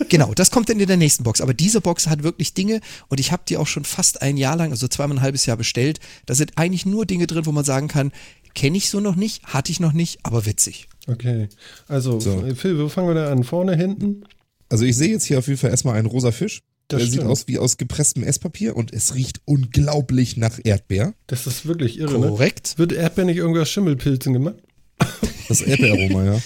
[0.10, 1.40] Genau, das kommt dann in der nächsten Box.
[1.40, 4.56] Aber diese Box hat wirklich Dinge und ich habe die auch schon fast ein Jahr
[4.56, 6.00] lang, also zweimal ein halbes Jahr bestellt.
[6.26, 8.10] Da sind eigentlich nur Dinge drin, wo man sagen kann,
[8.54, 10.88] kenne ich so noch nicht, hatte ich noch nicht, aber witzig.
[11.06, 11.48] Okay.
[11.88, 12.44] Also, So.
[12.54, 13.44] Phil, wo fangen wir da an?
[13.44, 14.24] Vorne, hinten?
[14.68, 16.62] Also ich sehe jetzt hier auf jeden Fall erstmal einen rosa Fisch.
[16.88, 17.30] Das Der sieht stimmt.
[17.30, 21.14] aus wie aus gepresstem Esspapier und es riecht unglaublich nach Erdbeer.
[21.28, 22.26] Das ist wirklich irre, ne?
[22.28, 22.74] Korrekt.
[22.78, 24.56] Wird Erdbeer nicht irgendwas Schimmelpilzen gemacht?
[25.48, 26.40] Das Erdbeeraroma, ja.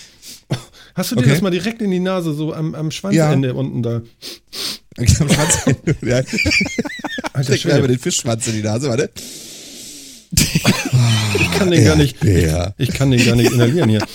[0.94, 1.30] Hast du dir Okay.
[1.30, 4.00] das mal direkt in die Nase, so am, am Schwanzende unten da?
[4.96, 5.58] Am Schwanz.
[6.02, 6.22] ja.
[7.34, 9.10] Alter Steck mir den Fischschwanz in die Nase, warte.
[10.32, 12.74] ich kann den gar nicht, Erdbeer.
[12.78, 14.06] ich kann den gar nicht inhalieren hier.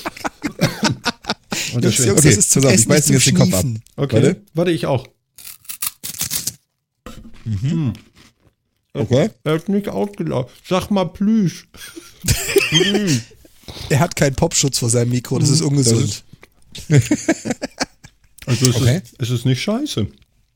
[1.73, 1.97] Jungs.
[1.97, 3.65] Jungs, Okay, das ist zum pass auf, ich Essen, beiß jetzt zum den Kopf ab.
[3.95, 4.41] Okay, Warte.
[4.53, 5.07] warte, ich auch.
[8.93, 9.29] Okay.
[9.43, 10.51] Er ist nicht ausgelaufen.
[10.67, 11.67] Sag mal Plüsch.
[13.89, 16.23] Er hat keinen Popschutz vor seinem Mikro, das ist ungesund.
[18.45, 18.97] Also es, Okay.
[19.03, 20.07] ist, es ist nicht scheiße.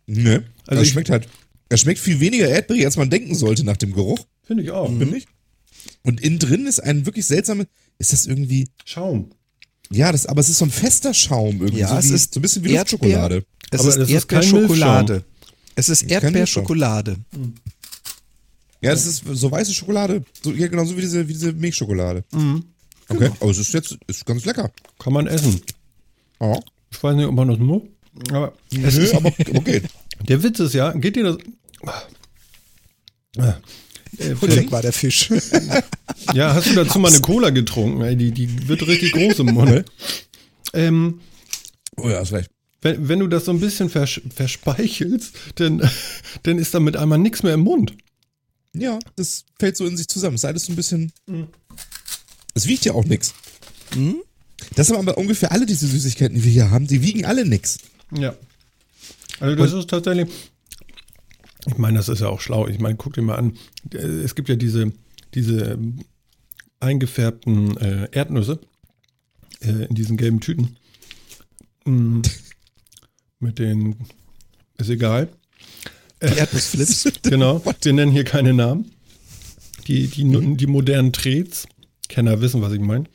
[0.07, 0.41] Nö.
[0.65, 1.27] Also es schmeckt halt.
[1.69, 4.87] Es schmeckt viel weniger Erdbeere, als man denken sollte nach dem Geruch, Finde ich auch.
[4.87, 5.27] finde ich.
[6.01, 7.67] Und innen drin ist ein wirklich seltsames.
[7.99, 8.67] Ist das irgendwie.
[8.83, 9.29] Schaum.
[9.91, 11.79] Ja, das, aber es ist so ein fester Schaum irgendwie.
[11.79, 13.45] Ja, so, es wie, ist so ein bisschen wie Erdbeer- Luftschokolade.
[13.71, 15.23] Es Aber ist Erdbeerschokolade.
[15.75, 16.03] Es ist.
[16.03, 17.17] Erdbeerschokolade.
[18.81, 20.23] Ja, das ist so weiße Schokolade.
[20.43, 22.23] So, ja, genau so wie diese, wie diese Milchschokolade.
[22.33, 22.65] Mhm.
[23.09, 24.71] Okay, aber es ist jetzt ist ganz lecker.
[24.99, 25.61] Kann man essen.
[26.41, 26.59] Ja.
[26.91, 27.81] Ich weiß nicht, ob man das muss.
[28.31, 29.81] Aber es Nö, ist, aber okay.
[30.27, 31.37] der Witz ist ja, geht dir das.
[34.17, 35.29] Äh, Und weg war der Fisch.
[36.33, 38.01] ja, hast du dazu mal eine Cola getrunken?
[38.01, 39.85] Ey, die, die wird richtig groß im Mund.
[40.73, 41.19] ähm,
[41.95, 42.49] Oh ja, ist recht.
[42.81, 45.87] wenn, wenn du das so ein bisschen vers verspeichelst, dann,
[46.43, 47.95] dann ist damit einmal nichts mehr im Mund.
[48.75, 50.35] Ja, das fällt so in sich zusammen.
[50.35, 51.11] Es ist alles so ein bisschen.
[52.55, 53.33] Es wiegt ja auch nichts.
[54.75, 57.77] Das haben aber ungefähr alle diese Süßigkeiten, die wir hier haben, die wiegen alle nichts.
[58.15, 58.35] Ja.
[59.39, 60.27] Also das ist tatsächlich.
[61.65, 62.67] Ich meine, das ist ja auch schlau.
[62.67, 63.57] Ich meine, guck dir mal an.
[63.93, 64.91] äh, Es gibt ja diese,
[65.33, 65.77] diese
[66.79, 68.59] eingefärbten äh, Erdnüsse
[69.61, 70.75] äh, in diesen gelben Tüten.
[71.85, 72.21] Mm,
[73.39, 73.95] mit den.
[74.77, 75.29] Ist egal.
[76.21, 77.11] Die Erdnussflips.
[77.23, 77.61] Genau.
[77.81, 78.91] Wir nennen hier keine Namen.
[79.87, 81.67] Die, die, die modernen Trets.
[82.09, 83.05] Kenner wissen, was ich meine.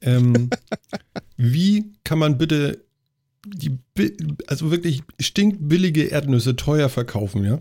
[0.00, 0.50] Ähm,
[1.36, 2.84] wie kann man bitte
[3.46, 3.78] die,
[4.46, 7.58] also wirklich stinkbillige Erdnüsse teuer verkaufen, ja?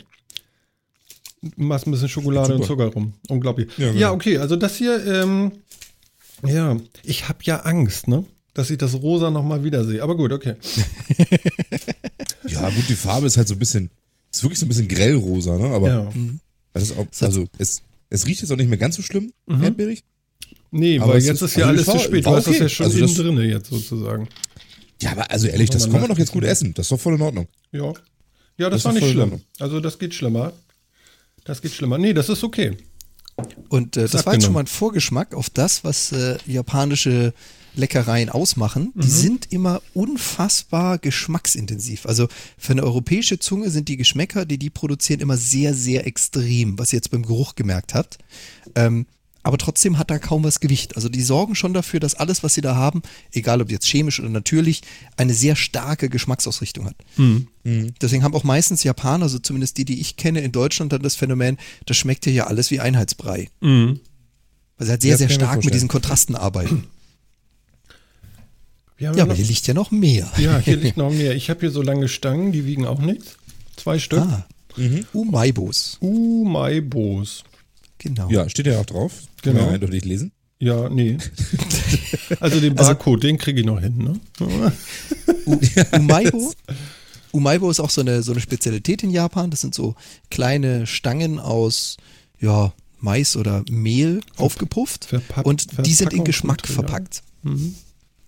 [1.56, 2.66] Machst ein bisschen Schokolade und.
[2.66, 3.14] Zucker rum.
[3.30, 3.70] Unglaublich.
[3.78, 4.14] Ja, Ja, genau.
[4.14, 5.52] okay, also das hier, ähm,
[6.46, 8.24] ja, ich habe ja Angst, ne?
[8.54, 10.02] Dass ich das rosa nochmal wiedersehe.
[10.02, 10.56] Aber gut, okay.
[12.48, 13.90] Ja, gut, die Farbe ist halt so ein bisschen.
[14.32, 15.66] Ist wirklich so ein bisschen grellrosa, ne?
[15.70, 16.12] Aber Ja.
[16.74, 19.64] das ist auch, also es, es riecht jetzt auch nicht mehr ganz so schlimm, Mhm.
[19.64, 20.04] erdbeerig.
[20.72, 22.26] Nee, Aber weil jetzt ist- ist ja also alles war- zu spät.
[22.26, 22.64] Du hast das okay.
[22.64, 24.28] ja schon Also innen drinne jetzt sozusagen.
[25.02, 26.74] Ja, aber also ehrlich, das Kann man doch jetzt gut essen.
[26.74, 27.48] Das ist doch voll in Ordnung.
[27.72, 27.94] Ja.
[28.58, 29.42] Ja, das, Das war nicht schlimm.
[29.60, 30.52] Also das geht schlimmer.
[31.48, 31.98] Das geht schlimmer.
[31.98, 32.78] Nee, das ist okay.
[33.70, 37.34] Und äh, das war jetzt schon mal ein Vorgeschmack auf das, was äh, japanische
[37.76, 38.91] Leckereien ausmachen.
[38.95, 42.06] Die sind immer unfassbar geschmacksintensiv.
[42.06, 42.28] Also
[42.58, 46.91] für eine europäische Zunge sind die Geschmäcker, die die produzieren, immer sehr, sehr extrem, was
[46.91, 48.18] ihr jetzt beim Geruch gemerkt habt.
[48.76, 49.06] Ähm,
[49.48, 50.95] aber trotzdem hat da kaum was Gewicht.
[50.95, 54.20] Also die sorgen schon dafür, dass alles, was sie da haben, egal ob jetzt chemisch
[54.20, 54.82] oder natürlich,
[55.16, 56.95] eine sehr starke Geschmacksausrichtung hat.
[58.02, 61.16] Deswegen haben auch meistens Japaner, also zumindest die, die ich kenne in Deutschland, dann das
[61.16, 63.50] Phänomen, das schmeckt hier ja alles wie Einheitsbrei.
[63.62, 64.00] Mhm.
[64.78, 66.84] Weil sie halt sehr, Das sehr stark mit diesen Kontrasten arbeiten.
[68.98, 70.32] Wir haben Ja, noch, aber hier liegt ja noch mehr.
[70.38, 71.36] ja, hier liegt noch mehr.
[71.36, 73.38] Ich habe hier so lange Stangen, die wiegen auch nichts.
[73.76, 74.20] Zwei Stück.
[74.20, 74.45] Ah.
[75.14, 75.98] Umaibos.
[76.00, 77.43] Umaibos.
[78.00, 78.30] Genau.
[78.30, 79.14] Ja, steht ja auch drauf.
[79.41, 79.66] Kann Genau.
[79.66, 80.32] man ja eindeutig lesen.
[80.60, 81.18] Ja, nee.
[82.39, 84.20] Also den Barcode, den kriege ich noch hin, ne?
[85.45, 85.60] U
[85.93, 86.54] Umaibo.
[87.32, 89.50] Umaibo ist auch so eine, so eine Spezialität in Japan.
[89.52, 89.95] Das sind so
[90.30, 91.98] kleine Stangen aus
[92.39, 95.06] ja, Mais oder Mehl aufgepufft.
[95.06, 96.24] Verpackt- und die sind in.
[96.24, 97.24] Geschmack verpackt.
[97.43, 97.76] Mhm.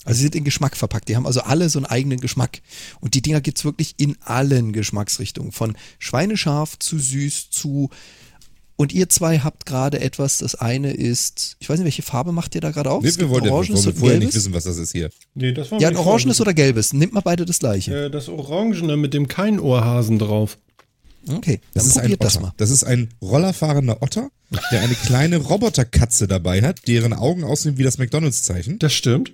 [0.06, 1.10] Also sie sind in Geschmack verpackt.
[1.10, 2.62] Die haben also alle so einen eigenen Geschmack.
[3.02, 5.52] Und die Dinger gibt's wirklich in allen Geschmacksrichtungen.
[5.52, 7.90] Von schweinescharf zu süß zu.
[8.80, 10.38] Und ihr zwei habt gerade etwas.
[10.38, 13.04] Das eine ist, ich weiß nicht, welche Farbe macht ihr da gerade auf?
[13.04, 14.36] Nee, wir gibt wollen, ja, Orangenes wollen wir vorher nicht gelbes.
[14.38, 15.10] wissen, was das ist hier.
[15.34, 16.94] Nee, das war Ja, ein orangenes oder gelbes.
[16.94, 18.06] Nimmt mal beide das gleiche.
[18.06, 20.58] Äh, das Orangene mit dem Keinohrhasen drauf.
[21.30, 22.54] Okay, Das dann ist ein probiert das mal.
[22.56, 24.32] Das ist ein rollerfahrender Otter,
[24.72, 28.80] der eine kleine Roboterkatze dabei hat, deren Augen aussehen wie das McDonalds-Zeichen.
[28.80, 29.34] Das stimmt.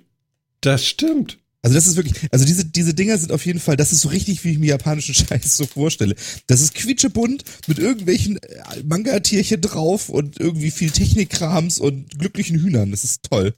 [0.60, 1.38] Das stimmt.
[1.66, 4.08] Also das ist wirklich, also diese, diese Dinger sind auf jeden Fall, das ist so
[4.08, 6.14] richtig, wie ich mir japanischen Scheiß so vorstelle.
[6.46, 12.92] Das ist quietschebunt mit irgendwelchen äh, Manga-Tierchen drauf und irgendwie viel Technikkrams und glücklichen Hühnern.
[12.92, 13.52] Das ist toll.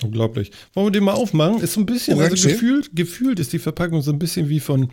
[0.00, 0.52] Unglaublich.
[0.72, 1.60] Wollen wir den mal aufmachen?
[1.60, 2.48] Ist so ein bisschen, also Orange?
[2.48, 4.90] gefühlt, gefühlt ist die Verpackung so ein bisschen wie von,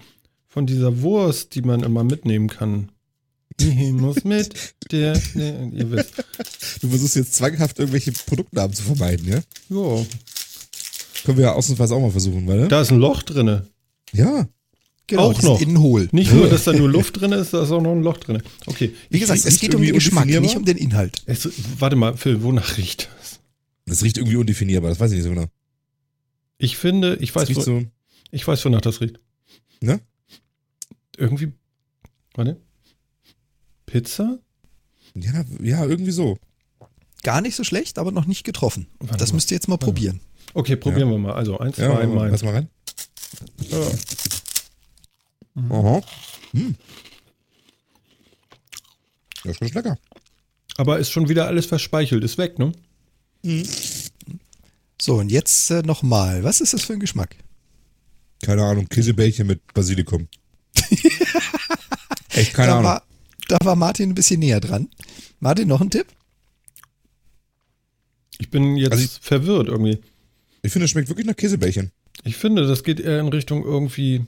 [0.49, 2.91] von dieser Wurst, die man immer mitnehmen kann.
[3.61, 4.53] Ich muss mit
[4.91, 6.15] der, der ihr wisst.
[6.81, 9.39] Du versuchst jetzt zwanghaft irgendwelche Produktnamen zu vermeiden, ja?
[9.69, 10.05] Jo.
[11.23, 12.67] Können wir ja ausnahmsweise auch mal versuchen, weil?
[12.67, 13.67] Da ist ein Loch drinne.
[14.13, 14.47] Ja.
[15.07, 15.61] Genau, Auch noch.
[15.61, 16.09] innen hohl.
[16.11, 18.41] Nicht nur, dass da nur Luft drin ist, da ist auch noch ein Loch drin.
[18.65, 18.93] Okay.
[19.09, 21.21] Wie gesagt, es geht um den Geschmack, nicht um den Inhalt.
[21.25, 21.47] Es,
[21.79, 23.39] warte mal, Phil, wonach riecht das?
[23.85, 25.45] Das riecht irgendwie undefinierbar, das weiß ich nicht so genau.
[26.57, 27.83] Ich finde, ich weiß, wo, so,
[28.31, 29.19] ich weiß, wonach das riecht.
[29.79, 30.01] ne?
[31.17, 31.53] Irgendwie,
[32.35, 32.57] warte.
[33.85, 34.39] Pizza?
[35.15, 36.37] Ja, ja, irgendwie so.
[37.23, 38.87] Gar nicht so schlecht, aber noch nicht getroffen.
[38.99, 39.35] Warte das mal.
[39.37, 40.19] müsst ihr jetzt mal probieren.
[40.57, 41.33] Okay, probieren wir mal.
[41.33, 42.31] Also, eins, Ja, zwei, mein.
[42.31, 42.69] lass mal rein.
[43.69, 43.91] Ja.
[45.69, 46.01] Aha.
[46.51, 46.75] Hm.
[49.43, 49.97] Ja, ist ganz lecker.
[50.77, 52.71] Aber ist schon wieder alles verspeichelt, ist weg, ne?
[54.99, 56.43] So, und jetzt äh, nochmal.
[56.43, 57.35] Was ist das für ein Geschmack?
[58.43, 60.27] Keine Ahnung, Käsebällchen mit Basilikum.
[62.29, 62.83] Echt keine da, Ahnung.
[62.85, 63.03] war,
[63.47, 64.89] da war Martin ein bisschen näher dran.
[65.39, 66.07] Martin, noch ein Tipp?
[68.39, 69.99] Ich bin jetzt Also ich- verwirrt irgendwie.
[70.67, 71.91] Ich finde, es schmeckt wirklich nach Käsebällchen.
[72.25, 74.25] Ich finde, das geht eher in Richtung irgendwie.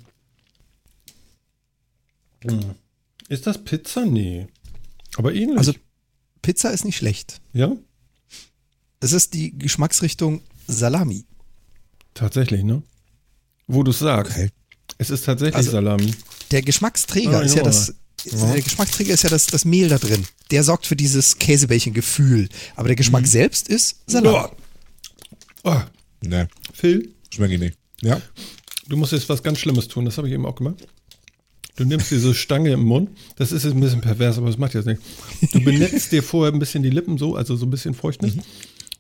[2.44, 2.76] Hm.
[3.28, 4.06] Ist das Pizza?
[4.06, 4.48] Nee.
[5.18, 5.58] Aber ähnlich.
[5.58, 5.74] Also,
[6.42, 7.42] Pizza ist nicht schlecht.
[7.54, 7.72] ja,
[9.02, 11.26] Es ist die Geschmacksrichtung Salami.
[12.14, 12.84] tatsächlich, ne?
[13.68, 14.32] Wo du es sagst.
[14.32, 14.50] Okay.
[14.98, 16.14] Es ist tatsächlich Also- Salami.
[16.52, 17.64] Der Geschmacksträger Ah, ist ja ja.
[17.64, 17.94] das.
[18.26, 20.26] Der Geschmacksträger ist ja das, das Mehl da drin.
[20.52, 22.48] Der sorgt für dieses Käsebällchen-Gefühl.
[22.76, 24.48] Aber der Geschmack selbst ist Salami.
[25.64, 25.72] Oh.
[25.72, 25.82] Oh.
[26.22, 27.78] Ne, Phil, schmeckt ich nicht.
[28.02, 28.22] Ja?
[28.90, 30.06] du musst jetzt was ganz Schlimmes tun.
[30.06, 30.88] Das habe ich eben auch gemacht.
[31.76, 33.10] Du nimmst diese Stange im Mund.
[33.38, 35.04] Das ist jetzt ein bisschen pervers, aber das macht jetzt nichts.
[35.54, 38.34] Du benetzt dir vorher ein bisschen die Lippen so, also so ein bisschen Feuchtnis.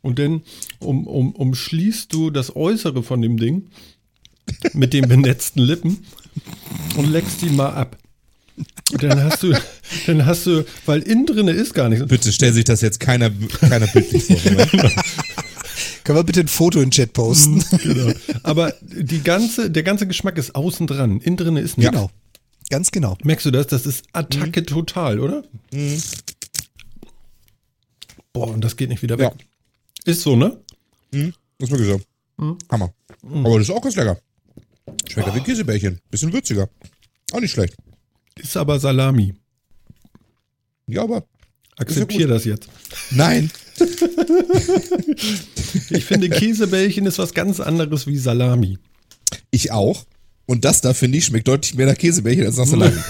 [0.02, 0.44] Und dann
[0.80, 3.68] um, um, umschließt du das Äußere von dem Ding
[4.74, 6.06] mit den benetzten Lippen
[6.96, 7.98] und leckst die mal ab.
[8.92, 9.54] Und dann hast du,
[10.08, 12.08] dann hast du, weil innen drinne ist gar nichts.
[12.08, 13.30] Bitte stell sich das jetzt keiner,
[13.60, 14.38] keiner bildlich vor.
[16.04, 17.64] Können wir bitte ein Foto in den Chat posten?
[17.84, 18.14] Genau.
[18.44, 21.20] Aber die ganze, der ganze Geschmack ist außen dran.
[21.22, 21.92] Innen drinne ist nichts.
[21.92, 22.10] Genau.
[22.70, 23.18] Ganz genau.
[23.24, 23.68] Merkst du das?
[23.68, 25.44] Das ist Attacke total, oder?
[28.34, 29.32] Boah, und das geht nicht wieder weg.
[29.34, 30.12] Ja.
[30.12, 30.60] Ist so, ne?
[31.14, 32.02] Hm, das ist wirklich
[32.38, 32.56] so.
[32.70, 32.94] Hammer.
[33.24, 34.18] Aber das ist auch ganz lecker.
[35.10, 36.00] Schmeckt ja wie Käsebällchen.
[36.10, 36.70] Bisschen würziger.
[37.32, 37.76] Auch nicht schlecht.
[38.36, 39.34] Ist aber Salami.
[40.88, 41.26] Ja, aber
[41.78, 42.68] Akzeptier das jetzt.
[43.12, 43.52] nein.
[45.90, 48.78] Ich finde, Käsebällchen ist was ganz anderes wie Salami.
[49.52, 50.06] Ich auch.
[50.46, 52.98] Und das da, finde ich, schmeckt deutlich mehr nach Käsebällchen als nach Salami.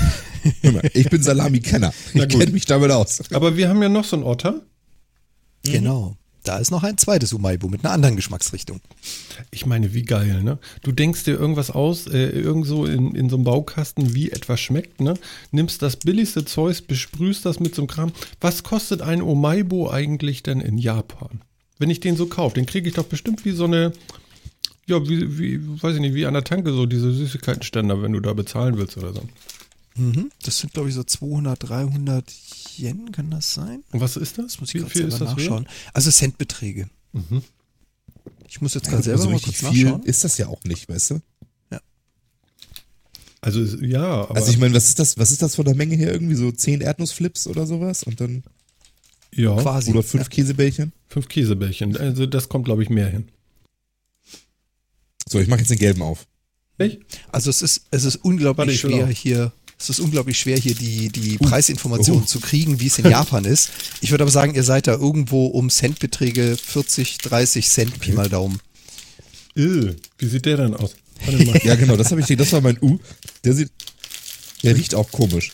[0.94, 1.94] Ich bin Salami-Kenner.
[2.14, 3.22] Ich kenne mich damit aus.
[3.34, 4.62] Aber wir haben ja noch so einen Otter.
[5.64, 6.16] Genau.
[6.44, 8.80] Da ist noch ein zweites Umaibo mit einer anderen Geschmacksrichtung.
[9.52, 10.58] Ich meine, wie geil, ne?
[10.84, 15.02] Du denkst dir irgendwas aus, äh, irgendwo in, in so einem Baukasten, wie etwas schmeckt,
[15.02, 15.16] ne?
[15.52, 18.12] Nimmst das billigste Zeug, besprühst das mit so einem Kram.
[18.40, 21.42] Was kostet ein Omaibo eigentlich denn in Japan?
[21.78, 23.94] Wenn ich den so kaufe, den kriege ich doch bestimmt wie so eine,
[24.88, 28.20] ja, wie, wie, weiß ich nicht, wie an der Tanke so diese Süßigkeitenständer, wenn du
[28.20, 29.24] da bezahlen willst oder so.
[29.96, 30.32] Mhm.
[30.44, 32.26] Das sind, glaube ich, so 200, 300
[32.78, 33.84] Yen, kann das sein?
[33.92, 34.60] Und was ist das?
[34.60, 35.68] Muss ich gerade selber nachschauen.
[35.94, 36.90] Also Centbeträge.
[37.14, 37.42] Mhm.
[38.48, 40.04] Ich muss jetzt gerade selber so mal kurz viel nachschauen.
[40.04, 41.22] ist das ja auch nicht, weißt du?
[43.42, 44.36] Also, es- ja, aber.
[44.36, 46.12] Also ich meine, was ist das, was ist das von der Menge her?
[46.12, 48.04] Irgendwie so zehn Erdnussflips oder sowas?
[48.04, 48.44] Und dann,
[49.34, 49.56] ja.
[49.56, 49.92] Quasi.
[49.92, 50.92] oder fünf Käsebällchen?
[51.08, 51.96] Fünf Käsebällchen.
[51.96, 53.30] Also das kommt, glaube ich, mehr hin.
[55.30, 56.28] So, ich mache jetzt den gelben auf.
[56.80, 57.00] Echt?
[57.32, 60.76] Also es ist, es ist unglaublich Warte, ich schwer hier, es ist unglaublich schwer hier
[60.76, 63.70] die, die Preisinformationen zu kriegen, wie es in Japan ist.
[64.02, 68.28] Ich würde aber sagen, ihr seid da irgendwo um Centbeträge 40, 30 Cent Pi mal
[68.30, 68.60] Daumen.
[69.56, 70.96] Äh, wie sieht der denn aus?
[71.64, 72.98] Ja, genau, das habe ich, das war mein U.
[73.44, 73.72] Der sieht,
[74.64, 75.52] der riecht auch komisch.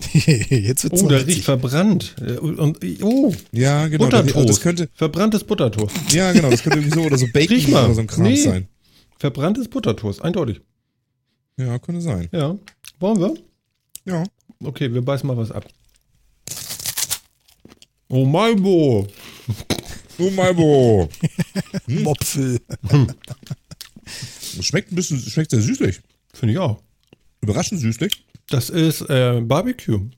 [0.14, 2.16] Jetzt wird's Oh, der riecht verbrannt.
[2.20, 4.04] Äh, Und, oh, Ja, genau.
[4.06, 4.48] Buttertoast.
[4.48, 5.94] Das könnte, Verbranntes Buttertoast.
[6.10, 8.36] ja, genau, das könnte irgendwie so oder so Bacon oder so ein Kram Nee.
[8.36, 8.68] sein.
[9.18, 10.60] Verbranntes Buttertoast, eindeutig.
[11.58, 12.28] Ja, könnte sein.
[12.32, 12.56] Ja.
[13.00, 13.34] Wollen wir?
[14.04, 14.24] Ja.
[14.62, 15.66] Okay, wir beißen mal was ab.
[18.08, 19.06] Oh, Malbo.
[20.18, 21.08] Oh, Malbo.
[21.86, 22.60] Mopfel.
[24.60, 26.00] Schmeckt ein bisschen, schmeckt sehr süßlich.
[26.34, 26.82] Finde ich auch.
[27.40, 28.24] Überraschend süßlich.
[28.48, 30.10] Das ist äh, Barbecue.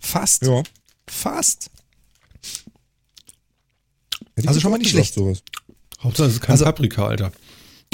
[0.00, 0.42] Fast.
[0.42, 0.62] Ja.
[1.06, 1.70] Fast.
[4.36, 5.14] Hätte Also schon mal nicht schlecht.
[5.14, 5.42] Sowas.
[6.00, 7.32] Hauptsache es ist kein Also- Paprika, Alter.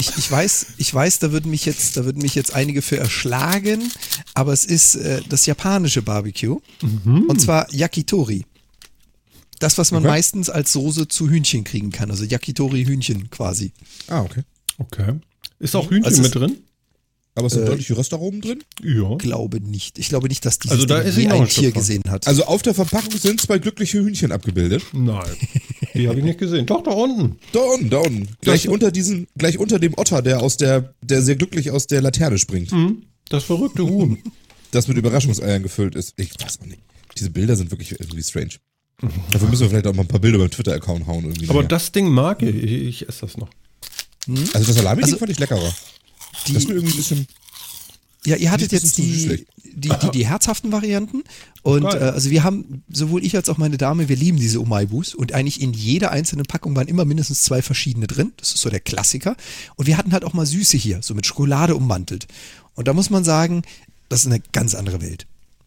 [0.01, 2.97] Ich, ich weiß, ich weiß, da würden mich jetzt, da würden mich jetzt einige für
[2.97, 3.91] erschlagen,
[4.33, 6.59] aber es ist äh, das japanische Barbecue.
[7.05, 8.45] Und zwar Yakitori.
[9.59, 10.11] Das, was man Okay.
[10.13, 12.09] meistens als Soße zu Hühnchen kriegen kann.
[12.09, 13.71] Also Yakitori-Hühnchen quasi.
[14.07, 14.41] Ah, okay.
[14.79, 15.19] Okay.
[15.59, 16.57] Ist auch Hühnchen Also mit drin?
[17.33, 18.63] Aber es sind Äh, deutliche Röstaromen drin.
[18.83, 19.15] Ja.
[19.15, 19.97] Glaube nicht.
[19.97, 22.27] Ich glaube nicht, dass dieses Also da Ding ist noch ein Tier gesehen hat.
[22.27, 24.83] Also auf der Verpackung sind zwei glückliche Hühnchen abgebildet.
[24.91, 25.23] Nein.
[25.93, 26.65] Die habe ich nicht gesehen.
[26.65, 27.37] Doch, da unten.
[27.53, 28.27] Da unten, da unten.
[28.41, 31.87] Gleich Das- unter diesen, gleich unter dem Otter, der aus der, der sehr glücklich aus
[31.87, 32.71] der Laterne springt.
[32.71, 34.17] Hm, Das verrückte Huhn.
[34.71, 36.13] Das mit Überraschungseiern gefüllt ist.
[36.17, 36.79] Ich weiß auch nicht.
[37.17, 38.51] Diese Bilder sind wirklich irgendwie strange.
[39.31, 41.45] Dafür müssen wir vielleicht auch mal ein paar Bilder beim Twitter-Account hauen irgendwie.
[41.49, 41.69] Aber nachher.
[41.69, 42.55] das Ding mag ich.
[42.55, 42.71] Ich,
[43.03, 43.49] ich esse das noch.
[44.53, 45.73] also das Salami Also- fand ich leckerer.
[46.47, 47.27] Die, das ist irgendwie ein bisschen.
[48.23, 51.23] Ja, ihr hattet jetzt die, die, die, die herzhaften Varianten.
[51.63, 52.01] Und Geil.
[52.01, 55.15] äh, also wir haben, sowohl ich als auch meine Dame, wir lieben diese Umaibus.
[55.15, 58.33] Und eigentlich in jeder einzelnen Packung waren immer mindestens zwei verschiedene drin.
[58.37, 59.35] Das ist so der Klassiker.
[59.75, 62.27] Und wir hatten halt auch mal Süße hier, so mit Schokolade ummantelt.
[62.75, 63.63] Und da muss man sagen,
[64.09, 65.25] das ist eine ganz andere Welt.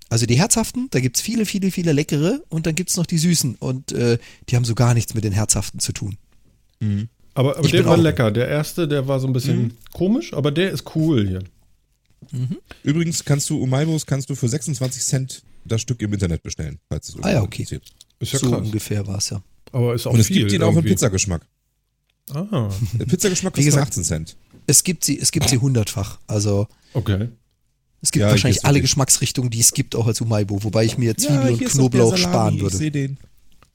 [0.08, 2.40] Also die herzhaften, da gibt's viele, viele, viele leckere.
[2.50, 3.56] Und dann gibt's noch die süßen.
[3.56, 4.18] Und äh,
[4.48, 6.18] die haben so gar nichts mit den herzhaften zu tun.
[7.34, 8.30] Aber, aber Ich der war lecker.
[8.30, 11.42] Der erste, der war so ein bisschen komisch, aber der ist cool hier.
[12.82, 17.08] Übrigens kannst du Umaibos kannst du für 26 Cent das Stück im Internet bestellen, falls
[17.10, 17.62] es Ah ja, okay.
[17.62, 17.84] interessiert.
[18.18, 18.60] Ist ja so krass.
[18.60, 19.42] ungefähr war's ja.
[19.72, 20.84] Aber ist auch Und es viel gibt ihn auch im.
[20.84, 21.42] Pizzageschmack.
[22.32, 24.36] Ah, Der Pizzageschmack Wie kostet gesagt- 18 Cent.
[24.66, 26.18] Es gibt sie, es gibt sie hundertfach.
[26.26, 27.28] Also okay.
[28.00, 28.82] Es gibt Ja, wahrscheinlich alle okay.
[28.82, 32.62] Geschmacksrichtungen, die es gibt, auch als Umaibo, wobei ich mir Zwiebel und Knoblauch sparen Ich
[32.62, 32.76] würde.
[32.76, 33.18] sehe den.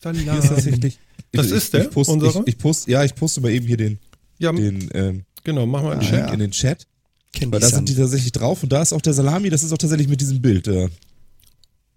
[0.02, 0.48] Hier ist Salat.
[0.50, 1.00] tatsächlich.
[1.32, 2.40] Das ich, ist der, Ich poste, unsere?
[2.42, 4.00] ich, ich poste, ja, ich poste mal eben hier den,
[4.40, 6.34] Ja, den ähm, genau, mach mal einen Link Check.
[6.34, 6.88] in den Chat.
[7.34, 9.72] Candy Weil da sind die tatsächlich drauf und da ist auch der Salami, das ist
[9.72, 10.68] auch tatsächlich mit diesem Bild.
[10.68, 10.90] Äh,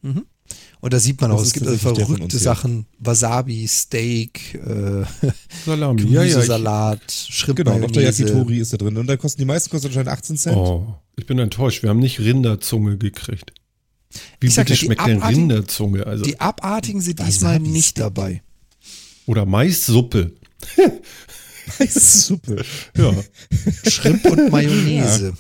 [0.03, 2.39] Und da sieht man auch, es gibt also verrückte.
[2.39, 2.87] Sachen.
[2.99, 5.05] Wasabi, Steak, äh,
[5.65, 6.03] Salami.
[6.03, 6.25] Ja, ja.
[6.25, 8.03] Ich, Gemüsesalat, Shrimp genau, noch der.
[8.03, 8.97] Yakitori ist da drin.
[8.99, 10.57] Und da kosten die meisten kosten anscheinend 18 Cent.
[10.57, 11.83] oh, ich bin enttäuscht.
[11.83, 13.53] Wir haben nicht Rinderzunge gekriegt.
[14.41, 16.07] Wie Ich bitte ja, schmeckt denn Rinderzunge?
[16.07, 18.03] Also, Die abartigen sind diesmal nicht Steak.
[18.03, 18.43] dabei.
[19.27, 20.33] Oder Maissuppe.
[21.89, 22.65] Suppe.
[22.97, 23.15] Ja.
[23.89, 25.35] Shrimp und Mayonnaise.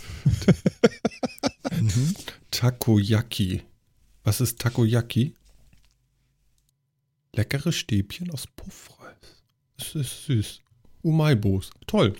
[2.50, 3.62] Takoyaki.
[4.24, 5.34] Was ist Takoyaki?
[7.34, 9.16] Leckere Stäbchen aus Puffreis.
[9.78, 10.60] Es ist süß.
[11.02, 11.70] Umaibos.
[11.86, 12.14] Toll.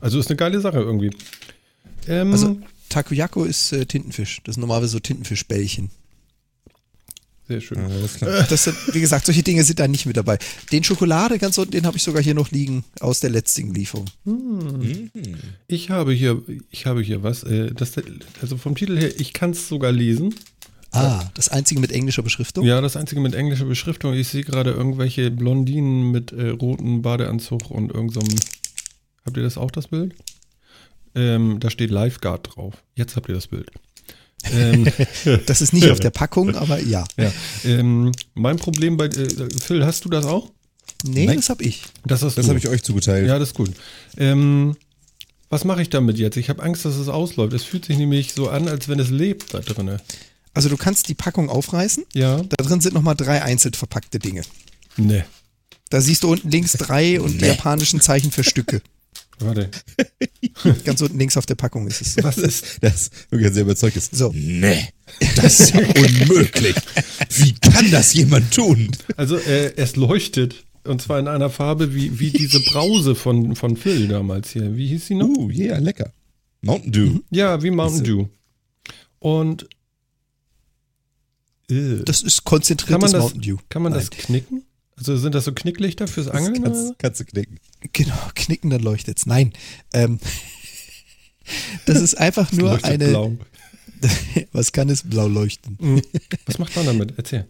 [0.00, 1.10] Also ist eine geile Sache irgendwie.
[2.08, 2.58] Ähm, Also
[2.88, 4.40] Takoyako ist äh, Tintenfisch.
[4.44, 5.90] Das sind normalerweise so Tintenfischbällchen.
[7.46, 7.78] Sehr schön.
[7.78, 8.46] Ja, klar.
[8.48, 10.38] Das sind, wie gesagt, solche Dinge sind da nicht mit dabei.
[10.72, 14.06] Den Schokolade ganz unten, den habe ich sogar hier noch liegen aus der letzten Lieferung.
[15.66, 17.42] Ich habe hier, ich habe hier was.
[17.42, 17.92] Äh, das,
[18.40, 20.34] also vom Titel her, ich kann es sogar lesen.
[20.94, 22.64] Ah, das einzige mit englischer Beschriftung?
[22.64, 24.14] Ja, das einzige mit englischer Beschriftung.
[24.14, 28.38] Ich sehe gerade irgendwelche Blondinen mit äh, rotem Badeanzug und irgendeinem.
[29.26, 30.14] habt ihr das auch, das Bild?
[31.16, 32.74] Ähm, da steht Lifeguard drauf.
[32.94, 33.70] Jetzt habt ihr das Bild.
[34.52, 34.86] Ähm,
[35.46, 37.04] Das ist nicht auf der Packung, aber ja.
[37.16, 37.32] ja,
[37.64, 40.50] ähm, mein Problem bei äh, Phil, hast du das auch?
[41.06, 41.36] Nee, Nein.
[41.36, 41.82] das habe ich.
[42.06, 43.26] Das hast Das habe ich euch zugeteilt.
[43.26, 43.70] Ja, das ist gut.
[44.16, 44.76] Ähm,
[45.50, 46.36] was mache ich damit jetzt?
[46.36, 47.52] Ich habe Angst, dass es ausläuft.
[47.52, 50.00] Es fühlt sich nämlich so an, als wenn es lebt da drinne.
[50.54, 52.04] Also du kannst die Packung aufreißen.
[52.14, 52.42] Ja?
[52.42, 54.42] Da drin sind nochmal drei einzeln verpackte Dinge.
[54.96, 55.26] Ne.
[55.90, 58.80] Da siehst du unten links drei und die japanischen Zeichen für Stücke.
[59.40, 59.70] Warte.
[60.84, 62.16] Ganz unten links auf der Packung ist es.
[62.22, 63.10] Was ist das?
[63.30, 64.14] Wirklich sehr überzeugt ist.
[64.14, 64.30] So.
[64.34, 64.88] Nee,
[65.36, 66.76] das ist ja unmöglich.
[67.36, 68.90] Wie kann das jemand tun?
[69.16, 70.64] Also äh, es leuchtet.
[70.84, 74.76] Und zwar in einer Farbe wie, wie diese Brause von, von Phil damals hier.
[74.76, 75.26] Wie hieß sie noch?
[75.28, 76.12] Uh, yeah, lecker.
[76.60, 77.20] Mountain Dew.
[77.30, 78.26] Ja, wie Mountain Dew.
[79.18, 79.66] Und
[81.70, 83.56] äh, Das ist kann man konzentriertes das, Mountain Dew.
[83.70, 84.00] kann man Nein.
[84.00, 84.64] das knicken?
[84.96, 86.62] Also sind das so Knicklichter fürs Das Angeln?
[86.62, 86.70] oder?
[86.70, 87.58] kannst, kannst du knicken.
[87.92, 89.26] Genau, knicken, dann leuchtet's.
[89.26, 89.52] Nein.
[89.92, 90.18] Ähm,
[91.86, 93.08] das ist einfach nur eine.
[93.08, 93.36] blau.
[94.52, 95.78] Was kann es blau leuchten?
[95.80, 96.02] Mhm.
[96.46, 97.14] Was macht man damit?
[97.16, 97.46] Erzähl.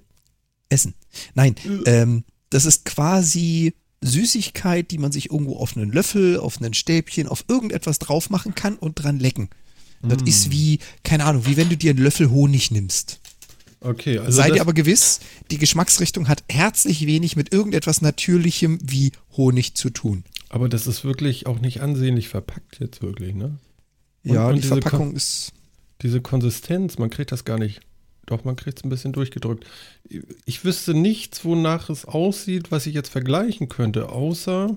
[0.68, 0.94] Essen.
[1.34, 1.54] Nein,
[1.86, 7.26] ähm, das ist quasi Süßigkeit, die man sich irgendwo auf einen Löffel, auf einen Stäbchen,
[7.28, 9.48] auf irgendetwas drauf machen kann und dran lecken.
[10.02, 10.26] Das Mm.
[10.26, 13.20] ist wie, keine Ahnung, wie wenn du dir einen Löffel Honig nimmst.
[13.84, 15.20] Okay, also Sei das, dir aber gewiss,
[15.50, 20.24] die Geschmacksrichtung hat herzlich wenig mit irgendetwas Natürlichem wie Honig zu tun.
[20.48, 23.58] aber das ist wirklich auch nicht ansehnlich verpackt jetzt wirklich, ne?
[24.24, 25.52] Und- ja, und die diese Verpackung ist.
[26.02, 27.80] Diese Konsistenz, man kriegt das gar nicht.
[28.26, 29.64] Doch, man kriegt es ein bisschen durchgedrückt.
[30.46, 34.76] Ich wüsste nichts, wonach es aussieht, was ich jetzt vergleichen könnte, außer.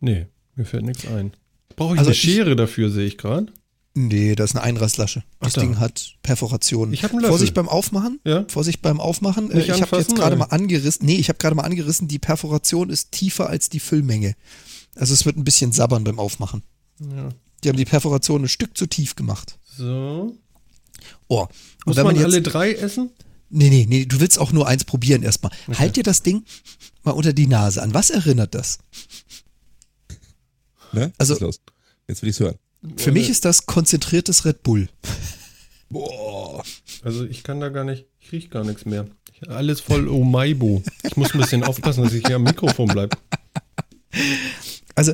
[0.00, 1.32] Nee, mir fällt nichts ein.
[1.76, 3.52] Brauche ich Also eine ich- Schere dafür, sehe ich gerade.
[3.94, 5.24] Nee, das ist eine Einreißlasche.
[5.40, 5.60] Das Ach da.
[5.62, 6.94] Ding hat Perforationen.
[6.94, 7.28] Ich einen Löffel.
[7.30, 8.20] Vorsicht beim Aufmachen.
[8.24, 8.44] Ja?
[8.48, 9.50] Vorsicht beim Aufmachen.
[9.50, 11.04] Äh, Nicht ich habe jetzt gerade mal angerissen.
[11.06, 14.36] Nee, ich habe gerade mal angerissen, die Perforation ist tiefer als die Füllmenge.
[14.94, 16.62] Also es wird ein bisschen sabbern beim Aufmachen.
[17.00, 17.30] Ja.
[17.64, 19.58] Die haben die Perforation ein Stück zu tief gemacht.
[19.76, 20.36] So.
[21.28, 21.40] Oh.
[21.40, 21.48] Und
[21.86, 22.32] Muss wenn man, man jetzt.
[22.32, 23.10] alle drei essen?
[23.48, 25.50] nee, nee, nee, du willst auch nur eins probieren erstmal.
[25.76, 26.44] Halt dir das Ding
[27.02, 27.82] mal unter die Nase.
[27.82, 28.78] An was erinnert das?
[30.92, 31.12] Ne?
[31.18, 31.60] Also- Was ist los?
[32.08, 32.56] Jetzt will ich's hören.
[32.96, 34.88] Für mich ist das konzentriertes Red Bull.
[35.88, 36.62] Boah.
[37.02, 39.06] Also ich kann da gar nicht, ich riech gar nichts mehr.
[39.48, 40.82] Alles voll Omaibo.
[41.04, 43.16] Ich muss ein bisschen aufpassen, dass ich hier am Mikrofon bleibe.
[44.94, 45.12] Also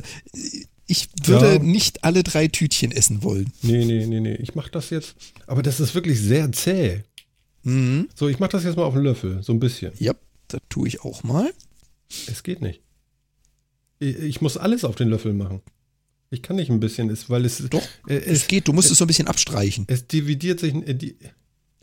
[0.85, 1.59] ich würde Ja.
[1.59, 3.51] nicht alle drei Tütchen essen wollen.
[3.61, 4.35] Nee, nee, nee, nee.
[4.35, 5.15] Ich mache das jetzt.
[5.45, 7.03] Aber das ist wirklich sehr zäh.
[7.63, 8.07] Mhm.
[8.15, 9.91] So, ich mache das jetzt mal auf den Löffel, so ein bisschen.
[9.99, 10.13] Ja,
[10.47, 11.51] das tue ich auch mal.
[12.27, 12.81] Es geht nicht.
[13.99, 15.61] Ich, ich muss alles auf den Löffel machen.
[16.29, 17.63] Ich kann nicht ein bisschen, ist, weil es.
[17.69, 19.85] Doch, Äh, Es es, geht, du musst es so ein bisschen abstreichen.
[19.87, 20.73] es dividiert sich.
[20.75, 21.15] Äh, die,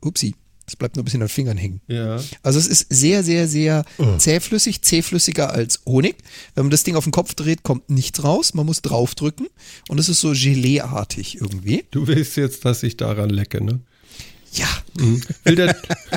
[0.03, 0.35] Upsi,
[0.67, 1.81] das bleibt nur ein bisschen an den Fingern hängen.
[1.89, 2.21] ja.
[2.43, 4.17] Also es ist sehr, sehr, sehr Oh.
[4.19, 6.17] zähflüssig, zähflüssiger als Honig.
[6.55, 8.53] Wenn man das Ding auf den Kopf dreht, kommt nichts raus.
[8.55, 9.47] Man muss draufdrücken
[9.89, 11.85] und es ist so Gelee-artig irgendwie.
[11.91, 13.81] Du willst jetzt, dass ich daran lecke, ne?
[14.53, 14.69] Ja,
[14.99, 15.21] Mhm.
[15.45, 15.75] Will der,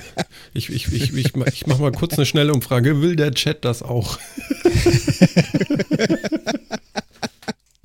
[0.53, 3.01] ich, ich, ich, ich, mach- ich mache mal kurz eine schnelle Umfrage.
[3.01, 4.19] Will der Chat das auch?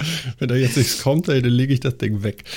[0.38, 2.44] Wenn da jetzt nichts kommt, ey, dann lege ich das Ding weg.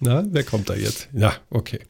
[0.00, 1.08] Na, wer kommt da jetzt?
[1.12, 1.80] Ja, okay.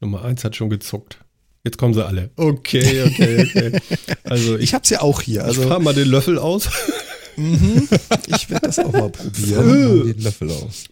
[0.00, 1.18] Nummer eins hat schon gezuckt.
[1.64, 2.30] Jetzt kommen sie alle.
[2.36, 3.80] Okay, okay, okay.
[4.24, 5.40] Also ich, ich hab's ja auch hier.
[5.42, 6.70] ich Also fahre mal den Löffel aus.
[7.36, 7.86] mhm,
[8.28, 9.66] ich werde das auch mal Fahr probieren.
[9.68, 10.84] mal den Löffel aus.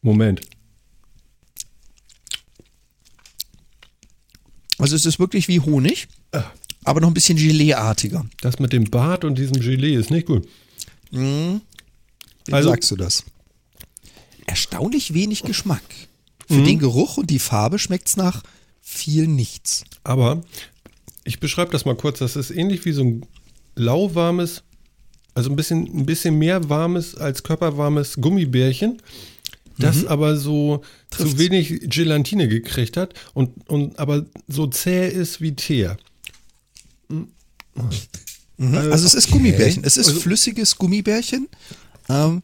[0.00, 0.40] Moment.
[4.78, 6.44] Also es ist wirklich wie Honig, Ah.
[6.86, 8.24] Aber noch ein bisschen Gelee-artiger.
[8.40, 10.46] Das mit dem Bart und diesem Gelee ist nicht gut.
[11.10, 11.60] Mhm.
[12.46, 13.24] Wie Also- sagst du das?
[14.46, 15.82] Erstaunlich wenig Geschmack.
[16.48, 16.64] Für Mhm.
[16.64, 18.42] den Geruch und die Farbe schmeckt's nach
[18.80, 19.84] viel nichts.
[20.04, 20.42] Aber
[21.24, 22.20] ich beschreibe das mal kurz.
[22.20, 23.26] Das ist ähnlich wie so ein
[23.74, 24.62] lauwarmes,
[25.34, 29.02] also ein bisschen, ein bisschen mehr warmes als körperwarmes Gummibärchen,
[29.78, 31.38] das aber so zu Trifft's.
[31.38, 35.96] wenig Gelatine gekriegt hat und, und aber so zäh ist wie Teer.
[37.08, 37.28] Mhm.
[38.58, 39.84] Also es ist Gummibärchen.
[39.84, 41.48] Es ist Also- flüssiges Gummibärchen.
[42.08, 42.42] Ähm,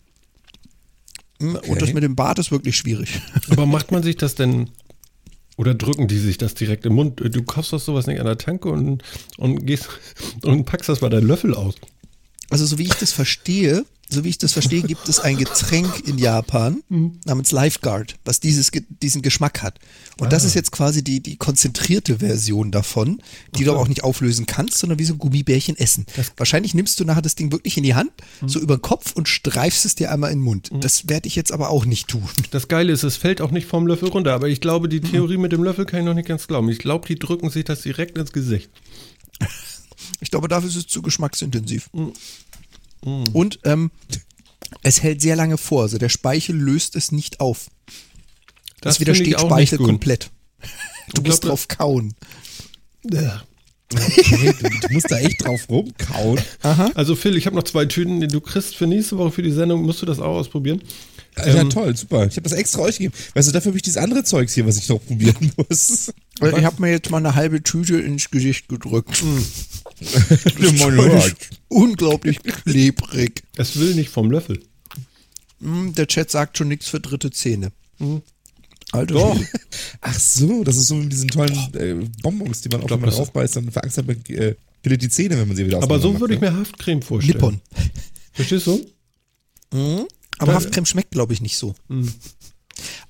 [1.40, 3.20] Und das mit dem Bart ist wirklich schwierig.
[3.50, 4.70] Aber macht man sich das denn
[5.56, 7.20] oder drücken die sich das direkt im Mund?
[7.20, 9.02] Du kaufst das sowas nicht an der Tanke und,
[9.38, 9.88] und gehst
[10.42, 11.74] und packst das bei deinen Löffel aus.
[12.50, 16.06] Also so wie ich das verstehe, so wie ich das verstehe, gibt es ein Getränk
[16.06, 16.82] in Japan
[17.24, 18.70] namens Lifeguard, was dieses,
[19.02, 19.78] diesen Geschmack hat.
[20.18, 23.22] Und das ist jetzt quasi die, die konzentrierte Version davon,
[23.56, 26.06] die du aber auch nicht auflösen kannst, sondern wie so ein Gummibärchen essen.
[26.36, 28.10] Wahrscheinlich nimmst du nachher das Ding wirklich in die Hand,
[28.46, 30.70] so über den Kopf und streifst es dir einmal in den Mund.
[30.80, 32.28] Das werde ich jetzt aber auch nicht tun.
[32.50, 35.38] Das Geile ist, es fällt auch nicht vom Löffel runter, aber ich glaube, die Theorie
[35.38, 36.68] mit dem Löffel kann ich noch nicht ganz glauben.
[36.68, 38.70] Ich glaube, die drücken sich das direkt ins Gesicht.
[40.20, 41.90] Ich glaube, dafür ist es zu geschmacksintensiv.
[43.04, 43.90] Und ähm,
[44.82, 45.82] es hält sehr lange vor.
[45.82, 47.68] Also der Speichel löst es nicht auf.
[48.80, 50.30] Das, ich widersteht auch Speichel komplett.
[51.14, 52.14] Du Ich musst glaub, drauf kauen.
[53.94, 56.40] Okay, du, du musst da echt drauf rumkauen.
[56.94, 59.50] Also Phil, ich habe noch zwei Tüten, die du kriegst für nächste Woche für die
[59.52, 59.82] Sendung.
[59.82, 60.82] Musst du das auch ausprobieren?
[61.36, 62.26] Ja, Ähm, toll, super.
[62.26, 63.14] Ich habe das extra euch gegeben.
[63.34, 66.12] Weißt du, dafür habe ich dieses andere Zeugs hier, was ich noch probieren muss.
[66.40, 69.22] Weil ich habe mir jetzt mal eine halbe Tüte ins Gesicht gedrückt.
[71.68, 73.42] Unglaublich klebrig.
[73.56, 74.62] Es will nicht vom Löffel.
[75.60, 77.72] Hm, Der Chat sagt schon nichts für dritte Zähne.
[78.92, 79.40] Alter, Doch.
[80.00, 83.10] Ach so, das ist so mit diesen tollen äh, Bonbons, die man auch, wenn man
[83.10, 84.54] aufbeißt, dann verangst man äh,
[84.84, 87.36] die Zähne, wenn man sie wieder Aber so würde ich macht, mir Haftcreme vorstellen.
[87.36, 87.60] Nippon.
[88.32, 88.84] Verstehst du?
[89.72, 90.06] Mhm.
[90.38, 90.54] Aber.
[90.54, 91.74] Haftcreme schmeckt, glaube ich, nicht so.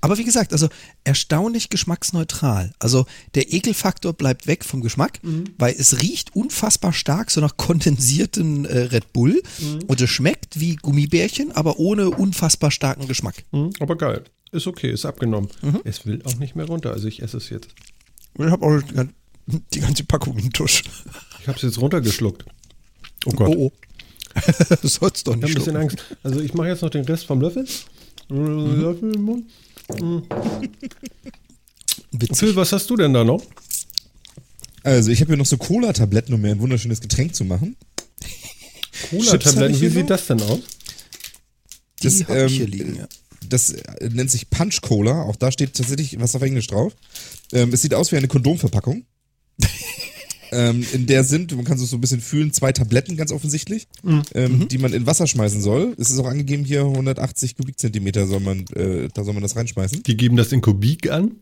[0.00, 0.68] Aber wie gesagt, also
[1.04, 2.72] erstaunlich geschmacksneutral.
[2.78, 5.20] Also der Ekelfaktor bleibt weg vom Geschmack,
[5.58, 9.42] weil es riecht unfassbar stark so nach kondensiertem äh, Red Bull
[9.86, 13.44] und es schmeckt wie Gummibärchen, aber ohne unfassbar starken Geschmack.
[13.52, 14.24] Hm, aber geil.
[14.50, 15.48] Ist okay, ist abgenommen.
[15.84, 17.68] Es will auch nicht mehr runter, also ich esse es jetzt.
[18.38, 19.12] Ich habe auch die gan-
[19.46, 20.82] die ganze Packung im Tusch.
[21.40, 22.44] Ich habe es jetzt runtergeschluckt.
[23.26, 23.48] Oh Gott.
[23.56, 23.72] Oh,
[24.44, 24.76] oh.
[24.86, 25.76] sollst doch Ich habe nicht ein bisschen.
[25.76, 25.98] Angst.
[26.22, 27.66] Also ich mache jetzt noch den Rest vom Löffel.
[28.32, 29.50] Löffel im Mund.
[32.12, 32.38] Witzig.
[32.38, 33.42] Phil, was hast du denn da noch?
[34.82, 37.76] Also, ich habe hier noch so Cola-Tabletten, um mir ein wunderschönes Getränk zu machen.
[39.10, 40.08] Cola-Tabletten, wie sieht noch.
[40.08, 40.60] das denn aus?
[42.00, 43.08] Die das, ich ähm, hier liegen, ja.
[43.48, 45.22] Das äh, nennt sich Punch Cola.
[45.22, 46.94] Auch da steht tatsächlich was auf Englisch drauf.
[47.52, 49.04] Ähm, es sieht aus wie eine Kondomverpackung.
[50.52, 53.88] ähm, in der sind, man kann es so ein bisschen fühlen, zwei Tabletten ganz offensichtlich,
[54.34, 55.94] ähm, die man in Wasser schmeißen soll.
[55.98, 60.02] Es ist auch angegeben hier 180 Kubikzentimeter soll man, äh, da soll man das reinschmeißen.
[60.02, 61.36] Die geben das in Kubik an.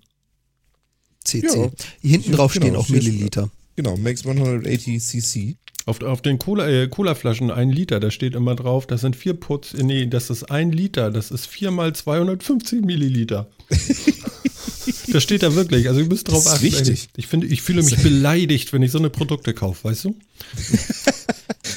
[1.25, 1.47] CC.
[1.47, 1.71] ja.
[2.01, 3.51] Hier hinten drauf genau, stehen auch Milliliter.
[3.77, 5.57] Genau, makes 180 cc.
[5.87, 9.35] Auf, auf den Cola, äh, Colaflaschen ein Liter, da steht immer drauf, das sind vier
[9.35, 13.49] Putz, äh, nee, das ist ein Liter, das ist vier mal 250 Milliliter.
[15.13, 16.87] das steht da wirklich, also ihr müsst drauf Das ist achten.
[16.87, 17.09] wichtig.
[17.17, 20.17] Ich finde, ich fühle mich beleidigt, wenn ich so eine Produkte kaufe, weißt du?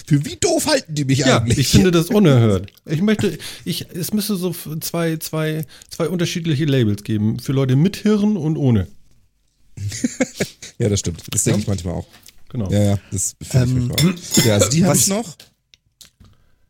[0.06, 1.58] Für wie doof halten die mich Ja, eigentlich?
[1.60, 2.72] ich finde das unerhört.
[2.86, 7.98] Ich möchte, ich, es müsste so zwei, zwei, zwei unterschiedliche Labels geben, für Leute mit
[7.98, 8.88] Hirn und ohne.
[10.78, 11.22] ja, das stimmt.
[11.32, 12.08] Das denke ich manchmal auch.
[12.50, 12.70] Genau.
[12.72, 14.46] Ja, ja, das finde ich Ähm, manchmal auch.
[14.46, 15.36] Ja, also die was- ich noch.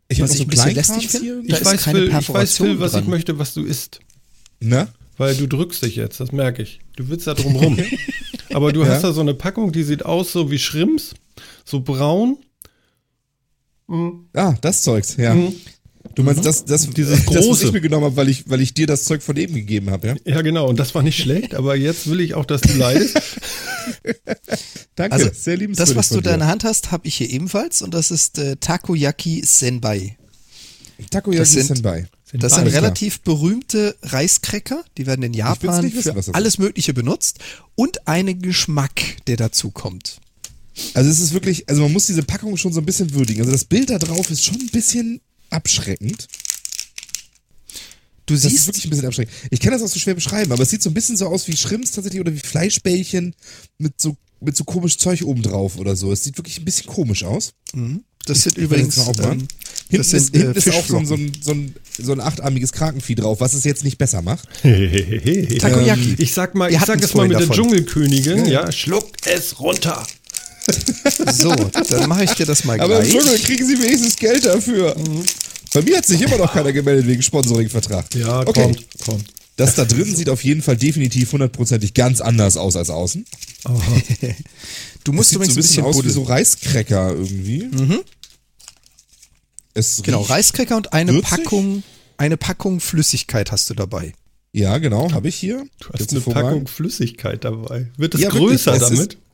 [0.10, 2.57] Ich habe was noch so ich ein bisschen lästig finde, Ich weiß, Phil, ich weiß,
[2.57, 3.03] Phil, was dran.
[3.03, 3.99] ich möchte, was du isst.
[4.60, 4.88] Na?
[5.18, 6.80] Weil du drückst dich jetzt, das merke ich.
[6.95, 7.77] Du willst da drum rum.
[8.53, 11.14] Aber du hast da so eine Packung, die sieht aus so wie Shrimps,
[11.65, 12.38] so braun.
[14.34, 15.35] Ah, das Zeugs, ja.
[15.35, 15.53] Mhm.
[16.15, 17.65] Du meinst das, das, Dieses das, was große.
[17.68, 20.07] ich mir genommen habe, weil ich, weil ich dir das Zeug von eben gegeben habe,
[20.07, 20.15] ja?
[20.26, 20.68] Ja, genau.
[20.68, 23.15] Und das war nicht schlecht, aber jetzt will ich auch, dass du leidest.
[24.95, 27.30] Danke, Also, sehr liebenswürdig das, was du da in der Hand hast, habe ich hier
[27.30, 30.18] ebenfalls und das ist äh, Takoyaki Senbai.
[31.10, 32.06] Takoyaki das sind- Senbai.
[32.34, 32.84] Das sind Alles klar.
[32.84, 37.38] relativ berühmte Reiskräcker, die werden in Japan wissen, für das alles Mögliche benutzt
[37.76, 40.20] und einen Geschmack, der dazu kommt.
[40.96, 43.42] Also es ist wirklich, also man muss diese Packung schon so ein bisschen würdigen.
[43.42, 46.28] Also das Bild da drauf ist schon ein bisschen abschreckend.
[48.26, 49.36] Du Das ist siehst, wirklich ein bisschen abschreckend.
[49.52, 51.48] Ich kann das auch so schwer beschreiben, aber es sieht so ein bisschen so aus
[51.48, 53.36] wie Shrimps tatsächlich oder wie Fleischbällchen
[53.78, 56.12] mit so, mit so komisch Zeug oben drauf oder so.
[56.12, 57.54] Es sieht wirklich ein bisschen komisch aus.
[58.26, 59.41] Das sind Ich übrigens aufmachen.
[59.41, 59.48] ähm,
[59.90, 62.12] Hinten das ist, sind, äh, hinten ist auch so ein, so, ein, so, ein, so
[62.14, 64.48] ein achtarmiges Krakenvieh drauf, was es jetzt nicht besser macht.
[64.64, 66.16] Takoyaki.
[66.18, 67.56] Ich sag mal, ich sag es mal mit der davon.
[67.56, 70.06] Dschungelkönigin, ja, schluckt es runter.
[71.34, 71.54] So,
[71.90, 73.22] dann mache ich dir das mal Aber im gleich.
[73.22, 74.95] Dschungel kriegen sie wenigstens Geld dafür.
[75.74, 78.06] Bei mir hat sich immer noch keiner gemeldet wegen Sponsoringvertrag.
[78.16, 78.62] Ja, okay.
[78.62, 79.26] kommt, kommt.
[79.56, 83.26] Das da drin sieht auf jeden Fall definitiv hundertprozentig ganz anders aus als außen.
[85.04, 87.70] Du musst Sieht so ein übrigens ein bisschen bisschen aus wie so Reiskräcker irgendwie.
[89.74, 91.30] Es Genau, Reiskräcker und eine würzig?
[91.30, 91.84] Packung,
[92.18, 94.14] eine Packung Flüssigkeit hast du dabei.
[94.52, 95.66] Ja, genau, habe ich hier.
[95.80, 96.50] Du hast Jetzt eine hervorragend.
[96.52, 97.88] Packung Flüssigkeit dabei.
[97.98, 99.18] Wird es Ja, wirklich, größer es ist- damit?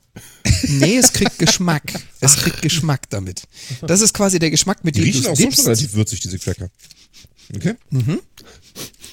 [0.68, 1.82] Nee, es kriegt Geschmack.
[2.20, 3.42] Es kriegt Geschmack damit.
[3.82, 5.66] Das ist quasi der Geschmack, mit Die dem riechen du auch sonst dippst.
[5.66, 6.68] relativ würzig, diese Cracker.
[7.54, 7.74] Okay?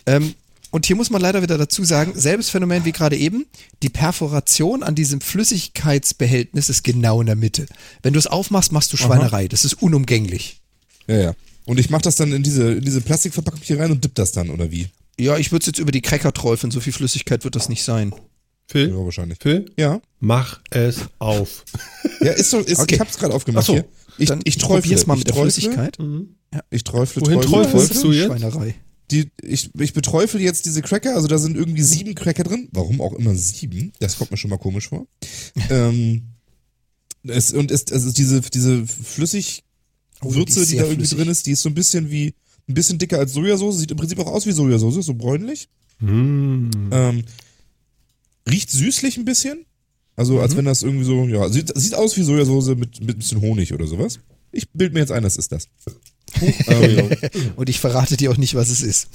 [0.07, 0.33] Ähm,
[0.71, 3.45] und hier muss man leider wieder dazu sagen, selbes Phänomen wie gerade eben,
[3.83, 7.65] die Perforation an diesem Flüssigkeitsbehältnis ist genau in der Mitte.
[8.03, 9.47] Wenn du es aufmachst, machst du Schweinerei.
[9.47, 10.61] Das ist unumgänglich.
[11.07, 11.33] Ja, ja.
[11.65, 14.31] Und ich mache das dann in diese, in diese Plastikverpackung hier rein und dipp das
[14.31, 14.87] dann, oder wie?
[15.19, 16.71] Ja, ich würde es jetzt über die Cracker träufeln.
[16.71, 18.13] So viel Flüssigkeit wird das nicht sein.
[18.67, 18.89] Phil?
[18.89, 19.39] Ja, wahrscheinlich.
[19.41, 19.71] Phil?
[19.77, 20.01] Ja.
[20.19, 21.63] Mach es auf.
[22.19, 22.95] Ja, ist so, ist, Okay.
[22.95, 23.85] ich hab's gerade aufgemacht Ach so, hier.
[24.17, 24.81] Ich, Dann ich träufle.
[24.81, 25.97] probier's mal mit der Flüssigkeit.
[26.71, 28.25] Ich träufle, Wohin träufelst du jetzt?
[28.25, 28.73] Schweinerei.
[29.11, 32.67] Die, ich, ich beträufel jetzt diese Cracker, also da sind irgendwie sieben Cracker drin.
[32.71, 33.93] Warum auch immer sieben?
[33.99, 35.07] Das kommt mir schon mal komisch vor.
[35.69, 36.23] ähm,
[37.23, 39.63] es, und es, also diese, diese Flüssigwürze,
[40.21, 41.17] Oh, die ist die, da irgendwie flüssig.
[41.17, 42.33] drin ist, die ist so ein bisschen wie,
[42.67, 45.69] ein bisschen dicker als Sojasauce, sieht im Prinzip auch aus wie Sojasauce, so bräunlich.
[45.99, 46.69] Mm.
[46.91, 47.23] Ähm,
[48.49, 49.65] riecht süßlich ein bisschen.
[50.15, 53.19] Also als wenn das irgendwie so, ja, sieht, sieht aus wie Sojasauce mit, mit ein
[53.19, 54.19] bisschen Honig oder sowas.
[54.51, 55.67] Ich bild mir jetzt ein, das ist das.
[56.67, 57.09] Ähm,
[57.55, 59.09] Und ich verrate dir auch nicht, was es ist.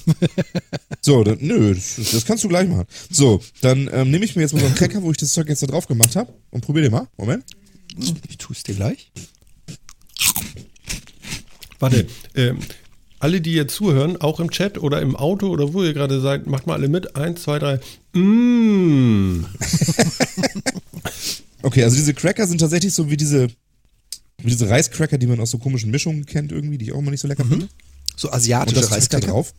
[1.00, 2.86] So, dann, nö, das, das kannst du gleich machen.
[3.10, 5.48] So, dann ähm, nehme ich mir jetzt mal so einen Cracker, wo ich das Zeug
[5.48, 7.08] jetzt da drauf gemacht habe und probier den mal.
[7.16, 7.44] Moment.
[8.28, 9.10] Ich tue es dir gleich.
[11.78, 12.58] Warte, ähm,
[13.18, 16.46] alle, die jetzt zuhören, auch im Chat oder im Auto oder wo ihr gerade seid,
[16.46, 17.16] macht mal alle mit.
[17.16, 17.80] Eins, zwei, drei.
[18.12, 19.44] Mmh.
[21.62, 23.48] Okay, also diese Cracker sind tatsächlich so wie diese,
[24.50, 27.20] diese Reiscracker, die man aus so komischen Mischungen kennt irgendwie, die ich auch immer nicht
[27.20, 27.68] so lecker finde.
[28.16, 29.54] So Und asiatische das Zeug da drauf,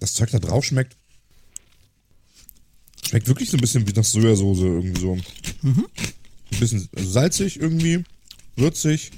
[0.00, 0.96] das Zeug da drauf schmeckt
[3.06, 5.18] Schmeckt wirklich so ein bisschen wie nach Sojasauce irgendwie so.
[5.62, 5.84] Ein
[6.58, 8.02] bisschen salzig irgendwie,
[8.56, 9.10] würzig.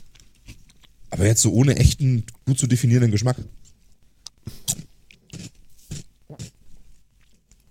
[1.10, 3.36] Aber jetzt so ohne echten, gut zu definierenden Geschmack.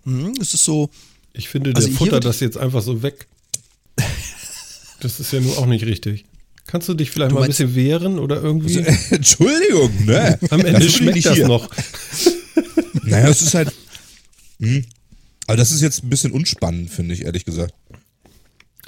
[0.06, 0.90] Mhm, es ist so,
[1.34, 3.28] Ich finde, der Also Futter das jetzt einfach so weg.
[5.02, 6.26] Das ist ja nur auch nicht richtig.
[6.68, 8.80] Kannst du dich vielleicht Du mal ein bisschen wehren oder irgendwie?
[9.12, 10.38] Entschuldigung, ne?
[10.50, 11.48] Am Ende ich schmeckt das hier.
[11.48, 11.70] noch.
[13.04, 13.72] Naja, es ist halt.
[14.60, 14.84] Hm.
[15.48, 17.74] Aber das ist jetzt ein bisschen unspannend, finde ich, ehrlich gesagt.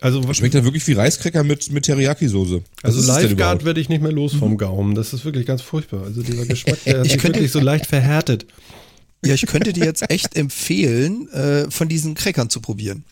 [0.02, 2.62] Also, Schmeckt halt wirklich wie Reiskräcker mit, mit Teriyaki-Soße.
[2.84, 4.96] Also ist Lifeguard werde ich nicht mehr los vom Gaumen.
[4.96, 6.04] Das ist wirklich ganz furchtbar.
[6.04, 8.46] Also dieser Geschmack, der könnte- wirklich so leicht verhärtet.
[9.26, 13.04] ja, ich könnte dir jetzt echt empfehlen, äh, von diesen Crackern zu probieren.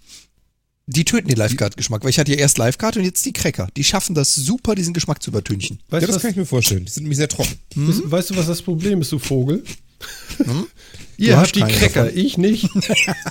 [0.88, 3.68] Die töten den Lifeguard-Geschmack, weil ich hatte ja erst Lifeguard und jetzt die Cracker.
[3.76, 5.80] Die schaffen das super, diesen Geschmack zu übertünchen.
[5.90, 6.86] Weißt, Ja, das was, kann ich mir vorstellen.
[6.86, 7.56] Die sind nämlich sehr trocken.
[7.76, 9.64] weißt, weißt du, was das Problem ist, du Vogel?
[11.18, 12.18] Ihr Du hast habt die Cracker, davon.
[12.20, 12.70] ich nicht.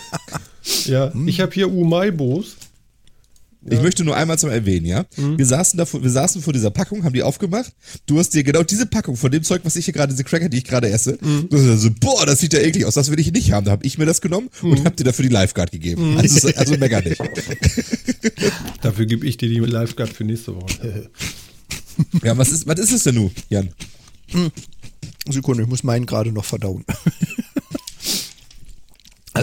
[0.86, 2.56] ja, ich habe hier Umaibos.
[3.70, 5.06] Ich möchte nur einmal zum Erwähnen, ja.
[5.16, 5.38] Mhm.
[5.38, 7.72] Wir saßen da, vor- wir saßen vor dieser Packung, haben die aufgemacht.
[8.06, 10.48] Du hast dir genau diese Packung von dem Zeug, was ich hier gerade, diese Cracker,
[10.48, 11.18] die ich gerade esse.
[11.20, 11.48] Mhm.
[11.48, 13.64] Du hast gesagt so, boah, das sieht ja eklig aus, das will ich nicht haben.
[13.64, 14.70] Da habe ich mir das genommen Mhm.
[14.72, 16.16] und hab dir dafür die Lifeguard gegeben.
[16.18, 17.20] Also, also mega nicht.
[18.82, 21.10] Dafür gebe ich dir die Lifeguard für nächste Woche.
[22.22, 23.68] Ja, was ist, was ist es denn nun, Jan?
[25.28, 26.84] Sekunde, ich muss meinen gerade noch verdauen.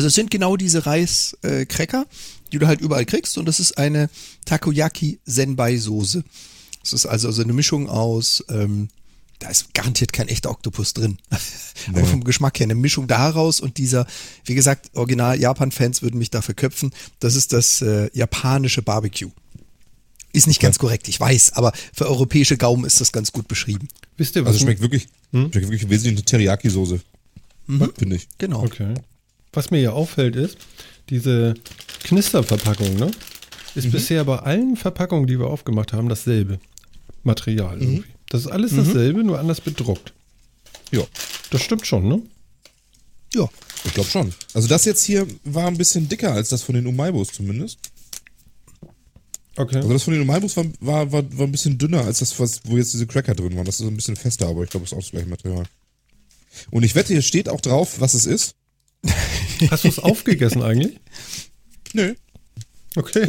[0.02, 2.06] also es sind genau diese Reis-Cracker, Cracker,
[2.52, 4.10] die du halt überall kriegst und das ist eine
[4.46, 6.24] Takoyaki Senbai Soße.
[6.82, 8.88] Das ist also so eine Mischung aus, ähm,
[9.38, 11.20] da ist garantiert kein echter Oktopus drin.
[11.90, 14.08] Aber vom Geschmack her eine Mischung daraus und dieser,
[14.46, 16.92] wie gesagt, original Japan-Fans würden mich dafür köpfen.
[17.20, 19.30] Das ist das äh, japanische Barbecue.
[20.34, 23.88] Ist nicht ganz korrekt, ich weiß, aber für europäische Gaumen ist das ganz gut beschrieben.
[24.18, 27.02] Wisst ihr, was Also schmeckt wirklich, schmeckt wirklich wesentlich eine Teriyaki-Soße.
[27.68, 28.28] Finde ich.
[28.40, 28.64] Genau.
[28.64, 28.96] Okay.
[29.54, 30.58] Was mir hier auffällt ist,
[31.10, 31.54] diese
[32.04, 33.12] Knisterverpackung, ne?
[33.76, 33.92] Ist Mhm.
[33.92, 36.60] bisher bei allen Verpackungen, die wir aufgemacht haben, dasselbe
[37.24, 37.82] Material Mhm.
[37.82, 38.04] irgendwie.
[38.30, 40.14] Das ist alles dasselbe, nur anders bedruckt.
[40.92, 41.04] Ja,
[41.50, 42.22] Das stimmt schon, ne?
[43.34, 43.50] Ja.
[43.84, 44.34] ich glaube schon.
[44.54, 47.78] Also das jetzt hier war ein bisschen dicker als das von den Umaibos zumindest.
[49.58, 49.78] Okay.
[49.78, 52.62] Also das von den Umaibos war, war, war, war ein bisschen dünner als das, was,
[52.66, 53.66] wo jetzt diese Cracker drin waren.
[53.66, 55.66] Das ist ein bisschen fester, aber ich glaube, es ist auch das gleiche Material.
[56.70, 58.56] Und ich wette, hier steht auch drauf, was es ist.
[59.70, 61.00] Hast du es aufgegessen eigentlich?
[61.94, 62.14] Nö,
[62.96, 63.26] Okay.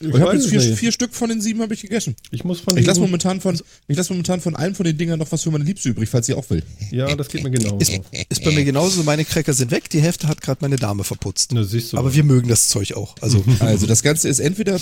[0.00, 2.16] Ich, Ich habe jetzt es vier, vier Stück von den sieben habe ich gegessen.
[2.30, 5.18] ich muss von Ich lasse momentan von, ich lasse momentan von einem von den Dingern
[5.18, 6.62] noch was für meine Liebste übrig, falls sie auch will.
[6.90, 7.78] Ja, das geht mir genau.
[7.78, 11.04] Ist, ist bei mir genauso, meine Cracker sind weg, die Hälfte hat gerade meine Dame
[11.04, 11.52] verputzt.
[11.52, 11.98] Na, siehst du.
[11.98, 13.14] Aber wir mögen das Zeug auch.
[13.20, 14.80] Also, Also das Ganze ist entweder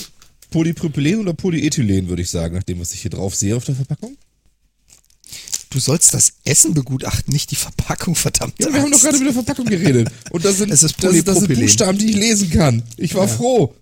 [0.51, 3.74] Polypropylen oder Polyethylen, würde ich sagen, nach dem, was ich hier drauf sehe auf der
[3.74, 4.16] Verpackung.
[5.70, 8.55] Du sollst das Essen begutachten, nicht die Verpackung, verdammt.
[8.59, 10.09] Ja, wir haben doch gerade über die Verpackung geredet.
[10.30, 11.55] Und das sind, Es ist das, das sind.
[11.55, 12.82] Buchstaben, die ich lesen kann.
[12.97, 13.74] Ich war froh.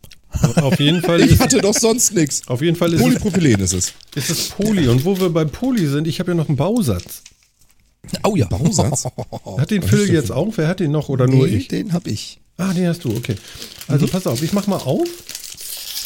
[0.56, 2.46] auf jeden Fall Ich ist, hatte doch sonst nichts.
[2.48, 3.92] auf jeden Fall ist, es, Polypropylen ist es.
[4.14, 4.88] ist es Poly.
[4.88, 7.22] Und wo wir bei Poly sind, ich habe ja noch einen Bausatz.
[8.22, 8.46] Oh ja.
[8.46, 9.04] Bausatz?
[9.58, 10.52] Hat den Phil jetzt auch?
[10.56, 11.68] Wer hat den noch oder nur nee, ich?
[11.68, 12.40] den hab ich.
[12.58, 13.36] Ah, den hast du, okay.
[13.86, 15.06] Also pass auf, ich mach mal auf.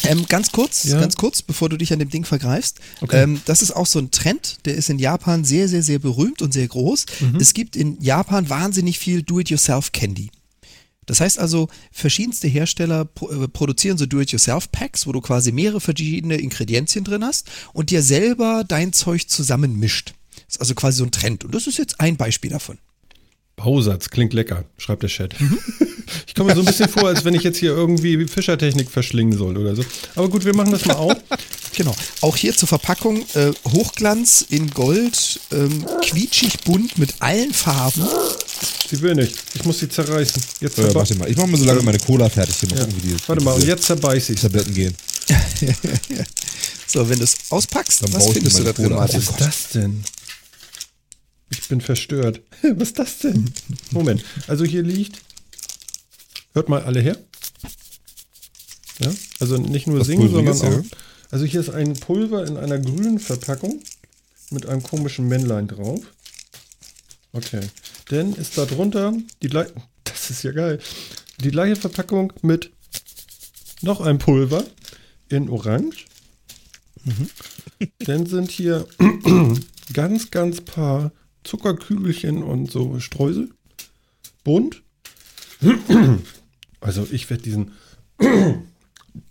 [0.03, 0.99] Ähm, ganz kurz, Ja.
[0.99, 2.79] ganz kurz, bevor du dich an dem Ding vergreifst.
[3.01, 3.23] Okay.
[3.23, 6.41] Ähm, das ist auch so ein Trend, der ist in Japan sehr, sehr, sehr berühmt
[6.41, 7.05] und sehr groß.
[7.19, 7.35] Mhm.
[7.37, 10.29] Es gibt in Japan wahnsinnig viel Do-it-yourself-Candy.
[11.05, 17.03] Das heißt also, verschiedenste Hersteller äh, produzieren so Do-it-yourself-Packs, wo du quasi mehrere verschiedene Ingredienzien
[17.03, 20.13] drin hast und dir selber dein Zeug zusammenmischt.
[20.47, 21.43] Das ist also quasi so ein Trend.
[21.43, 22.77] Und das ist jetzt ein Beispiel davon.
[23.55, 25.35] Bausatz, klingt lecker, schreibt der Chat.
[26.27, 29.37] Ich komme mir so ein bisschen vor, als wenn ich jetzt hier irgendwie Fischertechnik verschlingen
[29.37, 29.83] soll oder so.
[30.15, 31.15] Aber gut, wir machen das mal auf.
[31.75, 31.95] Genau.
[32.21, 38.07] Auch hier zur Verpackung äh, Hochglanz in Gold, ähm, quietschig bunt mit allen Farben.
[38.87, 39.33] Sie will nicht.
[39.55, 40.39] Ich muss sie zerreißen.
[40.59, 42.85] Jetzt Äh, warte mal, ich mache mal so lange meine Cola fertig hier, mal ja.
[42.85, 44.95] die Warte mal, und jetzt zerbeiß ich Tabletten gehen.
[46.85, 48.89] So, wenn du es auspackst, Dann was findest du da drin.
[48.89, 49.15] Martin?
[49.17, 50.03] Was ist das denn?
[51.53, 52.41] Ich bin verstört.
[52.63, 53.53] Was ist das denn?
[53.91, 54.23] Moment.
[54.47, 55.21] Also hier liegt.
[56.53, 57.17] Hört mal alle her.
[58.99, 60.97] Ja, also nicht nur Was singen, sondern Pulveriges, auch.
[61.31, 63.81] Also hier ist ein Pulver in einer grünen Verpackung
[64.49, 66.01] mit einem komischen Männlein drauf.
[67.33, 67.61] Okay.
[68.09, 69.73] Dann ist da drunter die gleiche.
[70.03, 70.79] Das ist ja geil.
[71.39, 72.71] Die gleiche Verpackung mit
[73.81, 74.63] noch ein Pulver
[75.29, 76.05] in Orange.
[77.99, 78.87] Dann sind hier
[79.93, 81.11] ganz, ganz paar
[81.43, 83.49] Zuckerkügelchen und so Streusel.
[84.43, 84.81] Bunt.
[86.81, 87.71] Also ich werde diesen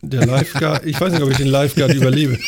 [0.00, 2.38] der Lifeguard, ich weiß nicht, ob ich den Lifeguard überlebe.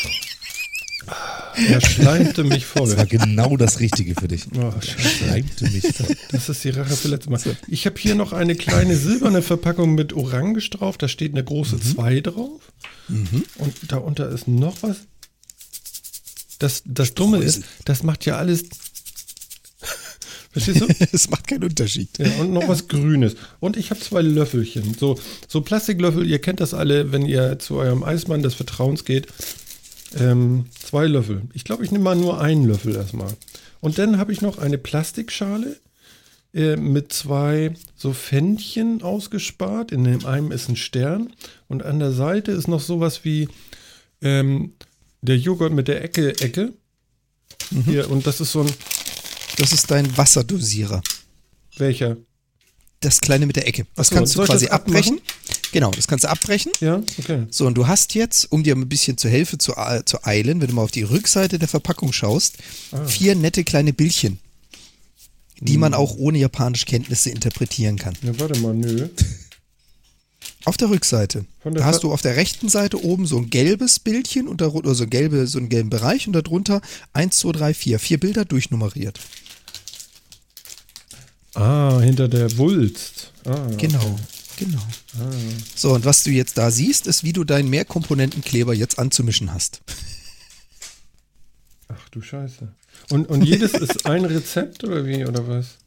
[1.69, 2.97] Er schleimte mich Das voll.
[2.97, 4.45] war genau das Richtige für dich.
[4.57, 4.73] Oh.
[4.81, 6.15] Schleimte mich voll.
[6.31, 7.57] Das ist die Rache für letztes Mal.
[7.67, 10.97] Ich habe hier noch eine kleine silberne Verpackung mit Orange drauf.
[10.97, 12.73] Da steht eine große 2 drauf.
[13.07, 14.97] Und darunter ist noch was.
[16.59, 18.65] Das, das Dumme ist, das macht ja alles.
[20.55, 20.87] Verstehst du?
[21.11, 22.17] Es macht keinen Unterschied.
[22.17, 23.35] Ja, und noch was Grünes.
[23.59, 24.95] Und ich habe zwei Löffelchen.
[24.97, 25.19] So,
[25.49, 29.27] so Plastiklöffel, ihr kennt das alle, wenn ihr zu eurem Eismann des Vertrauens geht.
[30.17, 31.41] Ähm, zwei Löffel.
[31.53, 33.33] Ich glaube, ich nehme mal nur einen Löffel erstmal.
[33.81, 35.75] Und dann habe ich noch eine Plastikschale
[36.53, 39.91] äh, mit zwei so Fännchen ausgespart.
[39.91, 41.33] In dem einen ist ein Stern.
[41.67, 43.49] Und an der Seite ist noch sowas wie
[44.21, 44.71] ähm,
[45.21, 46.71] der Joghurt mit der Ecke, Ecke.
[47.85, 48.71] Hier, und das ist so ein,
[49.57, 51.01] Das ist dein Wasserdosierer.
[51.77, 52.17] welcher?
[53.01, 53.85] Das kleine mit der Ecke.
[53.95, 55.21] Das Ach so, kannst du quasi abbrechen.
[55.71, 56.71] Genau, das kannst du abbrechen.
[56.79, 57.45] Ja, okay.
[57.51, 60.59] So, und du hast jetzt, um dir ein bisschen zur Hilfe zu, äh, zu eilen,
[60.61, 62.55] wenn du mal auf die Rückseite der Verpackung schaust,
[62.91, 63.05] Ah.
[63.05, 64.39] vier nette kleine Bildchen,
[65.59, 65.81] die Hm.
[65.81, 68.15] man auch ohne japanische Kenntnisse interpretieren kann.
[68.23, 69.07] Ja, warte mal, nö.
[70.63, 71.45] Auf der Rückseite.
[71.63, 74.87] Der Da hast du auf der rechten Seite oben so ein gelbes Bildchen und darunter,
[74.87, 76.81] oder so, gelbe, so einen gelben Bereich und darunter
[77.13, 77.99] 1, 2, 3, 4.
[77.99, 79.19] Vier Bilder durchnummeriert.
[81.55, 83.31] Ah, hinter der Wulst.
[83.45, 84.19] Ah, Genau.
[84.57, 84.79] Genau.
[85.75, 89.81] So, und was du jetzt da siehst, ist, wie du deinen Mehrkomponentenkleber jetzt anzumischen hast.
[91.89, 92.67] Ach du Scheiße.
[93.09, 95.77] Und, und jedes ist ein Rezept oder wie, oder was?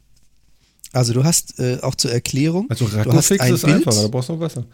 [0.93, 4.35] Also du hast äh, auch zur Erklärung, Also ein ist Bild, einfacher, da brauchst du
[4.35, 4.67] noch Wasser.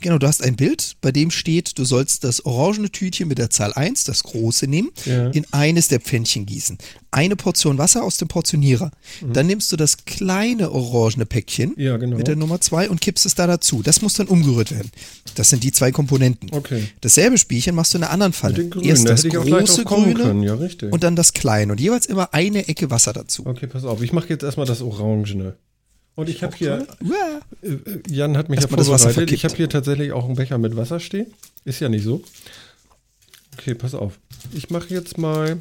[0.00, 3.50] Genau, du hast ein Bild, bei dem steht, du sollst das orangene Tütchen mit der
[3.50, 5.28] Zahl 1, das große nehmen, Ja.
[5.30, 6.78] in eines der Pfännchen gießen.
[7.10, 8.90] Eine Portion Wasser aus dem Portionierer.
[9.32, 11.80] Dann nimmst du das kleine orangene Päckchen Mhm.
[11.82, 12.16] Ja, genau.
[12.16, 13.82] mit der Nummer 2 und kippst es da dazu.
[13.82, 14.90] Das muss dann umgerührt werden.
[15.34, 16.48] Das sind die zwei Komponenten.
[16.52, 16.84] Okay.
[17.00, 18.54] Dasselbe Spielchen machst du in einer anderen Falle.
[18.54, 21.72] Mit den Grünen, Erst da das große grüne ja, und dann das kleine.
[21.72, 23.44] Und jeweils immer eine Ecke Wasser dazu.
[23.46, 25.56] Okay, pass auf, ich mache jetzt erstmal das Orangene.
[26.20, 26.86] Und ich habe hier,
[27.62, 27.78] äh,
[28.08, 30.76] Jan hat mich ja das Wasser vorbereitet, ich habe hier tatsächlich auch einen Becher mit
[30.76, 31.26] Wasser stehen.
[31.64, 32.22] Ist ja nicht so.
[33.54, 34.18] Okay, pass auf.
[34.52, 35.58] Ich mache jetzt mal,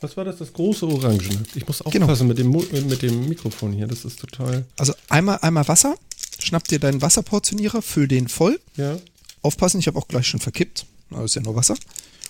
[0.00, 1.42] was war das, das große Orangene?
[1.54, 2.06] Ich muss Genau.
[2.06, 5.94] aufpassen mit, dem, äh, mit dem Mikrofon hier, das ist total, Also einmal, einmal Wasser,
[6.40, 8.60] schnapp dir deinen Wasserportionierer, füll den voll.
[8.76, 8.98] ja.
[9.44, 10.86] Aufpassen, ich habe auch gleich schon verkippt.
[11.10, 11.74] Na, ist ja nur Wasser.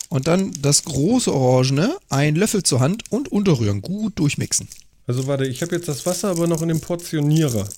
[0.08, 3.82] Und dann das große Orangene, ein Löffel zur Hand und unterrühren.
[3.82, 4.66] Gut durchmixen.
[5.06, 7.68] Also warte, ich habe jetzt das Wasser aber noch in dem Portionierer.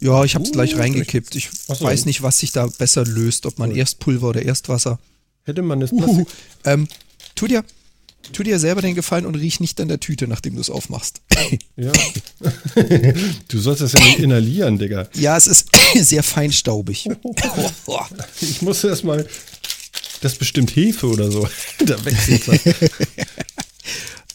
[0.00, 1.34] Ja, ich habe es Uh, gleich reingekippt.
[1.36, 1.80] Ich so.
[1.80, 4.98] weiß nicht, was sich da besser löst, ob man erst Pulver oder erst Wasser.
[5.44, 6.24] Hätte man das Uhu.
[6.24, 6.26] Plastik,
[6.64, 6.88] Ähm,
[7.34, 7.64] tu dir,
[8.32, 11.22] tu dir selber den Gefallen und riech nicht an der Tüte, nachdem du es aufmachst.
[11.76, 11.92] Ja.
[13.48, 15.08] du sollst das ja nicht inhalieren, Digga.
[15.14, 17.08] ja, es ist sehr feinstaubig.
[18.40, 19.26] Ich muss erstmal.
[20.22, 21.48] Das ist bestimmt Hefe oder so.
[21.84, 22.60] da wechselt.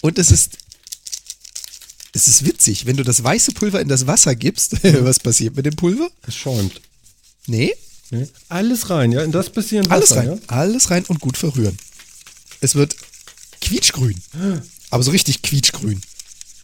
[0.02, 0.58] Und es ist,
[2.14, 5.66] es ist witzig, wenn du das weiße Pulver in das Wasser gibst, was passiert mit
[5.66, 6.10] dem Pulver?
[6.28, 6.82] Es schäumt.
[7.48, 7.74] Nee,
[8.12, 8.28] Ne?
[8.50, 9.24] Alles rein, ja.
[9.24, 10.38] In das bisschen Wasser, alles rein, ja.
[10.48, 11.78] alles rein und gut verrühren.
[12.60, 12.96] Es wird
[13.62, 14.22] quietschgrün.
[14.90, 16.02] Aber so richtig quietschgrün.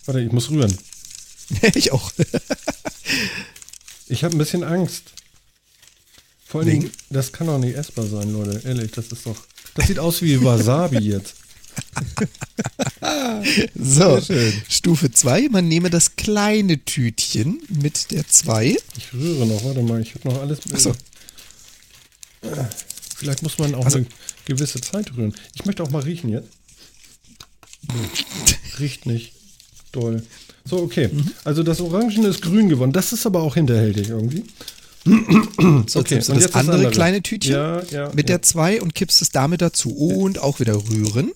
[0.06, 0.78] Warte, ich muss rühren.
[1.74, 2.11] ich auch.
[4.07, 5.03] Ich habe ein bisschen Angst.
[6.45, 6.69] Vor allen?
[6.69, 8.61] Dingen, das kann doch nicht essbar sein, Leute.
[8.68, 9.38] Ehrlich, das ist doch.
[9.76, 11.36] Das sieht aus wie Wasabi jetzt.
[13.76, 14.20] So.
[14.70, 18.76] Stufe 2, man nehme das kleine Tütchen mit der 2.
[18.98, 20.60] Ich rühre noch, warte mal, ich habe noch alles.
[20.74, 20.94] Ach so.
[23.16, 24.08] Vielleicht muss man auch Also- eine
[24.45, 25.34] gewisse Zeit rühren.
[25.56, 26.49] Ich möchte auch mal riechen jetzt.
[28.80, 29.34] Riecht nicht.
[29.91, 30.24] Doll.
[30.66, 31.10] So, okay.
[31.12, 31.32] Mhm.
[31.45, 32.91] Also das Orangene ist grün geworden.
[32.91, 34.44] Das ist aber auch hinterhältig irgendwie.
[35.06, 36.91] So, Okay, und das das andere, andere.
[36.91, 38.36] kleine Tütchen Ja, ja, mit ja.
[38.38, 39.90] der 2 und kippst es damit dazu.
[39.95, 41.32] Und auch wieder rühren.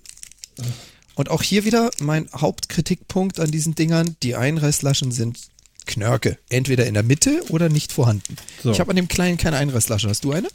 [1.16, 5.40] Und auch hier wieder mein Hauptkritikpunkt an diesen Dingern, die Einreißlaschen sind
[5.86, 6.38] Knörke.
[6.50, 8.38] Entweder in der Mitte oder nicht vorhanden.
[8.64, 8.72] So.
[8.72, 10.08] Ich habe an dem kleinen keine Einreißlasche.
[10.08, 10.48] Hast du eine?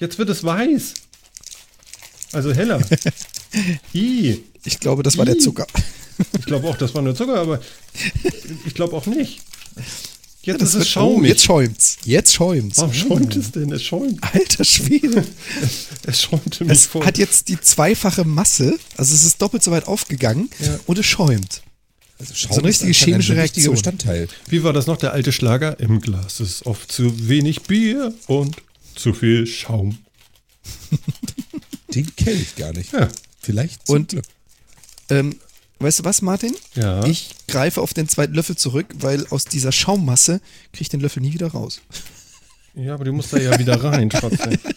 [0.00, 0.94] Jetzt wird es weiß.
[2.32, 2.80] Also heller.
[3.94, 4.42] I.
[4.64, 5.38] Ich glaube, das war der.
[5.38, 5.66] Zucker.
[6.38, 7.60] Ich glaube auch, das war nur Zucker, aber
[8.66, 9.40] ich glaube auch nicht.
[10.48, 11.28] Jetzt Das ist es schaumig.
[11.28, 11.96] jetzt schäumt's.
[12.04, 12.78] Jetzt schäumt's.
[12.78, 13.70] Warum schäumt es denn?
[13.72, 14.18] Es schäumt.
[14.34, 15.24] Alter Schwede.
[16.06, 17.04] Es schäumte mich Es voll.
[17.04, 20.80] hat jetzt die zweifache Masse, also es ist doppelt so weit aufgegangen Ja.
[20.86, 21.62] und es schäumt.
[22.18, 23.74] Also So eine richtige chemische ein Reaktion.
[23.74, 24.26] Bestandteil.
[24.48, 25.78] Wie war das noch, der alte Schlager?
[25.80, 28.56] Im Glas ist oft zu wenig Bier und
[28.96, 29.98] zu viel Schaum.
[31.94, 32.92] Den kenne ich gar nicht.
[32.92, 33.08] Ja.
[33.40, 34.24] Vielleicht zum Und- Glück.
[35.10, 35.36] Ähm,
[35.80, 36.54] weißt du was, Martin?
[36.74, 37.04] Ja.
[37.04, 40.40] Ich greife auf den zweiten Löffel zurück, weil aus dieser Schaummasse
[40.72, 41.80] kriege ich den Löffel nie wieder raus.
[42.74, 44.58] Ja, aber du musst da ja wieder rein trotzdem.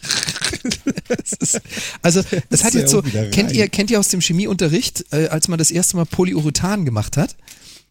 [1.40, 1.61] Ist,
[2.02, 5.48] also, es hat ist jetzt so, kennt ihr, kennt ihr aus dem Chemieunterricht, äh, als
[5.48, 7.36] man das erste Mal Polyurethan gemacht hat?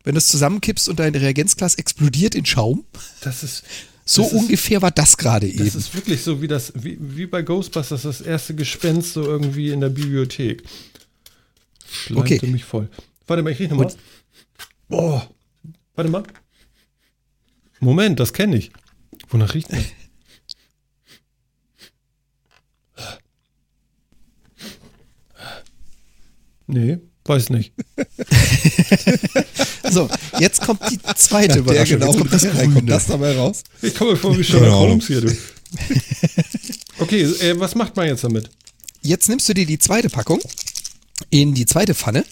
[0.04, 2.84] Wenn du es zusammenkippst und dein Reagenzglas explodiert in Schaum?
[3.22, 3.62] Das ist,
[4.06, 5.78] So Das ist- ungefähr war das gerade das eben.
[5.78, 9.80] ist wirklich so wie das, wie, wie bei Ghostbusters, das erste Gespenst so irgendwie in
[9.80, 10.62] der Bibliothek.
[11.90, 12.46] Schleimte Okay.
[12.46, 12.88] mich voll.
[13.26, 13.92] Warte mal, ich riech nochmal.
[14.88, 15.28] Boah.
[15.94, 16.22] Warte mal.
[17.80, 18.70] Moment, das kenne ich.
[19.28, 19.84] Wonach riecht das?
[26.66, 27.72] Nee, weiß nicht.
[29.90, 30.08] So,
[30.38, 31.98] jetzt kommt die zweite Der Überraschung.
[31.98, 33.64] genau, jetzt kommt das kommt das dabei raus?
[33.82, 34.70] Ich komme vor wie Sherlock.
[34.70, 35.28] Holmes hier, du.
[37.00, 38.50] Okay, äh, was macht man jetzt damit?
[39.02, 40.38] Jetzt nimmst du dir die zweite Packung
[41.28, 42.24] in die zweite Pfanne.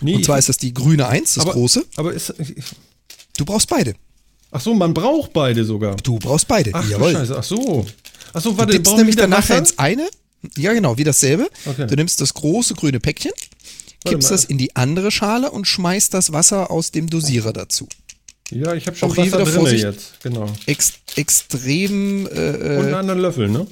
[0.00, 1.84] Nee, Und zwar ist das die grüne 1, das aber, große.
[1.96, 2.34] Aber ist.
[2.38, 2.52] Ich,
[3.36, 3.94] Du brauchst beide.
[4.50, 5.96] ach so, man braucht beide sogar.
[5.96, 6.70] Du brauchst beide.
[6.72, 7.12] Ach du Jawohl.
[7.12, 7.86] Scheiße, ach so.
[8.32, 10.08] Ach so, Du warte, brauchen wir nämlich danach ins eine.
[10.56, 11.48] Ja, genau, wie dasselbe.
[11.64, 11.86] Okay.
[11.86, 13.32] Du nimmst das große grüne Päckchen,
[14.04, 17.88] kippst das in die andere Schale und schmeißt das Wasser aus dem Dosierer dazu.
[18.50, 19.84] Ja, ich habe schon Auch Wasser wieder Vorsicht.
[19.84, 20.20] jetzt.
[20.22, 20.52] Genau.
[20.66, 23.66] Ex extrem, Und einen äh, äh, anderen Löffel, ne?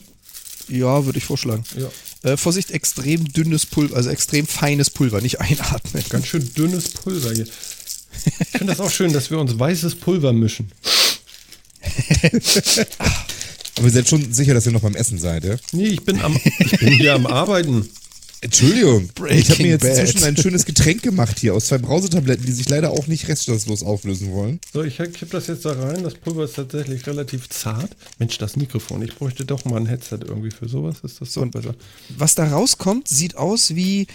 [0.68, 1.62] ja, würde ich vorschlagen.
[1.78, 1.88] Ja.
[2.22, 6.04] Äh, Vorsicht, extrem dünnes Pulver, also extrem feines Pulver, nicht einatmen.
[6.08, 7.46] Ganz schön dünnes Pulver hier.
[7.46, 10.70] Ich finde das auch schön, dass wir uns weißes Pulver mischen.
[13.76, 15.56] Aber ihr seid schon sicher, dass ihr noch beim Essen seid, ja?
[15.72, 17.88] Nee, ich bin, am, ich bin hier am Arbeiten.
[18.42, 19.08] Entschuldigung.
[19.14, 19.98] Breaking ich habe mir jetzt Bad.
[19.98, 23.82] inzwischen ein schönes Getränk gemacht hier aus zwei Brausetabletten, die sich leider auch nicht reststofflos
[23.84, 24.60] auflösen wollen.
[24.72, 26.02] So, ich kipp das jetzt da rein.
[26.02, 27.96] Das Pulver ist tatsächlich relativ zart.
[28.18, 29.00] Mensch, das Mikrofon.
[29.02, 30.96] Ich bräuchte doch mal ein Headset irgendwie für sowas.
[31.04, 31.74] Ist das so und- besser?
[32.18, 34.08] Was da rauskommt, sieht aus wie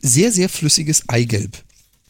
[0.00, 1.58] sehr, sehr flüssiges Eigelb.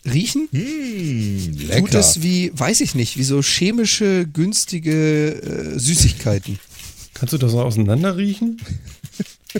[0.05, 1.99] Riechen Hm, tut lecker.
[1.99, 5.31] es wie, weiß ich nicht, wie so chemische, günstige
[5.75, 6.59] äh, Süßigkeiten.
[7.15, 8.61] Kannst du das so auseinander riechen?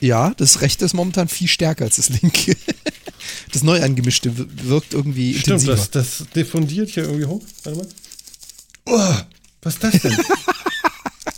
[0.01, 2.57] Ja, das rechte ist momentan viel stärker als das linke.
[3.53, 5.77] Das neu angemischte wir- wirkt irgendwie Stimmt, intensiver.
[5.77, 7.43] das, das diffundiert hier irgendwie hoch.
[7.63, 7.89] Warte mal.
[8.87, 9.15] Oh,
[9.63, 10.17] was ist das denn?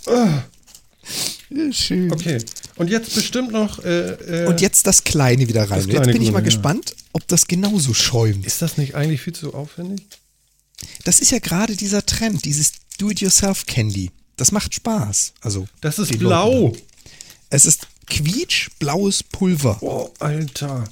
[1.49, 2.13] Ja, schön.
[2.13, 2.39] Okay.
[2.77, 3.83] Und jetzt bestimmt noch.
[3.85, 5.79] Äh, äh, Und jetzt das Kleine wieder rein.
[5.79, 6.45] Das Jetzt kleine bin ich mal ja.
[6.45, 8.45] gespannt, ob das genauso schäumt.
[8.45, 10.03] Ist das nicht eigentlich viel zu aufwendig?
[11.05, 14.11] Das ist ja gerade dieser Trend, dieses Do-it-yourself-Candy.
[14.37, 15.35] Das macht Spaß.
[15.41, 16.69] Also, Das ist blau.
[16.69, 16.83] Leuten.
[17.49, 19.79] Es ist quietschblaues Pulver.
[19.81, 20.85] Oh, Alter.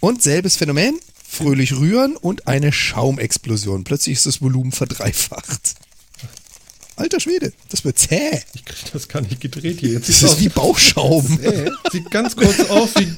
[0.00, 3.84] Und selbes Phänomen, fröhlich rühren und eine Schaumexplosion.
[3.84, 5.74] Plötzlich ist das Volumen verdreifacht.
[6.96, 8.40] Alter Schwede, das wird zäh.
[8.54, 9.92] Ich krieg das gar nicht gedreht hier.
[9.92, 11.26] Jetzt Das ist wie Bauschaum.
[11.92, 13.14] Sieht ganz kurz aus wie.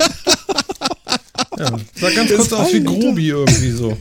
[1.59, 2.83] Ja, sah ganz Das kurz aus wie.
[2.83, 3.97] Grobi irgendwie so.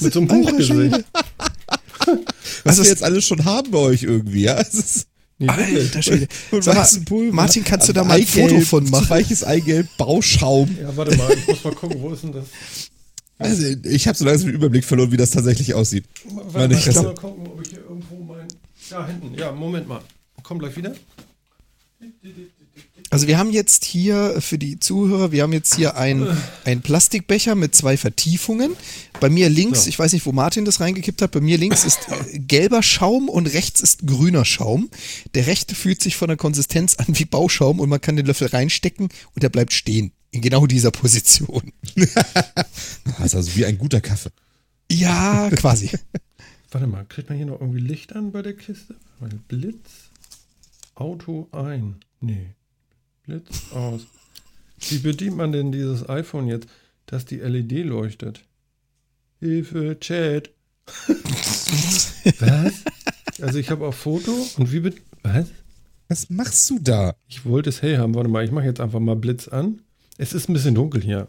[0.00, 1.04] Mit so einem Buchgesicht.
[2.64, 4.60] Was wir jetzt alles schon haben bei euch irgendwie, ja?
[4.60, 5.06] Es ist
[5.42, 5.78] Nee.
[5.78, 6.28] Alter Schwede.
[7.10, 7.32] mal.
[7.32, 9.10] Martin, kannst du da An mal ein Foto Eigelb, von machen?
[9.10, 10.76] Weiches Eigelb, Bauschaum.
[10.80, 12.44] Ja, warte mal, ich muss mal gucken, wo ist denn das?
[13.38, 16.04] Also, ich habe so langsam den Überblick verloren, wie das tatsächlich aussieht.
[16.24, 17.02] Warte Meine ich Fresse.
[17.02, 18.46] mal gucken, ob ich hier irgendwo mein.
[18.88, 19.34] Da hinten.
[19.34, 20.00] Ja, Moment mal.
[20.42, 20.94] Komm gleich wieder.
[23.12, 26.26] Also wir haben jetzt hier für die Zuhörer, wir haben jetzt hier ein,
[26.64, 28.72] ein Plastikbecher mit zwei Vertiefungen.
[29.20, 29.90] Bei mir links, So.
[29.90, 33.28] ich weiß nicht, wo Martin das reingekippt hat, bei mir links ist äh, gelber Schaum
[33.28, 34.88] und rechts ist grüner Schaum.
[35.34, 38.46] Der rechte fühlt sich von der Konsistenz an wie Bauschaum und man kann den Löffel
[38.46, 40.12] reinstecken und der bleibt stehen.
[40.30, 41.70] In genau dieser Position.
[41.94, 42.06] Das
[43.26, 44.30] ist also wie ein guter Kaffee.
[44.90, 45.90] Ja, quasi.
[46.70, 48.94] Warte mal, kriegt man hier noch irgendwie Licht an bei der Kiste?
[49.20, 50.08] Warte, Blitz,
[50.94, 51.96] Auto ein.
[52.22, 52.54] Nee.
[53.22, 54.06] Blitz aus.
[54.78, 56.68] Wie bedient man denn dieses iPhone jetzt,
[57.06, 58.44] dass die LED leuchtet?
[59.38, 60.50] Hilfe, Chat.
[62.40, 62.82] Was?
[63.40, 64.92] Also ich habe auch Foto und wie
[65.22, 65.48] Was?
[66.08, 67.14] Was machst du da?
[67.28, 68.14] Ich wollte es hell haben.
[68.14, 69.82] Warte mal, ich mache jetzt einfach mal Blitz an.
[70.18, 71.28] Es ist ein bisschen dunkel hier.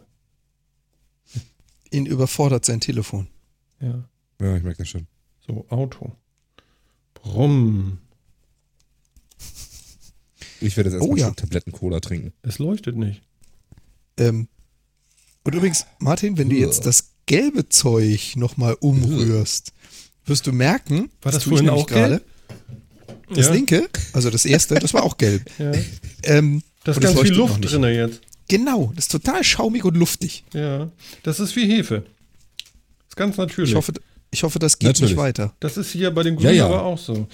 [1.90, 3.28] Ihn überfordert sein Telefon.
[3.80, 4.04] Ja.
[4.40, 5.06] Ja, ich merke das schon.
[5.46, 6.16] So, Auto.
[7.14, 7.98] Brumm.
[10.66, 11.26] Ich werde jetzt erstmal Oh ja.
[11.26, 12.32] schon Tabletten-Cola trinken.
[12.42, 13.22] Es leuchtet nicht.
[14.18, 14.48] Ähm,
[15.44, 19.72] und übrigens, Martin, wenn du jetzt das gelbe Zeug nochmal umrührst,
[20.26, 22.24] wirst du merken, War das ich vorhin auch gelb?
[23.30, 23.52] Das Ja.
[23.52, 25.50] linke, also das erste, das war auch gelb.
[25.58, 25.72] Ja.
[26.22, 28.20] Ähm, Da ist ganz viel Luft drin jetzt.
[28.48, 30.44] Genau, das ist total schaumig und luftig.
[30.52, 30.90] Ja.
[31.22, 32.04] Das ist wie Hefe.
[33.08, 33.70] Ist ganz natürlich.
[33.70, 33.92] Ich hoffe,
[34.30, 35.12] ich hoffe, das geht Natürlich.
[35.12, 35.54] nicht weiter.
[35.60, 36.66] das ist hier bei den Grünen Ja, ja.
[36.66, 37.26] aber auch so.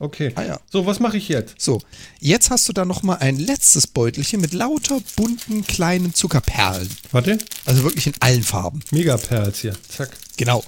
[0.00, 0.32] Okay.
[0.34, 0.60] Ah ja.
[0.72, 1.60] So, was mache ich jetzt?
[1.60, 1.82] So,
[2.20, 6.88] jetzt hast du da nochmal ein letztes Beutelchen mit lauter bunten kleinen Zuckerperlen.
[7.12, 7.36] Warte.
[7.66, 8.80] Also wirklich in allen Farben.
[8.92, 9.76] Megaperls hier.
[9.88, 10.16] Zack.
[10.38, 10.64] Genau.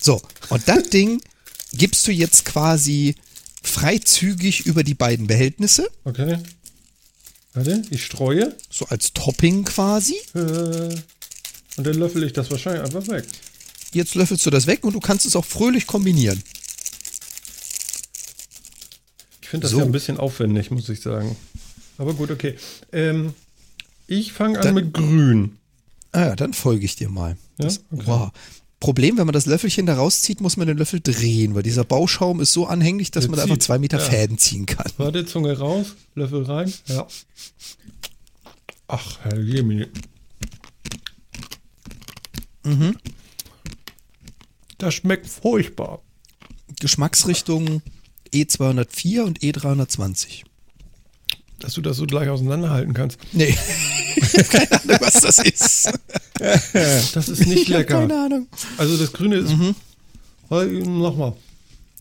[0.00, 0.20] So,
[0.50, 1.22] und das Ding
[1.72, 3.14] gibst du jetzt quasi
[3.62, 5.88] freizügig über die beiden Behältnisse.
[6.04, 6.38] Okay.
[7.54, 8.54] Warte, ich streue.
[8.68, 10.16] So als Topping quasi.
[10.34, 10.38] Äh,
[11.76, 13.24] und dann löffel ich das wahrscheinlich einfach weg.
[13.92, 16.42] Jetzt löffelst du das weg und du kannst es auch fröhlich kombinieren.
[19.54, 19.78] Ich finde das So.
[19.78, 21.36] ja ein bisschen aufwendig, muss ich sagen.
[21.98, 22.56] Aber gut, okay.
[22.92, 23.34] Ähm,
[24.06, 25.58] ich fange an mit Grün.
[26.12, 27.36] Ah ja, dann folge ich dir mal.
[27.58, 27.66] Ja?
[27.66, 28.02] Das, Okay.
[28.06, 28.30] wow.
[28.80, 32.40] Problem, wenn man das Löffelchen da rauszieht, muss man den Löffel drehen, weil dieser Bauschaum
[32.40, 34.04] ist so anhänglich, dass Der man da einfach zwei Meter Ja.
[34.04, 34.90] Fäden ziehen kann.
[34.98, 36.70] Warte, Zunge raus, Löffel rein.
[36.88, 37.06] Ja.
[38.88, 39.86] Ach, Herr Jemini.
[42.64, 42.96] Mhm.
[44.78, 46.02] Das schmeckt furchtbar.
[46.80, 47.80] Geschmacksrichtung
[48.34, 50.42] E204 und E E320.
[51.60, 53.18] Dass du das so gleich auseinanderhalten kannst.
[53.32, 53.56] Nee,
[54.50, 55.90] keine Ahnung, was das ist.
[57.14, 58.00] Das ist nicht Ich lecker.
[58.00, 58.48] keine Ahnung.
[58.76, 59.50] Also das Grüne ist.
[59.56, 59.74] Mhm.
[61.00, 61.32] Nochmal,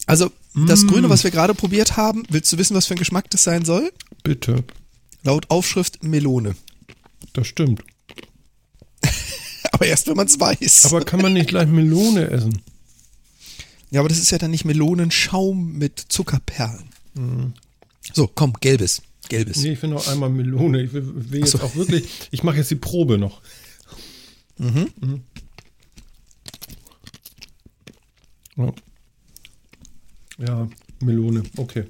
[0.07, 0.31] Also,
[0.67, 3.43] das Grüne, was wir gerade probiert haben, willst du wissen, was für ein Geschmack das
[3.43, 3.91] sein soll?
[4.23, 4.63] bitte.
[5.23, 6.55] Laut Aufschrift Melone.
[7.33, 7.83] Das stimmt.
[9.71, 10.85] Aber erst, wenn man es weiß.
[10.87, 12.61] Aber kann man nicht gleich Melone essen?
[13.93, 16.89] Ja, aber das ist ja dann nicht Melonenschaum mit Zuckerperlen.
[18.13, 19.01] So, komm, gelbes.
[19.29, 19.61] Gelbes.
[19.61, 20.81] Nee, ich will noch einmal Melone.
[20.81, 21.59] Ich will, will jetzt so.
[21.61, 22.09] auch wirklich.
[22.31, 23.41] Ich mache jetzt die Probe noch.
[24.57, 24.87] Mhm.
[28.57, 28.73] Ja.
[30.39, 30.67] ja,
[31.01, 31.43] Melone.
[31.57, 31.85] Okay.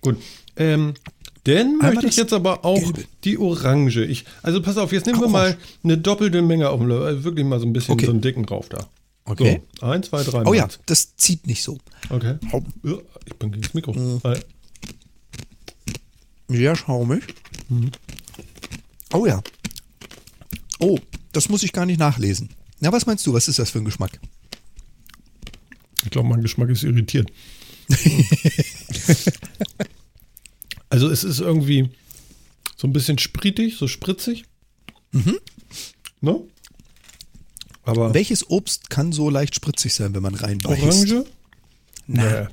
[0.00, 0.16] Gut.
[0.56, 0.94] Ähm,
[1.44, 1.80] dann Mhm.
[1.80, 3.04] Einmal möchte ich jetzt aber auch Gelbe.
[3.24, 4.04] die Orange.
[4.04, 5.32] Ich, also pass auf, jetzt nehmen wir Orange.
[5.32, 7.06] mal eine doppelte Menge auf dem Löffel.
[7.06, 8.06] Also wirklich mal so ein bisschen Okay.
[8.06, 8.88] so einen dicken drauf da.
[9.26, 9.62] Okay.
[9.80, 10.44] So, eins, zwei, drei.
[10.44, 10.78] Oh ja, Malz.
[10.86, 11.78] das zieht nicht so.
[12.10, 12.36] Okay.
[12.82, 13.92] Ja, Ich bin gegen das Mikro.
[13.94, 14.20] Mhm.
[16.48, 17.22] Sehr schaumig.
[19.12, 19.42] Oh ja.
[20.78, 20.98] Oh,
[21.32, 22.50] das muss ich gar nicht nachlesen.
[22.80, 23.32] Na, was meinst du?
[23.32, 24.20] Was ist das für ein Geschmack?
[26.04, 27.32] Ich glaube, mein Geschmack ist irritiert.
[30.90, 31.88] also es ist irgendwie
[32.76, 34.44] so ein bisschen spritig, so spritzig.
[35.12, 35.38] Mhm.
[36.20, 36.40] Ne?
[37.84, 40.82] Aber Welches Obst kann so leicht spritzig sein, wenn man reinbeißt?
[40.82, 41.24] Orange?
[42.06, 42.46] Nee.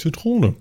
[0.00, 0.54] Zitrone.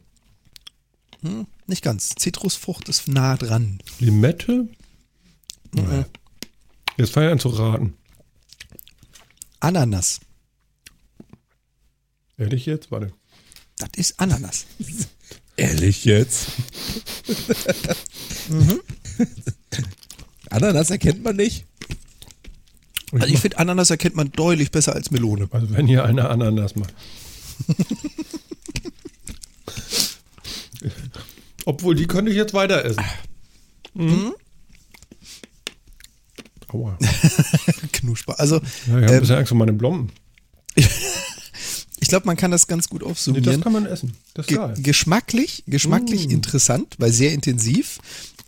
[1.22, 2.10] hm, nicht ganz.
[2.10, 3.80] Zitrusfrucht ist nah dran.
[4.00, 4.68] Limette?
[5.74, 6.04] Nee.
[6.98, 7.94] Jetzt fange ich an zu raten.
[9.60, 10.20] Ananas.
[12.38, 12.92] Ehrlich jetzt?
[12.92, 13.14] Warte.
[13.78, 14.66] Das ist Ananas.
[15.58, 16.48] Ehrlich jetzt?
[20.50, 21.66] Ananas erkennt man nicht?
[23.12, 25.48] Also ich finde, Ananas erkennt man deutlich besser als Melone.
[25.52, 26.94] Also wenn hier einer Ananas macht.
[31.66, 33.04] Obwohl, die könnte ich jetzt weiter essen.
[33.94, 34.34] Mhm.
[36.70, 36.98] Aua.
[37.92, 38.40] Knusprig.
[38.40, 40.10] Also, Ja, ich habe ein ähm, bisschen Angst um meine Blomben.
[40.76, 43.62] ich glaube, man kann das ganz gut Nee, das aufsummieren.
[43.62, 44.14] kann man essen.
[44.34, 44.74] Das ist Ge geil.
[44.78, 48.00] geschmacklich, geschmacklich interessant, weil sehr intensiv.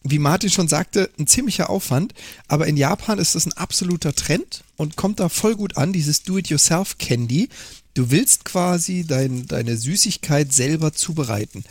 [0.03, 2.13] Wie Martin schon sagte, ein ziemlicher Aufwand.
[2.47, 6.23] Aber in Japan ist das ein absoluter Trend und kommt da voll gut an, dieses
[6.23, 7.49] Do-it-yourself-Candy.
[7.93, 11.63] Du willst quasi dein, deine Süßigkeit selber zubereiten.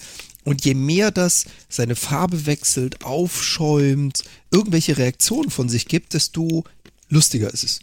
[0.44, 6.64] Und je mehr das seine Farbe wechselt, aufschäumt, irgendwelche Reaktionen von sich gibt, desto
[7.09, 7.80] lustiger ist es.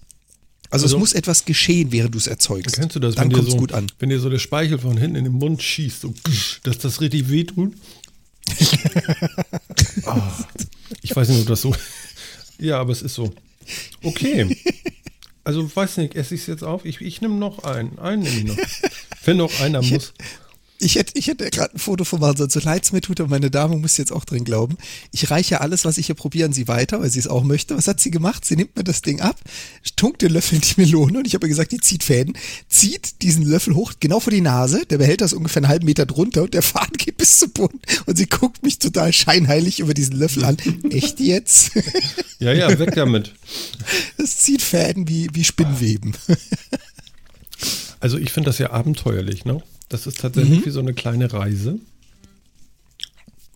[0.72, 2.76] Also, Also- es muss etwas geschehen, während du es erzeugst.
[2.76, 3.88] Kennst du das, Dann wenn dir, so, gut an.
[4.00, 6.14] wenn dir so der Speichel von hinten in den Mund schießt, so,
[6.64, 7.74] dass das richtig wehtut?
[10.06, 10.32] Ah,
[11.02, 11.76] ich weiß nicht, ob das so.
[12.58, 13.34] Ja, aber es ist so.
[14.04, 14.58] Okay.
[15.44, 16.86] Also, weiß nicht, esse ich es jetzt auf?
[16.86, 17.98] Ich, ich nehme noch einen.
[18.00, 18.58] Einen nehme ich noch.
[19.26, 20.14] Wenn noch einer muss.
[20.82, 22.50] Ich hätte, ich hätte gerade ein Foto von machen sollen.
[22.50, 24.78] So leid es mir tut, aber meine Dame muss jetzt auch drin glauben.
[25.12, 27.76] Ich reiche alles, was ich hier probiere, an sie weiter, weil sie es auch möchte.
[27.76, 28.46] Was hat sie gemacht?
[28.46, 29.38] Sie nimmt mir das Ding ab,
[29.98, 32.38] tunkt den Löffel in die Melone und ich habe ihr gesagt, die zieht Fäden,
[32.70, 34.86] zieht diesen Löffel hoch, genau vor die Nase.
[34.86, 37.80] Der Behälter ist ungefähr einen halben Meter drunter und der Faden geht bis zum Boden.
[38.06, 40.58] Und sie guckt mich total scheinheilig über diesen Löffel an.
[40.90, 41.72] Echt jetzt?
[42.42, 43.34] Ja, ja, weg damit.
[44.18, 46.14] Das zieht Fäden wie, wie Spinnweben.
[48.00, 49.62] Also, ich finde das ja abenteuerlich, ne?
[49.90, 50.22] Das ist Mhm.
[50.22, 51.80] tatsächlich wie so eine kleine Reise.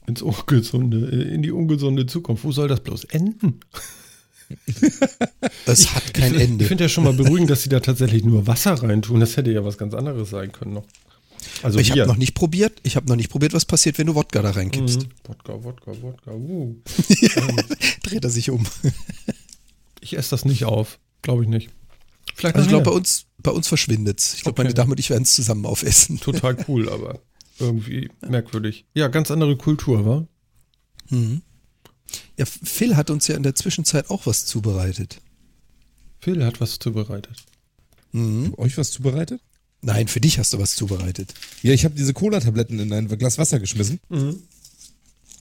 [0.06, 2.44] Ins ungesunde, in die ungesunde Zukunft.
[2.44, 3.60] Wo soll das bloß enden?
[5.66, 6.64] Es hat kein ich, Ende.
[6.64, 9.20] Ich finde ja schon mal beruhigend, dass sie da tatsächlich nur Wasser reintun.
[9.20, 10.86] Das hätte ja was ganz anderes sein können noch.
[11.64, 12.80] Also ich habe noch nicht probiert.
[12.84, 15.04] Ich habe noch nicht probiert, was passiert, wenn du Wodka da reinkippst.
[15.04, 15.10] Mhm.
[15.24, 16.32] Wodka, Wodka, Wodka.
[16.34, 16.76] Uh.
[18.04, 18.66] Dreht er sich um.
[20.02, 21.00] Ich esse das nicht auf.
[21.22, 21.70] Glaube ich nicht.
[22.36, 24.34] Vielleicht Also ich glaube, bei uns, bei uns verschwindet's.
[24.36, 24.64] Ich glaube, Okay.
[24.64, 26.20] meine Dame und ich werden es zusammen aufessen.
[26.20, 27.20] Total cool, aber
[27.60, 28.86] irgendwie merkwürdig.
[28.94, 30.28] Ja, ganz andere Kultur, wa?
[32.38, 35.22] Ja, Phil hat uns ja in der Zwischenzeit auch was zubereitet.
[36.20, 37.44] Phil hat was zubereitet.
[38.12, 38.54] Mhm.
[38.58, 39.42] Euch was zubereitet?
[39.82, 41.34] Nein, für dich hast du was zubereitet.
[41.62, 44.00] Ja, ich habe diese Cola-Tabletten in ein Glas Wasser geschmissen.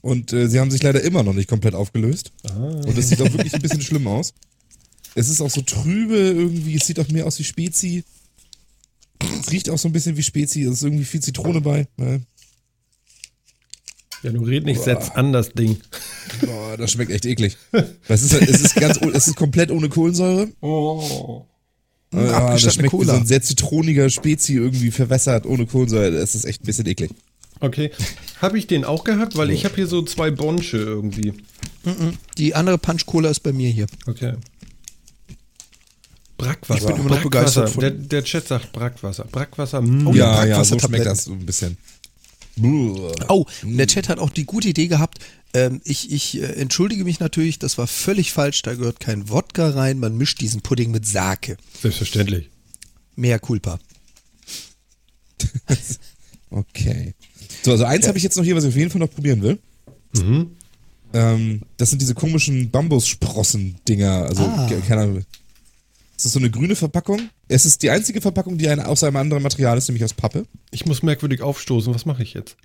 [0.01, 2.31] und äh, sie haben sich leider immer noch nicht komplett aufgelöst.
[2.43, 2.51] Ah.
[2.85, 4.33] Und es sieht auch wirklich ein bisschen schlimm aus.
[5.15, 8.03] Es ist auch so trübe irgendwie, es sieht auch mehr aus wie Spezi.
[9.39, 11.87] Es riecht auch so ein bisschen wie Spezi, es ist irgendwie viel Zitrone bei.
[11.97, 12.21] Ne?
[14.23, 15.77] Ja, du red nicht, setz an das Ding.
[16.41, 17.57] Boah, das schmeckt echt eklig.
[18.07, 20.49] Es ist, es ist ganz, es ist komplett ohne Kohlensäure.
[20.61, 21.45] Oh.
[22.13, 23.15] Ja, das schmeckt wie so Cola.
[23.15, 26.11] ein sehr zitroniger Spezi irgendwie verwässert, ohne Kohlensäure.
[26.11, 27.11] Das ist echt ein bisschen eklig.
[27.59, 27.91] Okay.
[28.41, 29.35] Habe ich den auch gehabt?
[29.35, 31.33] Weil ich habe hier so zwei Bonsche irgendwie.
[32.37, 33.87] Die andere Punch Cola ist bei mir hier.
[34.05, 34.35] Okay.
[36.43, 36.89] Brackwasser.
[36.89, 39.25] Ich bin immer noch begeistert von- Der, der Chat sagt Brackwasser.
[39.25, 39.81] Brackwasser.
[39.81, 40.07] mm.
[40.07, 41.77] Oh ja, ja, ja, so schmeckt das so ein bisschen.
[43.29, 45.19] Oh, der Chat hat auch die gute Idee gehabt.
[45.55, 48.61] Ähm, ich ich äh, entschuldige mich natürlich, das war völlig falsch.
[48.61, 49.99] Da gehört kein Wodka rein.
[49.99, 51.57] Man mischt diesen Pudding mit Sake.
[51.81, 52.49] Selbstverständlich.
[53.15, 53.79] Mehr Culpa.
[56.49, 57.13] Okay.
[57.63, 59.41] So, also eins habe ich jetzt noch hier, was ich auf jeden Fall noch probieren
[59.41, 59.59] will.
[60.15, 60.51] Mhm.
[61.13, 64.25] Ähm, das sind diese komischen Bambussprossen-Dinger.
[64.29, 64.67] Also, Ah.
[64.67, 65.23] ke- keine Ahnung.
[66.23, 67.29] Das ist so eine grüne Verpackung.
[67.49, 70.45] Es ist die einzige Verpackung, die ein, aus einem anderen Material ist, nämlich aus Pappe.
[70.71, 71.93] Ich muss merkwürdig aufstoßen.
[71.93, 72.55] Was mache ich jetzt?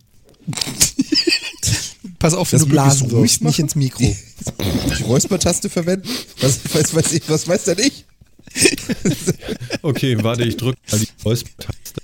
[2.20, 3.98] Pass auf, wenn Das du blasen wirst, nicht ins Mikro.
[3.98, 4.16] Die,
[4.98, 6.08] die Räuspertaste verwenden.
[6.40, 8.04] Was weiß, weiß ich, was weiß denn ich?
[9.82, 12.00] Okay, warte, ich drücke mal die Räuspertaste.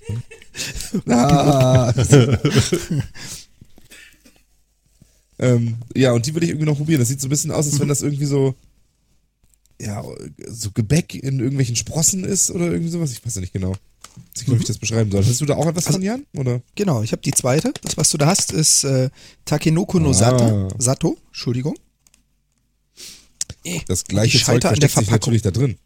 [1.08, 1.92] Ah.
[5.38, 6.98] ähm, ja, und die will ich irgendwie noch probieren.
[6.98, 8.56] Das sieht so ein bisschen aus, als wenn das irgendwie so,
[9.80, 10.04] ja,
[10.48, 13.12] so Gebäck in irgendwelchen Sprossen ist oder irgendwie sowas.
[13.12, 13.74] Ich weiß ja nicht genau.
[14.46, 15.24] Wie ich das beschreiben soll.
[15.24, 16.24] Hast du da auch etwas von, Jan?
[16.36, 16.62] Oder?
[16.76, 17.72] Genau, ich habe die zweite.
[17.82, 19.10] Das, was du da hast, ist äh,
[19.44, 20.14] Takenoko no Ah.
[20.14, 20.68] Sata.
[20.78, 21.74] Sato, Entschuldigung.
[23.88, 25.32] Das gleiche Ich Zeug scheitere an der versteckt sich Verpackung.
[25.32, 25.78] natürlich da drin.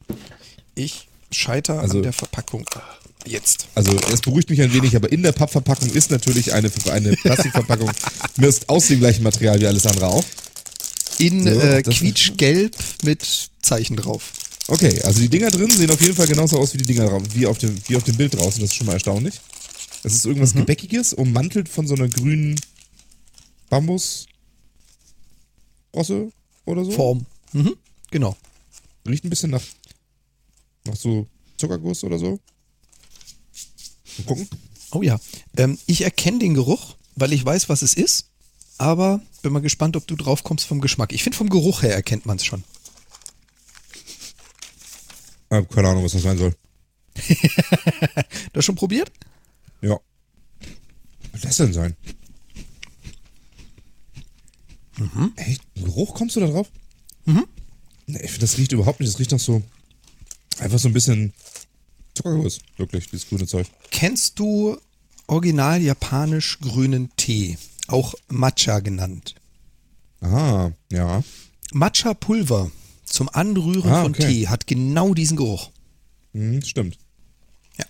[0.75, 2.65] Ich scheitere Also- an der Verpackung.
[3.27, 3.69] Jetzt.
[3.75, 7.91] Also es beruhigt mich ein wenig, aber in der Pappverpackung ist natürlich eine, eine Plastikverpackung
[8.37, 10.25] mir ist aus dem gleichen Material wie alles andere auch.
[11.19, 14.33] In So, äh, quietschgelb mit Zeichen drauf.
[14.69, 17.47] Okay, also die Dinger drin sehen auf jeden Fall genauso aus wie die Dinger wie
[17.47, 18.61] auf dem, wie auf dem Bild draußen.
[18.61, 19.41] Das ist schon mal erstaunlich.
[20.05, 20.61] Es ist irgendwas Mhm.
[20.61, 22.61] Gebäckiges, ummantelt von so einer grünen
[23.71, 24.27] Bambus.
[25.95, 26.31] Rosse
[26.67, 26.91] oder so.
[26.93, 27.27] Form.
[27.53, 27.75] Mhm,
[28.11, 28.37] genau.
[29.07, 29.63] Riecht ein bisschen nach,
[30.85, 31.27] nach so
[31.57, 32.39] Zuckerguss oder so.
[34.19, 34.49] Mal gucken.
[34.93, 35.19] Oh ja.
[35.57, 38.28] Ähm, ich erkenne den Geruch, weil ich weiß, was es ist.
[38.79, 41.13] Aber bin mal gespannt, ob du drauf kommst vom Geschmack.
[41.13, 42.65] Ich finde, vom Geruch her erkennt man es schon.
[45.51, 46.55] Ah, keine Ahnung, was das sein soll.
[48.53, 49.11] Das schon probiert?
[49.81, 49.99] Ja.
[51.33, 51.97] Was soll das denn sein?
[54.99, 55.33] Mhm.
[55.37, 55.63] Echt?
[55.77, 56.69] Ein Geruch kommst du da drauf?
[57.25, 57.47] Mhm.
[58.07, 59.13] Nee, ich finde, das riecht überhaupt nicht.
[59.13, 59.63] Das riecht nach so.
[60.59, 61.33] Einfach so ein bisschen
[62.15, 62.61] Zuckerguss.
[62.77, 63.67] Wirklich, dieses grüne Zeug.
[63.91, 64.77] Kennst du
[65.27, 67.59] original japanisch grünen Tee?
[67.89, 69.35] Auch Matcha genannt.
[70.21, 71.23] Aha, ja.
[71.73, 72.71] Matcha-Pulver
[73.05, 74.27] zum Anrühren Ah, von okay.
[74.27, 75.71] Tee hat genau diesen Geruch.
[76.35, 76.99] Hm, stimmt.
[77.79, 77.85] Ja.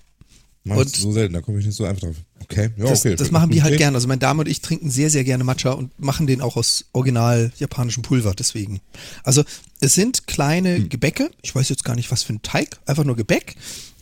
[0.65, 2.17] Mach Und- so selten, da komme ich nicht so einfach drauf.
[2.41, 3.17] Okay, ja, Das, okay.
[3.17, 3.79] das machen wir halt Okay.
[3.83, 3.97] gerne.
[3.97, 6.87] Also meine Dame und ich trinken sehr, sehr gerne Matcha und machen den auch aus
[6.93, 8.81] original japanischem Pulver, deswegen.
[9.25, 9.43] Also
[9.81, 10.89] es sind kleine Hm.
[10.89, 13.57] Gebäcke, ich weiß jetzt gar nicht, was für ein Teig, einfach nur Gebäck.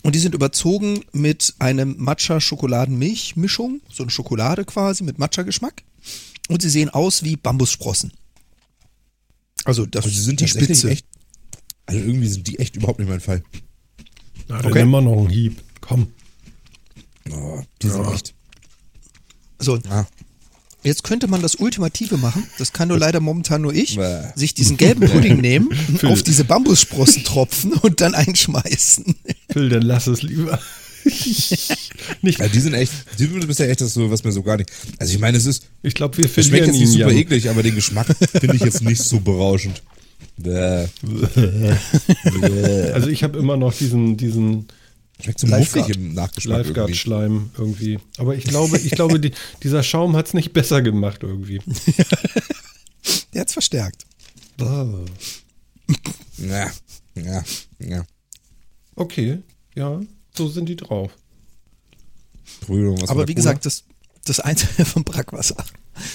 [0.06, 5.82] Und die sind überzogen mit einem Matcha-Schokoladen-Milch-Mischung, so eine Schokolade quasi mit Matcha-Geschmack.
[6.48, 8.12] Und sie sehen aus wie Bambussprossen.
[9.64, 10.90] Also das Also sind die Spitze.
[10.90, 11.06] echt.
[11.86, 13.42] Also irgendwie sind die echt überhaupt nicht mein Fall.
[14.46, 14.84] Na, dann Okay.
[14.84, 15.60] mal noch einen Hieb.
[15.80, 16.12] Komm.
[17.32, 18.12] Oh, die sind Ja.
[18.14, 18.32] echt.
[19.58, 20.06] So, Ah,
[20.86, 24.22] Jetzt könnte man das Ultimative machen, das kann nur leider momentan nur ich, Bäh.
[24.36, 26.08] sich diesen gelben Pudding nehmen, Phil.
[26.10, 29.16] auf diese Bambussprossen tropfen und dann einschmeißen.
[29.50, 30.60] Phil, dann lass es lieber.
[32.22, 32.92] Nicht, ja, die sind echt.
[33.18, 34.70] Die sind bisher echt das so, was mir so gar nicht.
[34.98, 35.66] Also ich meine, es ist.
[35.82, 37.18] ich glaube, wir Es schmeckt jetzt nicht ihn super ja.
[37.18, 39.82] eklig, aber den Geschmack finde ich jetzt nicht so berauschend.
[40.36, 40.86] Bäh.
[42.92, 44.66] Also ich habe immer noch diesen, diesen
[45.22, 45.88] Schmeckt so Lifeguard.
[45.88, 46.68] muffig im Nachgeschmack irgendwie.
[46.80, 47.98] Lifeguard-Schleim irgendwie.
[48.18, 49.32] Aber ich glaube, ich glaube, die,
[49.62, 51.60] dieser Schaum hat es nicht besser gemacht irgendwie.
[53.32, 54.04] Der hat's verstärkt.
[56.38, 56.70] Ja,
[57.14, 57.44] ja,
[57.78, 58.04] ja.
[58.94, 59.38] Okay,
[59.74, 60.00] ja,
[60.34, 61.12] so sind die drauf.
[62.66, 63.84] Was Aber wie gesagt, das,
[64.24, 65.56] das einzige vom Brackwasser.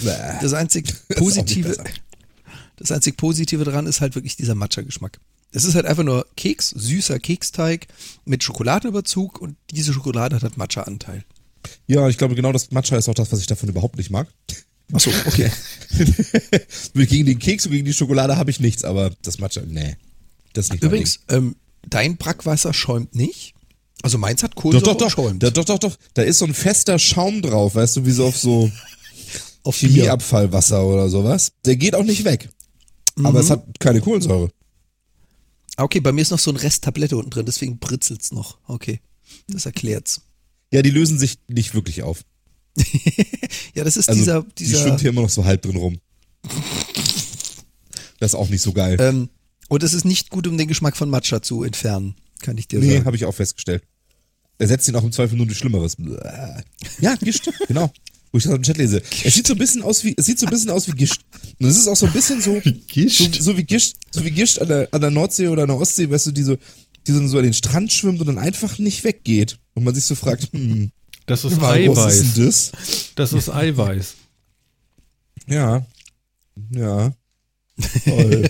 [0.02, 0.40] Bäh.
[0.42, 1.84] Das einzig Positive, besser.
[2.78, 5.20] das einzig Positive dran ist halt wirklich dieser Matcha-Geschmack.
[5.52, 7.88] Es ist halt einfach nur Keks, süßer Keksteig
[8.26, 11.26] mit Schokoladenüberzug und diese Schokolade hat halt Matcha-Anteil.
[11.88, 14.28] Ja, ich glaube, genau das Matcha ist auch das, was ich davon überhaupt nicht mag.
[14.94, 15.52] Achso, okay.
[16.94, 19.98] gegen den Keks und gegen die Schokolade habe ich nichts, aber das Matcha, nee.
[20.54, 21.56] Das ist nicht Übrigens, ähm,
[21.88, 23.54] dein Brackwasser schäumt nicht.
[24.04, 24.56] Also meins hat.
[24.56, 25.12] Kohlensäure Doch, doch, doch.
[25.14, 25.44] schäumt.
[25.44, 25.96] Da, doch, doch, doch.
[26.14, 28.72] Da ist so ein fester Schaum drauf, weißt du, wie so auf so,
[29.64, 29.78] Auf.
[29.78, 31.52] Chemieabfallwasser oder sowas.
[31.66, 32.50] Der geht auch nicht weg.
[33.24, 34.50] Aber es hat keine Kohlensäure.
[35.82, 38.60] Ah, Okay, bei mir ist noch so ein Rest Tablette unten drin, deswegen britzelt's noch.
[38.68, 39.00] Okay,
[39.48, 40.22] das erklärt's.
[40.72, 42.24] Ja, die lösen sich nicht wirklich auf.
[43.74, 45.98] Ja, das ist Also dieser, die schwimmt dieser, hier immer noch so halb drin rum.
[48.20, 48.98] Das ist auch nicht so geil.
[49.00, 49.30] ähm,
[49.70, 52.80] und es ist nicht gut, um den Geschmack von Matcha zu entfernen, kann ich dir
[52.80, 53.06] nee, sagen.
[53.06, 53.84] habe ich auch festgestellt.
[54.58, 55.96] Er setzt ihn auch im Zweifel nur durch Schlimmeres.
[57.00, 57.16] Ja,
[57.68, 57.92] genau.
[58.32, 59.02] Wo ich das im Chat lese.
[59.26, 61.22] Es sieht so ein bisschen aus wie, es sieht so ein bisschen aus wie Gischt.
[61.60, 63.36] Und es ist auch so ein bisschen so, Gischt?
[63.36, 65.78] so, so wie Gischt, so wie Gischt an der, an der Nordsee oder an der
[65.78, 66.58] Ostsee, weißt du, die so,
[67.08, 69.60] die so an den Strand schwimmt und dann einfach nicht weggeht.
[69.74, 70.92] Und man sich so fragt, hm,
[71.26, 72.16] Das ist was Eiweiß.
[72.16, 72.72] ist denn das?
[73.16, 74.14] Das ist Eiweiß.
[75.48, 75.86] Ja.
[76.70, 77.14] Ja.
[78.06, 78.50] Toll.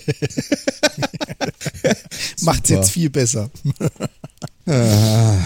[2.42, 3.50] Macht's jetzt viel besser.
[4.66, 5.38] Ah.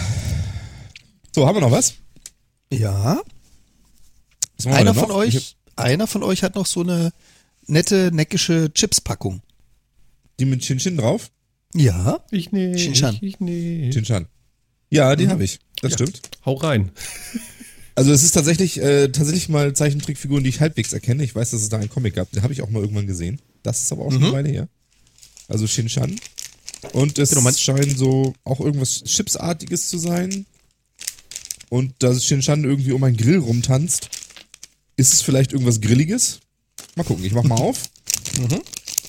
[1.33, 1.93] So, haben wir noch was?
[2.71, 3.21] Ja.
[4.65, 7.11] Einer von euch, einer von euch hat noch so eine
[7.67, 9.35] nette, neckische Chipspackung.
[9.35, 11.29] hab die mit Chin Chin drauf?
[11.73, 12.23] Ja.
[12.31, 12.77] Ich nee.
[12.77, 13.15] Shinshan.
[13.15, 13.89] Ich, ich nee.
[13.91, 14.27] Chin Chan.
[14.89, 15.59] Ja, die habe ich.
[15.81, 16.21] Das stimmt.
[16.45, 16.91] Hau rein.
[17.95, 21.23] Also es ist tatsächlich äh, tatsächlich mal Zeichentrickfiguren, die ich halbwegs erkenne.
[21.23, 22.31] Ich weiß, dass es da einen Comic gab.
[22.31, 23.41] Den habe ich auch mal irgendwann gesehen.
[23.63, 24.67] Das ist aber auch schon eine Weile her.
[25.47, 26.15] Also Shin Chan.
[26.93, 30.45] Und es Genau, scheint so auch irgendwas Chipsartiges zu sein.
[31.69, 34.09] Und da Shin Chan irgendwie um einen Grill rumtanzt,
[34.97, 36.39] ist es vielleicht irgendwas Grilliges?
[36.95, 37.83] Mal gucken, ich mach mal auf.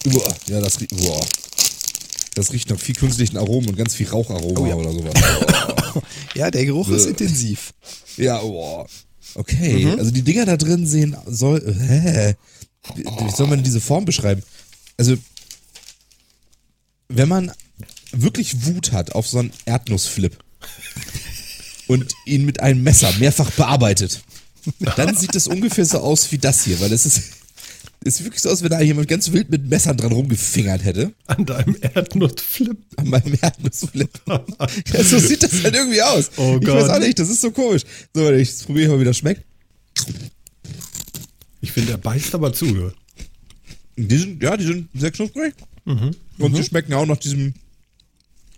[0.06, 0.92] Uah, ja, das riecht.
[0.92, 1.26] Uah.
[2.34, 4.74] Das riecht nach viel künstlichen Aromen und ganz viel Raucharoma Oh ja.
[4.76, 5.14] oder sowas.
[6.34, 7.10] Ja, der Geruch ist Bäh.
[7.10, 7.72] intensiv.
[8.16, 8.86] Ja, boah.
[9.34, 12.36] Okay, also die Dinger da drin sehen, soll, hä?
[12.94, 14.42] Wie, wie soll man diese Form beschreiben?
[14.96, 15.16] Also,
[17.08, 17.50] wenn man
[18.12, 20.38] wirklich Wut hat auf so einen Erdnussflip
[21.88, 24.22] und ihn mit einem Messer mehrfach bearbeitet,
[24.96, 27.22] dann sieht es ungefähr so aus wie das hier, weil es ist,
[28.04, 31.12] ist wirklich so aus, wenn da jemand ganz wild mit Messern dran rumgefingert hätte.
[31.26, 32.78] An deinem Erdnussflip.
[32.96, 34.10] An meinem Erdnussflip.
[34.26, 36.30] ja, so sieht das halt irgendwie aus.
[36.36, 36.82] Oh ich Gott.
[36.82, 37.82] weiß auch nicht, das ist so komisch.
[38.14, 39.44] So, ich probiere mal, wie das schmeckt.
[41.60, 42.92] Ich finde, er beißt aber zu.
[43.96, 45.54] Die sind, ja, die sind sehr knusprig.
[45.84, 46.14] Mhm.
[46.38, 47.54] Und die schmecken auch nach diesem,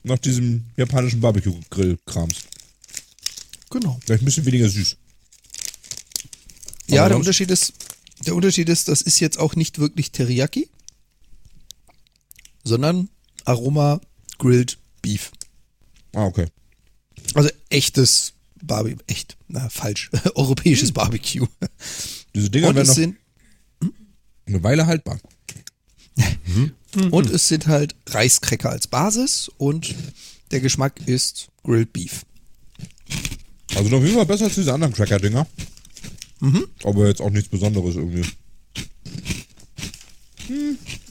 [0.03, 2.37] nach diesem japanischen Barbecue-Grill-Krams.
[3.71, 3.99] Genau.
[4.05, 4.97] Vielleicht ein bisschen weniger süß.
[6.91, 7.73] Ja, der Unterschied ist,
[8.27, 10.69] der Unterschied ist, das ist jetzt auch nicht wirklich Teriyaki,
[12.65, 13.09] sondern
[13.45, 14.01] Aroma
[14.39, 15.31] Grilled Beef.
[16.15, 16.47] Ah, okay.
[17.35, 21.47] Also echtes Barbecue, echt, na falsch, europäisches Barbecue.
[22.35, 23.17] Diese Dinger werden noch sind,
[24.47, 25.19] eine Weile haltbar.
[27.11, 29.95] und es sind halt Reiskräcker als Basis und
[30.51, 32.25] der Geschmack ist Grilled Beef.
[33.77, 35.47] Also auf jeden Fall besser als diese anderen Cracker-Dinger.
[36.41, 36.67] Mhm.
[36.85, 38.25] Aber jetzt auch nichts Besonderes irgendwie.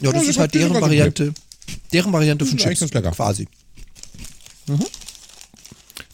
[0.02, 1.34] Ja, das die ist halt deren Variante,
[1.94, 2.80] deren Variante von Chips.
[2.80, 3.12] ganz lecker.
[3.12, 3.48] Quasi.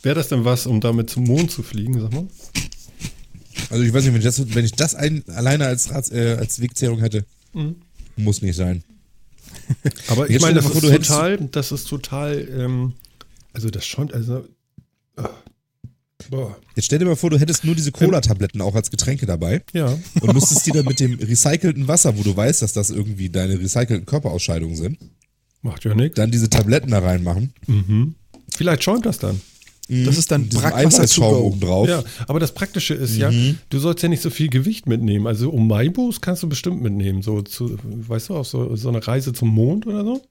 [0.04, 2.28] Wäre das denn was, um damit zum Mond zu fliegen, sag mal?
[3.70, 6.36] Also ich weiß nicht, wenn ich das, wenn ich das ein, alleine als, Rats, äh,
[6.40, 7.78] als Wegzehrung hätte, Mhm.
[8.18, 8.84] muss nicht sein.
[10.10, 12.94] Aber ich meine, das dir ist total, das ist total, ähm,
[13.54, 14.46] also das schäumt, also,
[15.16, 15.30] ah,
[16.30, 19.64] boah, Jetzt stell dir mal vor, du hättest nur diese Cola-Tabletten auch als Getränke dabei
[19.74, 19.98] ja.
[20.22, 23.60] und müsstest die dann mit dem recycelten Wasser, wo du weißt, dass das irgendwie deine
[23.60, 24.98] recycelten Körperausscheidungen sind,
[25.62, 26.16] Macht ja nichts.
[26.16, 27.54] dann diese Tabletten da reinmachen.
[28.56, 29.42] Vielleicht schäumt das dann.
[29.88, 30.50] Das ist dann
[31.34, 31.48] go.
[31.48, 31.88] oben drauf.
[31.88, 33.30] Ja, aber das Praktische ist ja,
[33.70, 35.28] du sollst ja nicht so viel Gewicht mitnehmen.
[35.28, 37.22] Also um Maibos kannst du bestimmt mitnehmen.
[37.22, 40.24] So zu, weißt du, auf so, so eine Reise zum Mond oder so.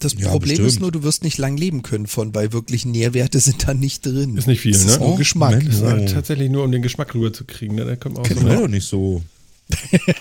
[0.00, 0.80] Das Ja, Problem ist bestimmt.
[0.82, 4.36] nur, du wirst nicht lang leben können von, weil wirklich Nährwerte sind da nicht drin.
[4.36, 4.92] Ist nicht viel, das ne?
[4.92, 5.50] Ist nur Oh, Geschmack.
[5.52, 5.66] Mensch.
[5.66, 7.74] Das ist halt tatsächlich nur, um den Geschmack rüberzukriegen.
[7.76, 7.84] Ne?
[7.84, 9.22] Da kommt auch Das so eine, doch nicht so.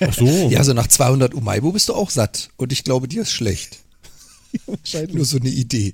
[0.01, 0.25] Ach so.
[0.49, 2.49] Ja, so nach 200 Umaibo bist du auch satt.
[2.57, 3.79] Und ich glaube, dir ist schlecht.
[4.65, 5.93] Wahrscheinlich nur so eine Idee.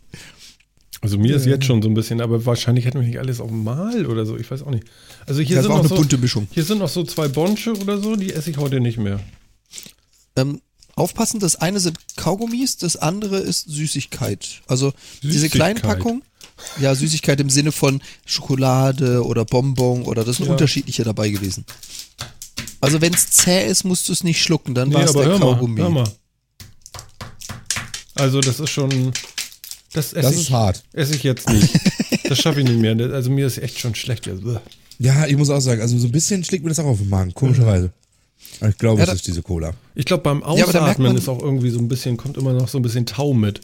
[1.01, 3.49] Also mir ist jetzt schon so ein bisschen, aber wahrscheinlich hätten wir nicht alles auf
[3.51, 4.37] einmal oder so.
[4.37, 4.85] Ich weiß auch nicht.
[5.25, 6.47] Also hier Das sind auch noch eine so, bunte Mischung.
[6.51, 9.19] Hier sind noch so zwei Bonsche oder so, die esse ich heute nicht mehr.
[10.37, 10.61] Ähm,
[10.95, 14.61] aufpassen, das eine sind Kaugummis, das andere ist Süßigkeit.
[14.67, 15.97] Also diese kleinen Süßigkeit.
[15.97, 16.21] Packungen,
[16.79, 20.51] ja, Süßigkeit im Sinne von Schokolade oder Bonbon oder das sind Ja.
[20.51, 21.65] unterschiedliche dabei gewesen.
[22.81, 25.25] Also wenn es zäh ist, musst du es nicht schlucken, dann Nee, war es der
[25.25, 25.79] hör mal, Kaugummi.
[25.81, 26.11] hör mal.
[28.15, 29.11] Also das ist schon,
[29.93, 30.83] das esse Das ich, ist hart.
[30.93, 31.69] esse ich jetzt nicht.
[32.29, 32.95] Das schaffe ich nicht mehr.
[33.13, 34.29] Also mir ist echt schon schlecht.
[34.99, 37.09] Ja, ich muss auch sagen, also so ein bisschen schlägt mir das auch auf den
[37.09, 37.91] Magen, komischerweise.
[38.61, 39.73] Ich glaube, Ja, es da- ist diese Cola.
[39.95, 42.67] Ich glaube beim Ja, Ausatmen man- ist auch irgendwie so ein bisschen, kommt immer noch
[42.67, 43.61] so ein bisschen Tau mit.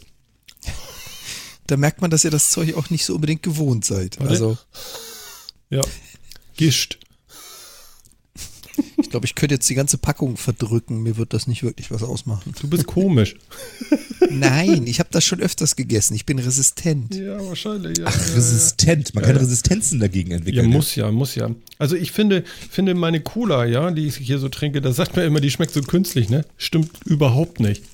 [1.66, 4.18] Da merkt man, dass ihr das Zeug auch nicht so unbedingt gewohnt seid.
[4.18, 4.30] Warte.
[4.32, 4.58] Also
[5.70, 5.82] Ja.
[6.56, 6.98] Gischt.
[8.96, 11.02] Ich glaube, ich könnte jetzt die ganze Packung verdrücken.
[11.02, 12.52] Mir wird das nicht wirklich was ausmachen.
[12.60, 13.34] Du bist komisch.
[14.30, 16.14] Nein, ich habe das schon öfters gegessen.
[16.14, 17.14] Ich bin resistent.
[17.14, 17.98] ja, wahrscheinlich.
[17.98, 19.14] Ja, Ach, resistent.
[19.14, 20.66] Man kann Resistenzen dagegen Ja, entwickeln.
[20.70, 21.50] muss ja, muss ja.
[21.78, 25.24] Also ich finde, finde meine Cola, ja, die ich hier so trinke, da sagt man
[25.24, 26.44] immer, die schmeckt so künstlich, ne?
[26.56, 27.82] Stimmt überhaupt nicht.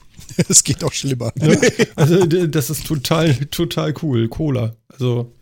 [0.48, 1.30] Es geht auch schlimmer.
[1.36, 1.58] Ne?
[1.94, 4.74] Also das ist total, total cool, Cola.
[4.88, 5.32] Also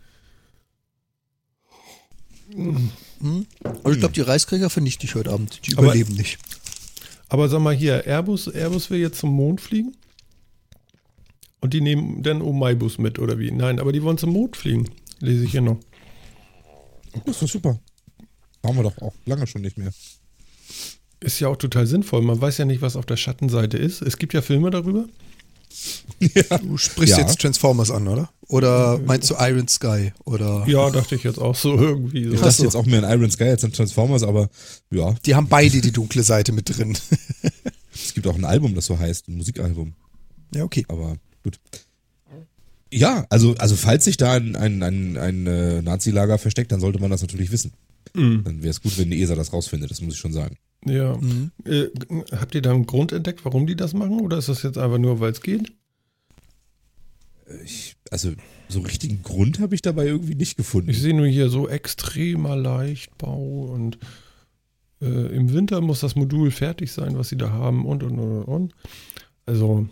[3.21, 3.47] Und
[3.93, 5.65] ich glaube, die Reiskräger vernichte ich heute Abend.
[5.67, 6.37] Die Aber- überleben nicht.
[7.29, 9.95] Aber sag mal hier, Airbus, Airbus will jetzt zum Mond fliegen?
[11.61, 13.49] Und die nehmen dann Omaibus mit, oder wie?
[13.51, 14.87] Nein, aber die wollen zum Mond fliegen.
[15.19, 15.79] Lese ich hier noch.
[17.25, 17.79] Das ist doch super.
[18.61, 19.91] Machen wir doch auch lange schon nicht mehr.
[21.21, 22.21] Ist ja auch total sinnvoll.
[22.21, 24.01] Man weiß ja nicht, was auf der Schattenseite ist.
[24.01, 25.07] Es gibt ja Filme darüber.
[26.61, 27.23] Du sprichst Ja.
[27.23, 28.29] jetzt Transformers an, oder?
[28.47, 30.13] Oder meinst du Iron Sky?
[30.25, 32.25] Oder Ja, dachte ich jetzt auch so irgendwie.
[32.25, 32.45] Ich So.
[32.45, 32.63] dachte so.
[32.63, 34.49] jetzt auch mehr an Iron Sky als an Transformers, aber
[34.91, 36.97] ja, die haben beide die dunkle Seite mit drin.
[37.93, 39.93] es gibt auch ein Album, das so heißt, ein Musikalbum.
[40.53, 40.85] ja, okay.
[40.87, 41.59] Aber gut.
[42.93, 46.99] Ja, also, also falls sich da ein, ein, ein, ein äh, Nazi-Lager versteckt, dann sollte
[46.99, 47.73] man das natürlich wissen.
[48.13, 48.43] Mhm.
[48.45, 50.55] Dann wäre es gut, wenn die ESA das rausfindet, das muss ich schon sagen.
[50.85, 51.17] Ja.
[51.65, 51.87] Äh,
[52.31, 54.21] habt ihr da einen Grund entdeckt, warum die das machen?
[54.21, 55.73] Oder ist das jetzt einfach nur, weil es geht?
[57.63, 58.31] Ich, also
[58.69, 60.89] so richtigen Grund habe ich dabei irgendwie nicht gefunden.
[60.89, 63.99] Ich sehe nur hier so extremer Leichtbau und
[65.01, 68.43] äh, im Winter muss das Modul fertig sein, was sie da haben und und und
[68.43, 68.75] und.
[69.45, 69.87] Also,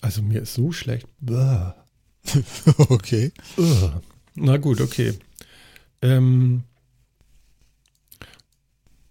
[0.00, 1.06] also mir ist so schlecht.
[2.76, 3.32] Okay.
[4.34, 5.14] Na gut, okay.
[6.02, 6.62] Ähm,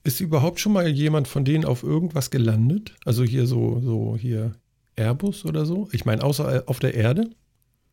[0.09, 2.95] ist überhaupt schon mal jemand von denen auf irgendwas gelandet?
[3.05, 4.55] Also hier so, so hier
[4.95, 5.87] Airbus oder so?
[5.91, 7.29] Ich meine, außer äh, auf der Erde?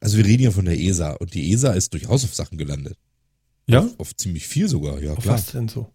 [0.01, 2.97] Also wir reden ja von der ESA und die ESA ist durchaus auf Sachen gelandet.
[3.69, 3.81] Ja?
[3.81, 5.35] Auf, auf ziemlich viel sogar, ja Auf klar.
[5.35, 5.91] was denn so?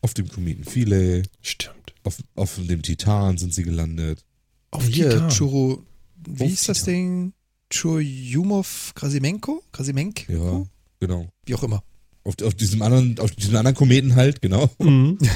[0.00, 1.94] Auf dem Kometen Philae, Stimmt.
[2.04, 4.24] auf, auf dem Titan sind sie gelandet.
[4.70, 5.30] Auf Hier, Titan.
[5.30, 5.82] Churo,
[6.28, 6.84] wie Auf ist das.
[6.84, 7.32] Ding?
[7.70, 9.62] Churyumov Krasimenko?
[9.72, 10.32] Krasimenko?
[10.32, 10.64] Ja,
[11.00, 11.28] genau.
[11.44, 11.82] Wie auch immer.
[12.28, 14.70] Auf, auf diesem anderen, auf diesem anderen Kometen halt, genau.
[14.78, 15.18] Mhm.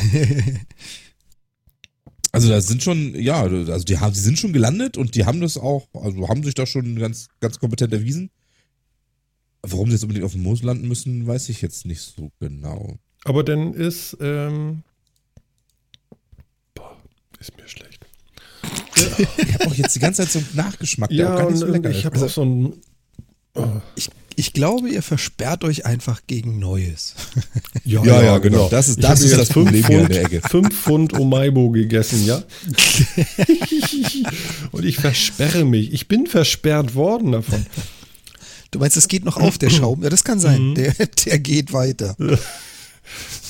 [2.34, 5.42] Also da sind schon, ja, also die haben, die sind schon gelandet und die haben
[5.42, 8.30] das auch, also haben sich da schon ganz, ganz kompetent erwiesen.
[9.60, 12.96] Warum sie jetzt unbedingt auf dem Mond landen müssen, weiß ich jetzt nicht so genau.
[13.24, 14.82] Aber dann ist, ähm,
[16.74, 16.96] boah,
[17.38, 18.06] ist mir schlecht.
[18.96, 21.58] Ich habe auch jetzt die ganze Zeit so einen Nachgeschmack, der Ja, auch gar nicht
[21.60, 22.04] so lecker ich ist.
[22.06, 22.72] habe auch so ein,
[23.56, 27.14] oh, Ich, ich glaube, ihr versperrt euch einfach gegen Neues.
[27.84, 28.68] ja, Ja, ja, genau.
[28.68, 30.48] Das ist- Ich das habe ist das fünf Problem hier in Pfund, der Ecke.
[30.48, 32.42] Fünf Pfund Omaibo gegessen, ja.
[34.72, 35.92] und ich versperre mich.
[35.92, 37.66] Ich bin versperrt worden davon.
[38.70, 40.02] Du meinst, es geht noch auf, der Schaum?
[40.02, 40.74] Ja, das kann sein.
[40.74, 42.16] Der, der geht weiter.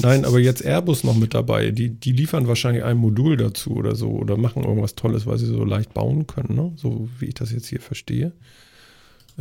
[0.00, 1.70] Nein, aber jetzt Airbus noch mit dabei.
[1.70, 5.46] Die, die liefern wahrscheinlich ein Modul dazu oder so oder machen irgendwas Tolles, weil sie
[5.46, 6.72] so leicht bauen können, ne?
[6.76, 8.32] So wie ich das jetzt hier verstehe.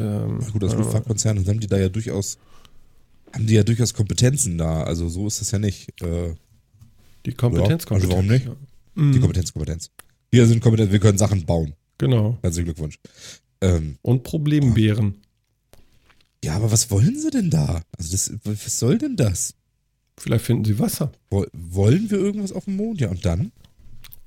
[0.01, 2.37] Ähm, Na gut, als Luftfahrtkonzern haben die da ja durchaus,
[3.33, 4.83] haben die ja durchaus Kompetenzen da.
[4.83, 5.89] Also so ist das ja nicht.
[6.01, 6.33] Äh,
[7.25, 8.45] die Kompetenz, Ja, also warum nicht?
[8.45, 8.55] ja.
[8.95, 9.89] Die Mhm, Kompetenz, Kompetenz.
[10.31, 11.73] Wir sind kompetent, wir können Sachen bauen.
[11.97, 12.37] Genau.
[12.41, 12.97] Herzlichen Glückwunsch.
[13.61, 15.17] Ähm, Und Problembären.
[16.43, 17.83] ja, aber was wollen sie denn da?
[17.97, 19.53] Also das, was soll denn das?
[20.17, 21.11] Vielleicht finden sie Wasser.
[21.29, 22.99] Woll- Wollen wir irgendwas auf dem Mond?
[23.01, 23.51] Ja, und dann?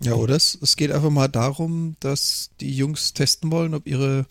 [0.03, 0.35] Ja, oder?
[0.37, 4.27] Es, es geht einfach mal darum, dass die Jungs testen wollen, ob ihre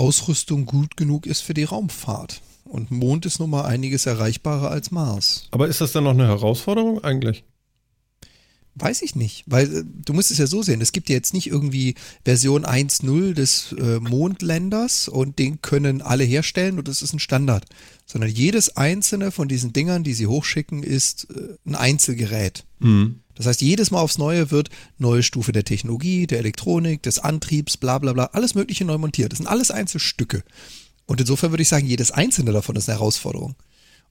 [0.00, 2.40] Ausrüstung gut genug ist für die Raumfahrt.
[2.64, 5.46] Und Mond ist nun mal einiges erreichbarer als Mars.
[5.50, 7.44] Aber ist das dann noch eine Herausforderung eigentlich?
[8.80, 11.34] Weiß ich nicht, weil äh, du musst es ja so sehen, es gibt ja jetzt
[11.34, 11.94] nicht irgendwie
[12.24, 17.66] Version 1.0 des äh, Mondländers und den können alle herstellen und das ist ein Standard,
[18.06, 22.64] sondern jedes einzelne von diesen Dingern, die sie hochschicken, ist äh, ein Einzelgerät.
[22.78, 23.20] Mhm.
[23.34, 27.76] Das heißt, jedes Mal aufs Neue wird neue Stufe der Technologie, der Elektronik, des Antriebs,
[27.76, 29.32] bla bla bla, alles Mögliche neu montiert.
[29.32, 30.42] Das sind alles Einzelstücke.
[31.06, 33.56] Und insofern würde ich sagen, jedes einzelne davon ist eine Herausforderung.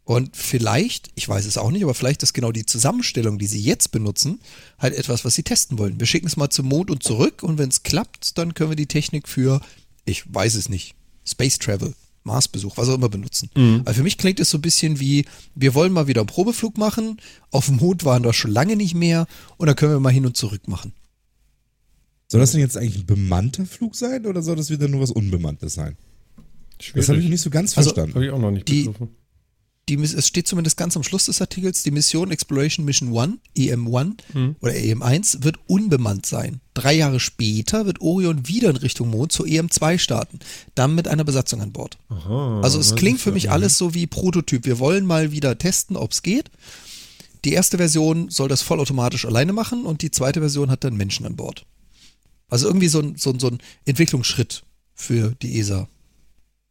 [0.10, 3.61] Und vielleicht, ich weiß es auch nicht, aber vielleicht ist genau die Zusammenstellung, die sie
[3.61, 4.40] jetzt benutzen,
[4.80, 5.99] halt etwas, was sie testen wollen.
[5.99, 8.76] Wir schicken es mal zum Mond und zurück und wenn es klappt, dann können wir
[8.76, 9.61] die Technik für,
[10.06, 10.95] ich weiß es nicht,
[11.27, 13.52] Space Travel, Marsbesuch, was auch immer benutzen.
[13.86, 16.80] Also für mich klingt es so ein bisschen wie, wir wollen mal wieder einen Probeflug
[16.80, 17.22] machen,
[17.52, 19.27] auf dem Mond waren wir schon lange nicht mehr
[19.57, 20.91] und dann können wir mal hin und zurück machen.
[22.30, 25.11] Soll das denn jetzt eigentlich ein bemannter Flug sein oder soll das wieder nur was
[25.11, 25.98] Unbemanntes sein?
[26.80, 27.30] Das habe ich Schwierig.
[27.30, 28.15] nicht so ganz Also, verstanden.
[28.15, 29.10] Habe ich auch noch nicht begriffen.
[29.90, 34.56] Die, es steht zumindest ganz am Schluss des Artikels, die Mission Exploration Mission 1, EM1
[34.61, 36.61] oder EM1 wird unbemannt sein.
[36.76, 40.40] Drei Jahre später wird Orion wieder in Richtung Mond zur EM2 starten,
[40.76, 41.98] dann mit einer Besatzung an Bord.
[42.10, 44.66] Aha, Also es klingt für ja- mich alles so wie Prototyp.
[44.66, 46.49] Wir wollen mal wieder testen, ob es geht.
[47.45, 51.26] die erste Version soll das vollautomatisch alleine machen und die zweite Version hat dann Menschen
[51.26, 51.66] an Bord.
[52.49, 54.64] Also irgendwie so ein, so ein, so ein Entwicklungsschritt
[54.94, 55.88] für die ESA.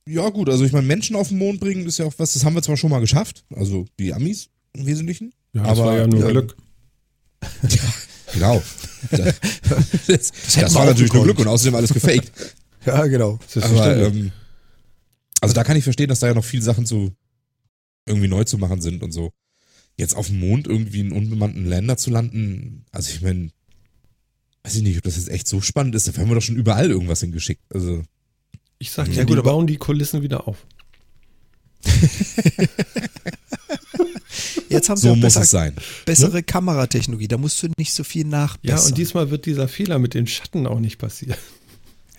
[0.08, 2.44] Ja, gut, also ich meine, Menschen auf den Mond bringen ist ja auch was, das
[2.44, 5.34] haben wir zwar schon mal geschafft, also die Amis im Wesentlichen.
[5.52, 6.56] Ja, das aber, war ja nur ähm, Glück.
[8.34, 8.62] Genau.
[9.10, 9.40] Das,
[10.06, 11.24] das, das war natürlich nur.
[11.24, 12.30] Glück und außerdem alles gefaked.
[12.86, 13.38] Ja, genau.
[13.56, 14.32] Aber, ähm,
[15.40, 17.12] also da kann ich verstehen, dass da ja noch viele Sachen zu
[18.06, 19.32] irgendwie neu zu machen sind und so.
[19.96, 23.50] Jetzt auf dem Mond irgendwie einen unbemannten Länder zu landen, also ich meine,
[24.62, 26.08] weiß ich nicht, ob das jetzt echt so spannend ist.
[26.08, 27.64] Dafür haben wir doch schon überall irgendwas hingeschickt.
[27.74, 28.02] Also,
[28.78, 30.58] ich sag Ja, dir, gut, die aber- bauen die Kulissen wieder auf.
[34.68, 35.74] Jetzt haben sie so auch muss besser, es sein.
[36.04, 37.28] bessere Kameratechnologie.
[37.28, 38.88] Da musst du nicht so viel Ja, nachbessern.
[38.90, 41.38] und diesmal wird dieser Fehler mit den Schatten auch nicht passieren.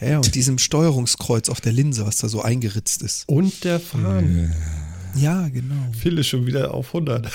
[0.01, 3.23] ja, und diesem Steuerungskreuz auf der Linse, was da so eingeritzt ist.
[3.27, 4.53] Und der Fahnen.
[5.15, 5.75] Ja, genau.
[5.99, 7.27] Phil ist schon wieder auf 100.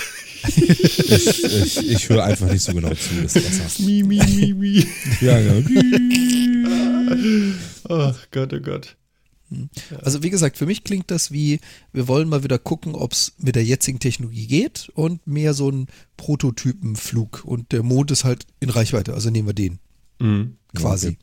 [0.47, 4.87] Ich, ich, ich höre einfach nicht so genau zu, das mi, mi, mi, mi.
[5.21, 5.67] Ja, genau.
[7.89, 8.95] Ach Gott, oh Gott.
[10.01, 11.59] Also wie gesagt, für mich klingt das wie,
[11.93, 15.69] wir wollen mal wieder gucken, ob es mit der jetzigen Technologie geht und mehr so
[15.69, 17.43] ein Prototypenflug.
[17.45, 19.79] Und der Mond ist halt in Reichweite, also nehmen wir den
[20.19, 20.55] Mhm.
[20.73, 21.07] quasi.
[21.09, 21.17] okay.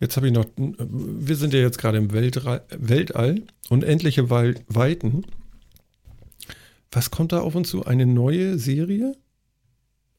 [0.00, 5.24] Jetzt habe ich noch, wir sind ja jetzt gerade im Weltra Weltall, unendliche Weiten.
[6.90, 7.84] Was kommt da auf uns zu?
[7.86, 9.16] Eine neue Serie?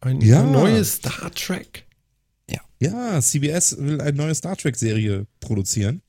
[0.02, 0.42] Ein Ja.
[0.44, 1.84] ein neues Star Trek?
[2.78, 6.02] Ja, CBS will eine neue Star Trek-Serie produzieren.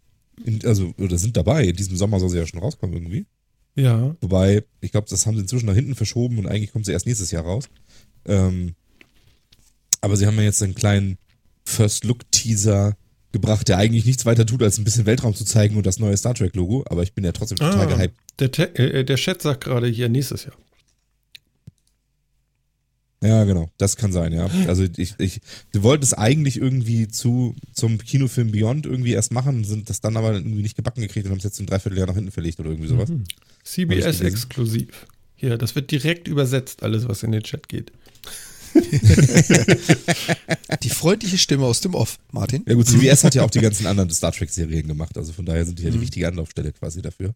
[0.44, 1.64] In, also, oder sind dabei.
[1.64, 3.26] In diesem Sommer soll sie ja schon rauskommen irgendwie.
[3.74, 4.16] Ja.
[4.20, 7.06] Wobei, ich glaube, das haben sie inzwischen nach hinten verschoben und eigentlich kommt sie erst
[7.06, 7.68] nächstes Jahr raus.
[8.24, 8.74] Ähm,
[10.00, 11.18] aber sie haben ja jetzt einen kleinen
[11.64, 12.96] First-Look-Teaser
[13.32, 16.16] gebracht, der eigentlich nichts weiter tut, als ein bisschen Weltraum zu zeigen und das neue
[16.16, 16.84] Star Trek-Logo.
[16.88, 18.16] Aber ich bin ja trotzdem total Ah, gehypt.
[18.38, 20.54] der, Te äh, der Chat sagt gerade hier nächstes Jahr.
[23.26, 23.70] Ja, genau.
[23.78, 24.48] Das kann sein, ja.
[24.68, 25.40] Also ich, ich,
[25.72, 30.16] wir wollten es eigentlich irgendwie zu, zum Kinofilm Beyond irgendwie erst machen, sind das dann
[30.16, 32.70] aber irgendwie nicht gebacken gekriegt und haben es jetzt ein Dreivierteljahr nach hinten verlegt oder
[32.70, 33.08] irgendwie sowas.
[33.08, 33.24] Mhm.
[33.64, 35.06] CBS exklusiv.
[35.34, 37.92] Hier, das wird direkt übersetzt, alles, was in den Chat geht.
[40.82, 42.62] Die freundliche Stimme aus dem Off, Martin.
[42.66, 45.64] Ja gut, CBS hat ja auch die ganzen anderen Star Trek-Serien gemacht, also von daher
[45.64, 47.34] sind die ja die richtige Anlaufstelle quasi dafür.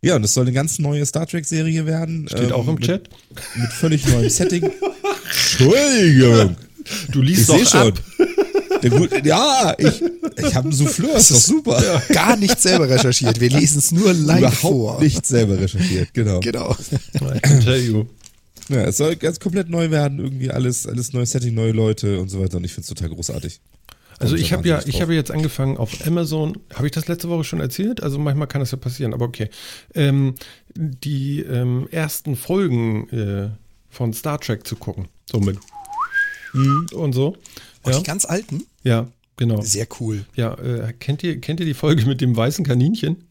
[0.00, 2.28] Ja, und es soll eine ganz neue Star Trek-Serie werden.
[2.28, 3.08] Steht ähm, auch im mit, Chat.
[3.56, 4.70] Mit völlig neuem Setting.
[5.28, 6.56] Entschuldigung.
[7.12, 7.80] Du Ich liest sehe doch schon.
[7.88, 8.00] ab.
[9.24, 10.02] Ja, ich,
[10.36, 12.02] ich habe einen Souffleur, ist doch super.
[12.10, 13.40] Gar nicht selber recherchiert.
[13.40, 15.00] Wir lesen es nur live Überhaupt vor.
[15.02, 16.40] nicht selber recherchiert, genau.
[16.40, 16.76] Genau.
[17.14, 18.04] I can tell you.
[18.68, 22.28] Ja, es soll ganz komplett neu werden, irgendwie alles, alles neues Setting, neue Leute und
[22.28, 23.60] so weiter und ich finde es total großartig.
[24.20, 26.58] Also ich habe ja, ich habe jetzt angefangen auf Amazon.
[26.74, 28.02] Habe ich das letzte Woche schon erzählt?
[28.02, 29.48] Also manchmal kann das ja passieren, aber okay.
[29.94, 30.34] Ähm,
[30.74, 33.50] die ähm, ersten Folgen äh,
[33.90, 35.58] von Star Trek zu gucken, so mit
[36.92, 37.36] und so.
[37.82, 38.64] Und Ja, die ganz alten?
[38.82, 39.60] ja, genau.
[39.60, 40.24] Sehr cool.
[40.34, 43.24] Ja, äh, kennt ihr kennt ihr die Folge mit dem weißen Kaninchen?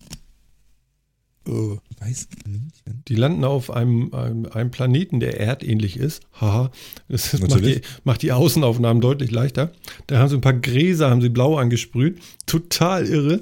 [1.48, 3.04] Äh, Weiß Kaninchen.
[3.08, 6.22] Die landen auf einem, einem, einem Planeten, der erdähnlich ist.
[6.40, 6.72] Haha,
[7.08, 9.72] das macht die, macht die Außenaufnahmen deutlich leichter.
[10.08, 12.20] Da haben sie ein paar Gräser, haben sie blau angesprüht.
[12.46, 13.42] Total irre.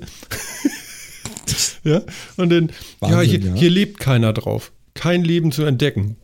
[1.83, 2.01] ja,
[2.37, 3.55] und dann, ja, Wahnsinn, hier, ja.
[3.55, 4.71] hier lebt keiner drauf.
[4.93, 6.15] Kein Leben zu entdecken.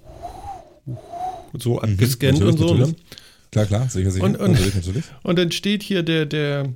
[1.57, 2.73] So abgescannt und Mhm, natürlich, so.
[2.73, 2.80] Ne?
[2.82, 3.06] natürlich.
[3.52, 4.26] Klar, klar, sicher, sicher.
[4.26, 5.03] Und- und- natürlich, natürlich.
[5.23, 6.69] Und dann steht hier der, der,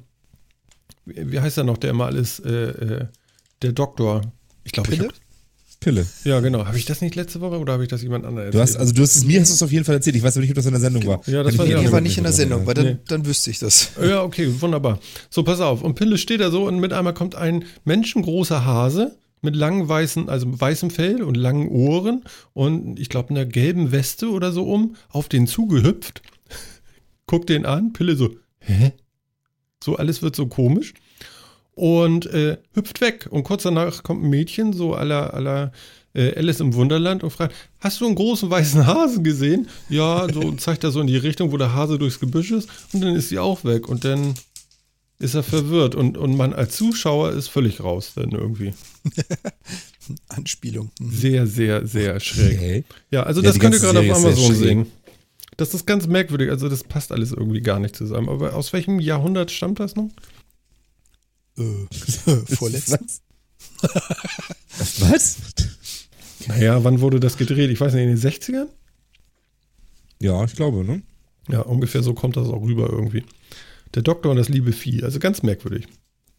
[1.05, 3.05] wie heißt er noch, der immer alles, äh, äh,
[3.61, 4.21] der Doktor.
[4.65, 5.09] Ich glaube, ich Pille?
[5.09, 6.05] hab, Pille.
[6.23, 6.65] ja genau.
[6.65, 8.91] Habe ich das nicht letzte Woche oder habe ich das jemand anderem Du hast, also
[8.91, 10.15] du hast es mir hast du es auf jeden Fall erzählt.
[10.15, 11.21] Ich weiß aber nicht, ob das in der Sendung war.
[11.27, 13.59] Ja, das ich nee, nicht war nicht in der Sendung, weil dann, dann wüsste ich
[13.59, 13.91] das.
[14.01, 14.99] Ja, okay, wunderbar.
[15.29, 15.81] So, pass auf.
[15.83, 19.15] Und Pille steht da so und mit einmal kommt ein menschengroßer Hase
[19.45, 22.23] mit langen weißen, also weißem Fell und langen Ohren
[22.53, 26.21] und ich glaube einer gelben Weste oder so um, auf den zugehüpft.
[27.27, 28.93] Guckt den an, Pille so, hä?
[29.83, 30.93] So, alles wird so komisch.
[31.75, 33.27] Und äh, hüpft weg.
[33.29, 35.71] Und kurz danach kommt ein Mädchen, so aller aller
[36.15, 39.67] äh, Alice im Wunderland und fragt, hast du einen großen weißen Hasen gesehen?
[39.89, 42.69] Ja, so und zeigt er so in die Richtung, wo der Hase durchs Gebüsch ist.
[42.93, 43.87] Und dann ist sie auch weg.
[43.87, 44.33] Und dann
[45.19, 45.95] ist er verwirrt.
[45.95, 48.73] Und, und man als Zuschauer ist völlig raus dann irgendwie.
[50.29, 50.91] Anspielung.
[50.99, 51.11] Mhm.
[51.11, 52.57] Sehr, sehr, sehr schräg.
[52.57, 52.83] Okay.
[53.11, 54.91] Ja, also Ja, das könnt ihr gerade auf Serie Amazon sehen.
[55.57, 56.49] Das ist ganz merkwürdig.
[56.49, 58.29] Also das passt alles irgendwie gar nicht zusammen.
[58.29, 60.09] Aber aus welchem Jahrhundert stammt das noch?
[61.57, 61.63] Äh,
[62.55, 62.97] vorletzten.
[63.01, 63.21] Was?
[65.01, 65.37] Was?
[66.47, 67.71] Naja, wann wurde das gedreht?
[67.71, 68.67] Ich weiß nicht, in den 60ern?
[70.19, 71.01] Ja, ich glaube, ne?
[71.49, 73.23] Ja, ungefähr so kommt das auch rüber irgendwie.
[73.95, 75.03] Der Doktor und das liebe Vieh.
[75.03, 75.87] Also ganz merkwürdig.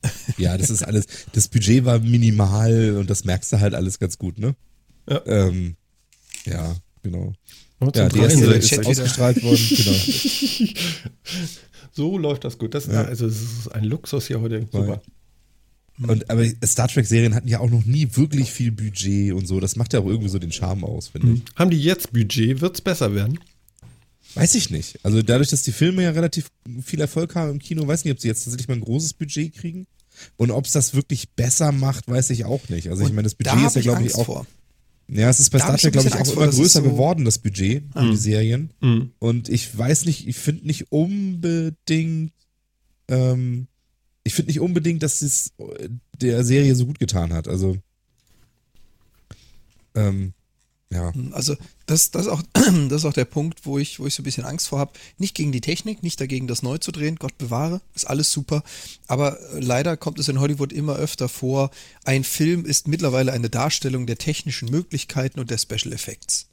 [0.37, 1.07] Ja, das ist alles.
[1.33, 4.55] Das Budget war minimal und das merkst du halt alles ganz gut, ne?
[5.09, 5.23] Ja.
[5.27, 5.75] Ähm,
[6.45, 7.33] ja, genau.
[7.81, 8.59] Ja, die erste 1963.
[8.59, 8.89] ist Chat wieder.
[8.91, 9.67] ausgestrahlt worden,
[10.65, 10.81] genau.
[11.93, 12.75] So läuft das gut.
[12.75, 13.05] Das, Ja.
[13.05, 14.69] Also es ist ein Luxus hier heute.
[14.71, 15.03] Super.
[16.03, 19.61] Und, aber Star Trek-Serien hatten ja auch noch nie wirklich viel Budget und so.
[19.61, 21.43] Das macht ja auch irgendwie so den Charme aus, finde ich.
[21.57, 22.61] Haben die jetzt Budget?
[22.61, 23.39] Wird es besser werden?
[24.37, 24.99] Weiß ich nicht.
[25.05, 26.51] Also dadurch, dass die Filme ja relativ
[26.83, 29.55] viel Erfolg haben im Kino, weiß nicht, ob sie jetzt tatsächlich mal ein großes Budget
[29.55, 29.87] kriegen.
[30.37, 32.89] Und ob es das wirklich besser macht, weiß ich auch nicht.
[32.89, 34.25] Also ich Und meine, das da Budget hab ist ja, glaube ich, auch.
[34.27, 34.47] vor.
[35.09, 36.89] Ja, es ist bei Da Star ich Trek, glaube ich, auch vor, immer größer so-
[36.89, 38.71] geworden, das Budget für die Serien.
[38.81, 39.11] Mhm.
[39.19, 42.33] Und ich weiß nicht, ich finde nicht unbedingt,
[43.09, 43.69] ähm,
[44.25, 45.53] ich finde nicht unbedingt, dass es
[46.21, 47.47] der Serie so gut getan hat.
[47.47, 47.77] Also,
[49.95, 50.33] ähm,
[50.91, 51.13] ja.
[51.33, 51.57] Also
[51.87, 54.25] das, das, ist auch, das ist auch der Punkt, wo ich, wo ich so ein
[54.25, 54.93] bisschen Angst vor habe.
[55.19, 57.17] Nicht gegen die Technik, nicht dagegen, das neu zu drehen.
[57.17, 58.63] Gott bewahre, ist alles super.
[59.09, 61.71] Aber äh, leider kommt es in Hollywood immer öfter vor,
[62.05, 66.49] ein Film ist mittlerweile eine Darstellung der technischen Möglichkeiten und der Special Effects.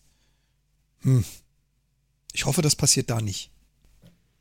[1.01, 1.23] Hm.
[2.33, 3.51] Ich hoffe, das passiert da nicht.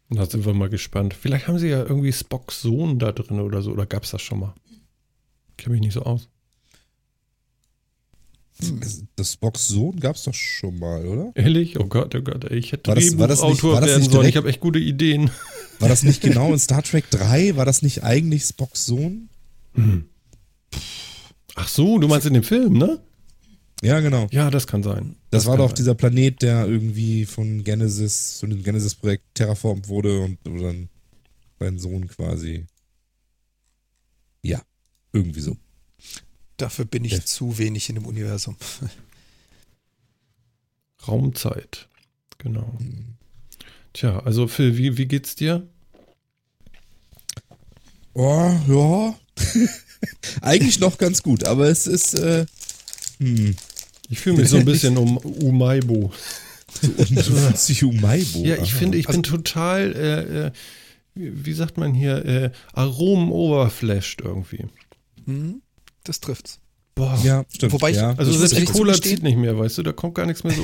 [0.09, 1.14] Da sind wir mal gespannt.
[1.14, 3.73] Vielleicht haben sie ja irgendwie Spocks Sohn da drin oder so.
[3.73, 4.55] Oder gab es das schon mal?
[5.56, 6.28] Kenne mich nicht so aus.
[9.16, 11.32] Das Box Sohn gab es doch schon mal, oder?
[11.34, 11.78] Ehrlich?
[11.78, 12.51] Oh Gott, oh Gott.
[12.51, 14.28] Ich hätte War das- war das nicht- war das werden sollen.
[14.28, 15.30] Ich habe echt gute Ideen.
[15.78, 17.56] War das nicht genau in Star Trek 3?
[17.56, 19.28] War das nicht eigentlich Spocks Sohn?
[21.55, 23.01] Ach so, du meinst in dem Film, ne?
[23.82, 24.28] Ja, genau.
[24.30, 25.16] Ja, das kann sein.
[25.30, 25.76] Das, war kann doch sein.
[25.76, 30.89] dieser Planet, der irgendwie von Genesis, von dem Genesis-Projekt terraformt wurde und dann
[31.59, 32.64] sein Sohn quasi.
[34.43, 34.62] Ja,
[35.12, 35.56] irgendwie so.
[36.62, 37.24] Dafür bin ich Ja.
[37.24, 38.56] zu wenig in dem Universum.
[41.09, 41.89] Raumzeit.
[42.39, 42.72] Genau.
[42.78, 43.16] Hm.
[43.93, 45.66] Tja, also Phil, wie, wie geht's dir?
[48.14, 49.18] Oh, ja.
[50.40, 52.47] Eigentlich noch ganz gut, aber es ist, äh,
[53.18, 53.56] hm,
[54.09, 56.12] Ich fühle mich so ein bisschen um Umaibo.
[56.82, 58.39] du fühlst dich Umaibo.
[58.44, 60.52] Ja, ich finde, ich bin total, äh, äh,
[61.14, 64.66] wie sagt man hier, äh, Aromen overflashed irgendwie.
[65.26, 65.60] Hm,
[66.05, 66.59] das trifft's.
[66.95, 67.19] Boah.
[67.24, 67.73] Ja, stimmt.
[67.73, 68.15] Wobei ich- ja.
[68.16, 70.53] Also Ich selbst die Cola zieht nicht mehr, weißt du, da kommt gar nichts mehr
[70.55, 70.62] so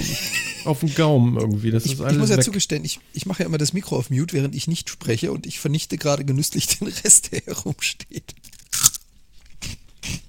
[0.69, 1.71] auf den Gaumen irgendwie.
[1.71, 2.45] Das Ich, ist ich alles muss ja weg.
[2.45, 5.47] zugestehen, ich, ich mache ja immer das Mikro auf Mute, während ich nicht spreche und
[5.47, 8.35] ich vernichte gerade genüsslich den Rest, der herumsteht.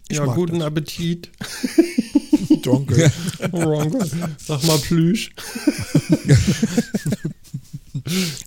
[0.07, 0.67] Ich ja, guten das.
[0.67, 1.29] Appetit.
[2.63, 3.11] Danke.
[4.37, 5.31] Sag mal Plüsch.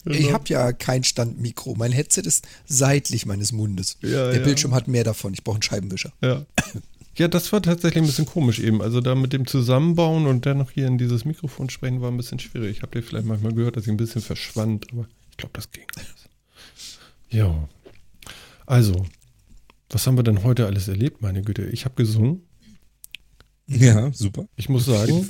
[0.05, 1.75] Ich habe ja kein Standmikro.
[1.77, 3.97] Mein Headset ist seitlich meines Mundes.
[4.03, 4.45] Ja, der ja.
[4.45, 5.33] Bildschirm hat mehr davon.
[5.33, 6.13] Ich brauche einen Scheibenwischer.
[6.21, 6.45] Ja.
[7.19, 8.81] Ja, das war tatsächlich ein bisschen komisch eben.
[8.81, 12.17] Also da mit dem Zusammenbauen und dann noch hier in dieses Mikrofon sprechen war ein
[12.17, 12.83] bisschen schwierig.
[12.83, 15.85] Habt ihr vielleicht manchmal gehört, dass ich ein bisschen verschwand, aber ich glaube, das ging.
[17.29, 17.69] Ja.
[18.65, 19.05] Also,
[19.91, 21.65] was haben wir denn heute alles erlebt, meine Güte?
[21.67, 22.47] Ich habe gesungen.
[23.67, 24.47] ja, super.
[24.57, 25.27] Ich muss sagen.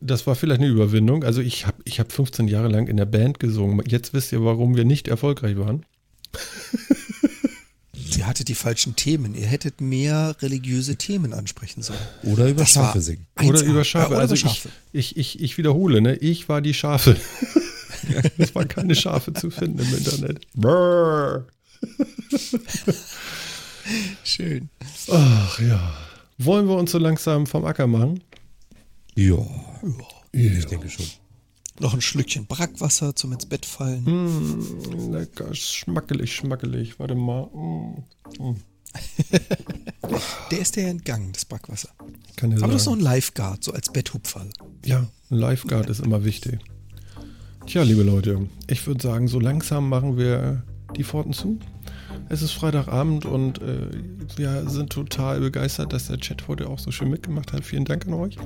[0.00, 1.24] Das war vielleicht eine Überwindung.
[1.24, 3.82] Also ich habe ich hab 15 Jahre lang in der Band gesungen.
[3.86, 5.84] Jetzt wisst ihr, warum wir nicht erfolgreich waren.
[8.16, 9.34] Ihr hattet die falschen Themen.
[9.34, 11.98] Ihr hättet mehr religiöse Themen ansprechen sollen.
[12.22, 13.26] Oder über Das Schafe singen.
[13.42, 13.64] Oder 1A.
[13.64, 14.04] über Schafe.
[14.04, 14.68] Ja, oder also über Schafe.
[14.92, 16.16] Ich, ich, ich, ich wiederhole, ne?
[16.16, 17.16] Ich war die Schafe.
[18.38, 20.46] es waren keine Schafe zu finden im Internet.
[20.54, 21.46] Brrr.
[24.24, 24.68] Schön.
[25.10, 25.96] Ach ja.
[26.38, 28.20] Wollen wir uns so langsam vom Acker machen?
[29.16, 29.38] Ja,
[30.32, 31.06] ich denke schon.
[31.80, 34.04] Noch ein Schlückchen Brackwasser zum ins Bett fallen.
[34.04, 36.98] Mm, lecker, schmackelig, schmackelig.
[36.98, 37.48] Warte mal.
[37.52, 38.56] Mm, mm.
[40.50, 41.90] Der ist dir entgangen, das Brackwasser.
[42.36, 43.00] Kann Aber das ist noch sagen.
[43.00, 44.50] ein Lifeguard, so als Betthupferl.
[44.84, 46.60] Ja, ein Lifeguard ist immer wichtig.
[47.66, 50.62] Tja, liebe Leute, ich würde sagen, so langsam machen wir
[50.94, 51.58] die Pforten zu.
[52.28, 53.88] Es ist Freitagabend und äh,
[54.36, 57.64] wir sind total begeistert, dass der Chat heute auch so schön mitgemacht hat.
[57.64, 58.36] Vielen Dank an euch.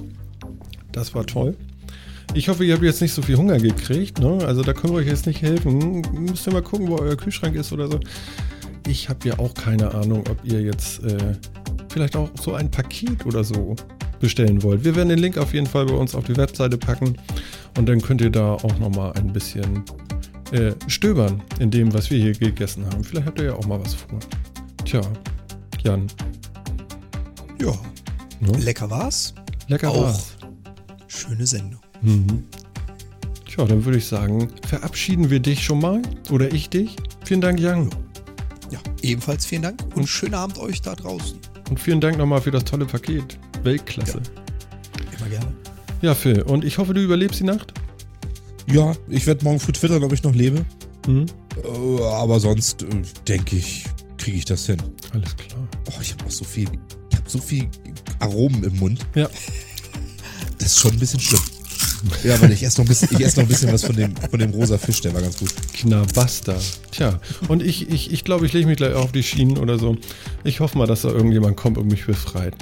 [0.92, 1.56] Das war toll.
[2.34, 4.20] Ich hoffe, ihr habt jetzt nicht so viel Hunger gekriegt.
[4.20, 4.38] Ne?
[4.46, 6.02] Also da können wir euch jetzt nicht helfen.
[6.12, 7.98] Müsst ihr mal gucken, wo euer Kühlschrank ist oder so.
[8.86, 11.34] Ich habe ja auch keine Ahnung, ob ihr jetzt äh,
[11.88, 13.74] vielleicht auch so ein Paket oder so
[14.20, 14.84] bestellen wollt.
[14.84, 17.16] Wir werden den Link auf jeden Fall bei uns auf die Webseite packen
[17.76, 19.82] und dann könnt ihr da auch nochmal ein bisschen
[20.52, 23.02] äh, stöbern in dem, was wir hier gegessen haben.
[23.02, 24.18] Vielleicht habt ihr ja auch mal was vor.
[24.84, 25.00] Tja,
[25.82, 26.06] Jan,
[27.60, 27.72] Ja,
[28.40, 28.58] ne?
[28.58, 29.34] lecker war's.
[29.68, 30.02] lecker Auch.
[30.02, 30.36] war's.
[31.10, 31.80] Schöne Sendung.
[32.02, 32.44] Mhm.
[33.44, 36.00] Tja, dann würde ich sagen, verabschieden wir dich schon mal
[36.30, 36.94] oder ich dich.
[37.24, 37.90] Vielen Dank, Jan.
[38.70, 41.36] Ja, ebenfalls vielen Dank und schönen Abend euch da draußen.
[41.68, 43.38] Und vielen Dank nochmal für das tolle Paket.
[43.64, 44.20] Weltklasse.
[45.18, 45.52] Immer gerne.
[46.00, 47.74] Ja, Phil, und ich hoffe, du überlebst die Nacht.
[48.68, 50.64] Ja, ich werde morgen früh twittern, ob ich noch lebe.
[51.08, 51.26] Mhm.
[51.64, 52.86] Äh, Aber sonst äh,
[53.26, 53.84] denke ich,
[54.16, 54.78] kriege ich das hin.
[55.12, 55.66] Alles klar.
[55.88, 56.68] Oh, ich habe noch so viel,
[57.10, 57.68] ich habe so viel
[58.20, 59.04] Aromen im Mund.
[59.16, 59.28] Ja.
[60.70, 61.40] Ist schon ein bisschen schlimm.
[62.22, 64.14] Ja, weil ich esse noch ein bisschen, ich esse noch ein bisschen was von dem,
[64.16, 65.52] von dem rosa Fisch, der war ganz gut.
[65.74, 66.56] Knabaster.
[66.92, 67.18] Tja,
[67.48, 69.96] und ich glaube, ich, ich, glaub, ich lege mich gleich auf die Schienen oder so.
[70.44, 72.54] Ich hoffe mal, dass da irgendjemand kommt und mich befreit.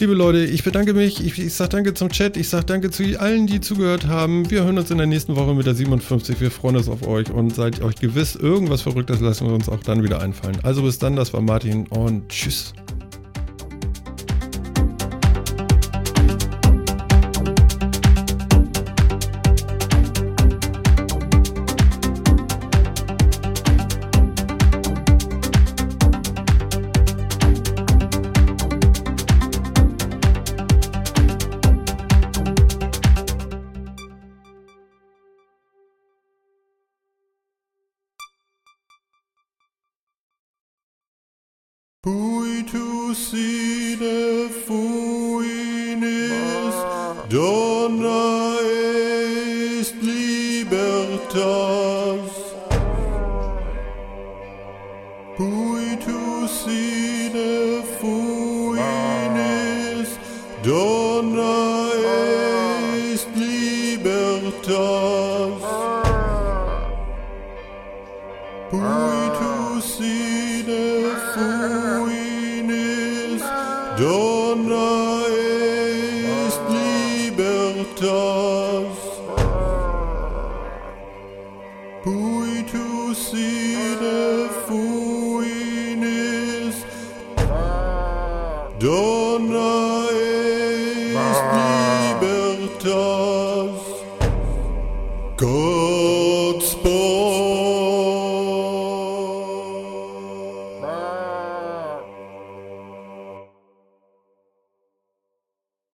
[0.00, 1.24] Liebe Leute, ich bedanke mich.
[1.24, 2.36] Ich, ich sage danke zum Chat.
[2.36, 4.50] Ich sage danke zu allen, die zugehört haben.
[4.50, 6.40] Wir hören uns in der nächsten Woche mit der 57.
[6.40, 9.82] Wir freuen uns auf euch und seid euch gewiss, irgendwas Verrücktes lassen wir uns auch
[9.82, 10.58] dann wieder einfallen.
[10.62, 12.74] Also bis dann, das war Martin und tschüss.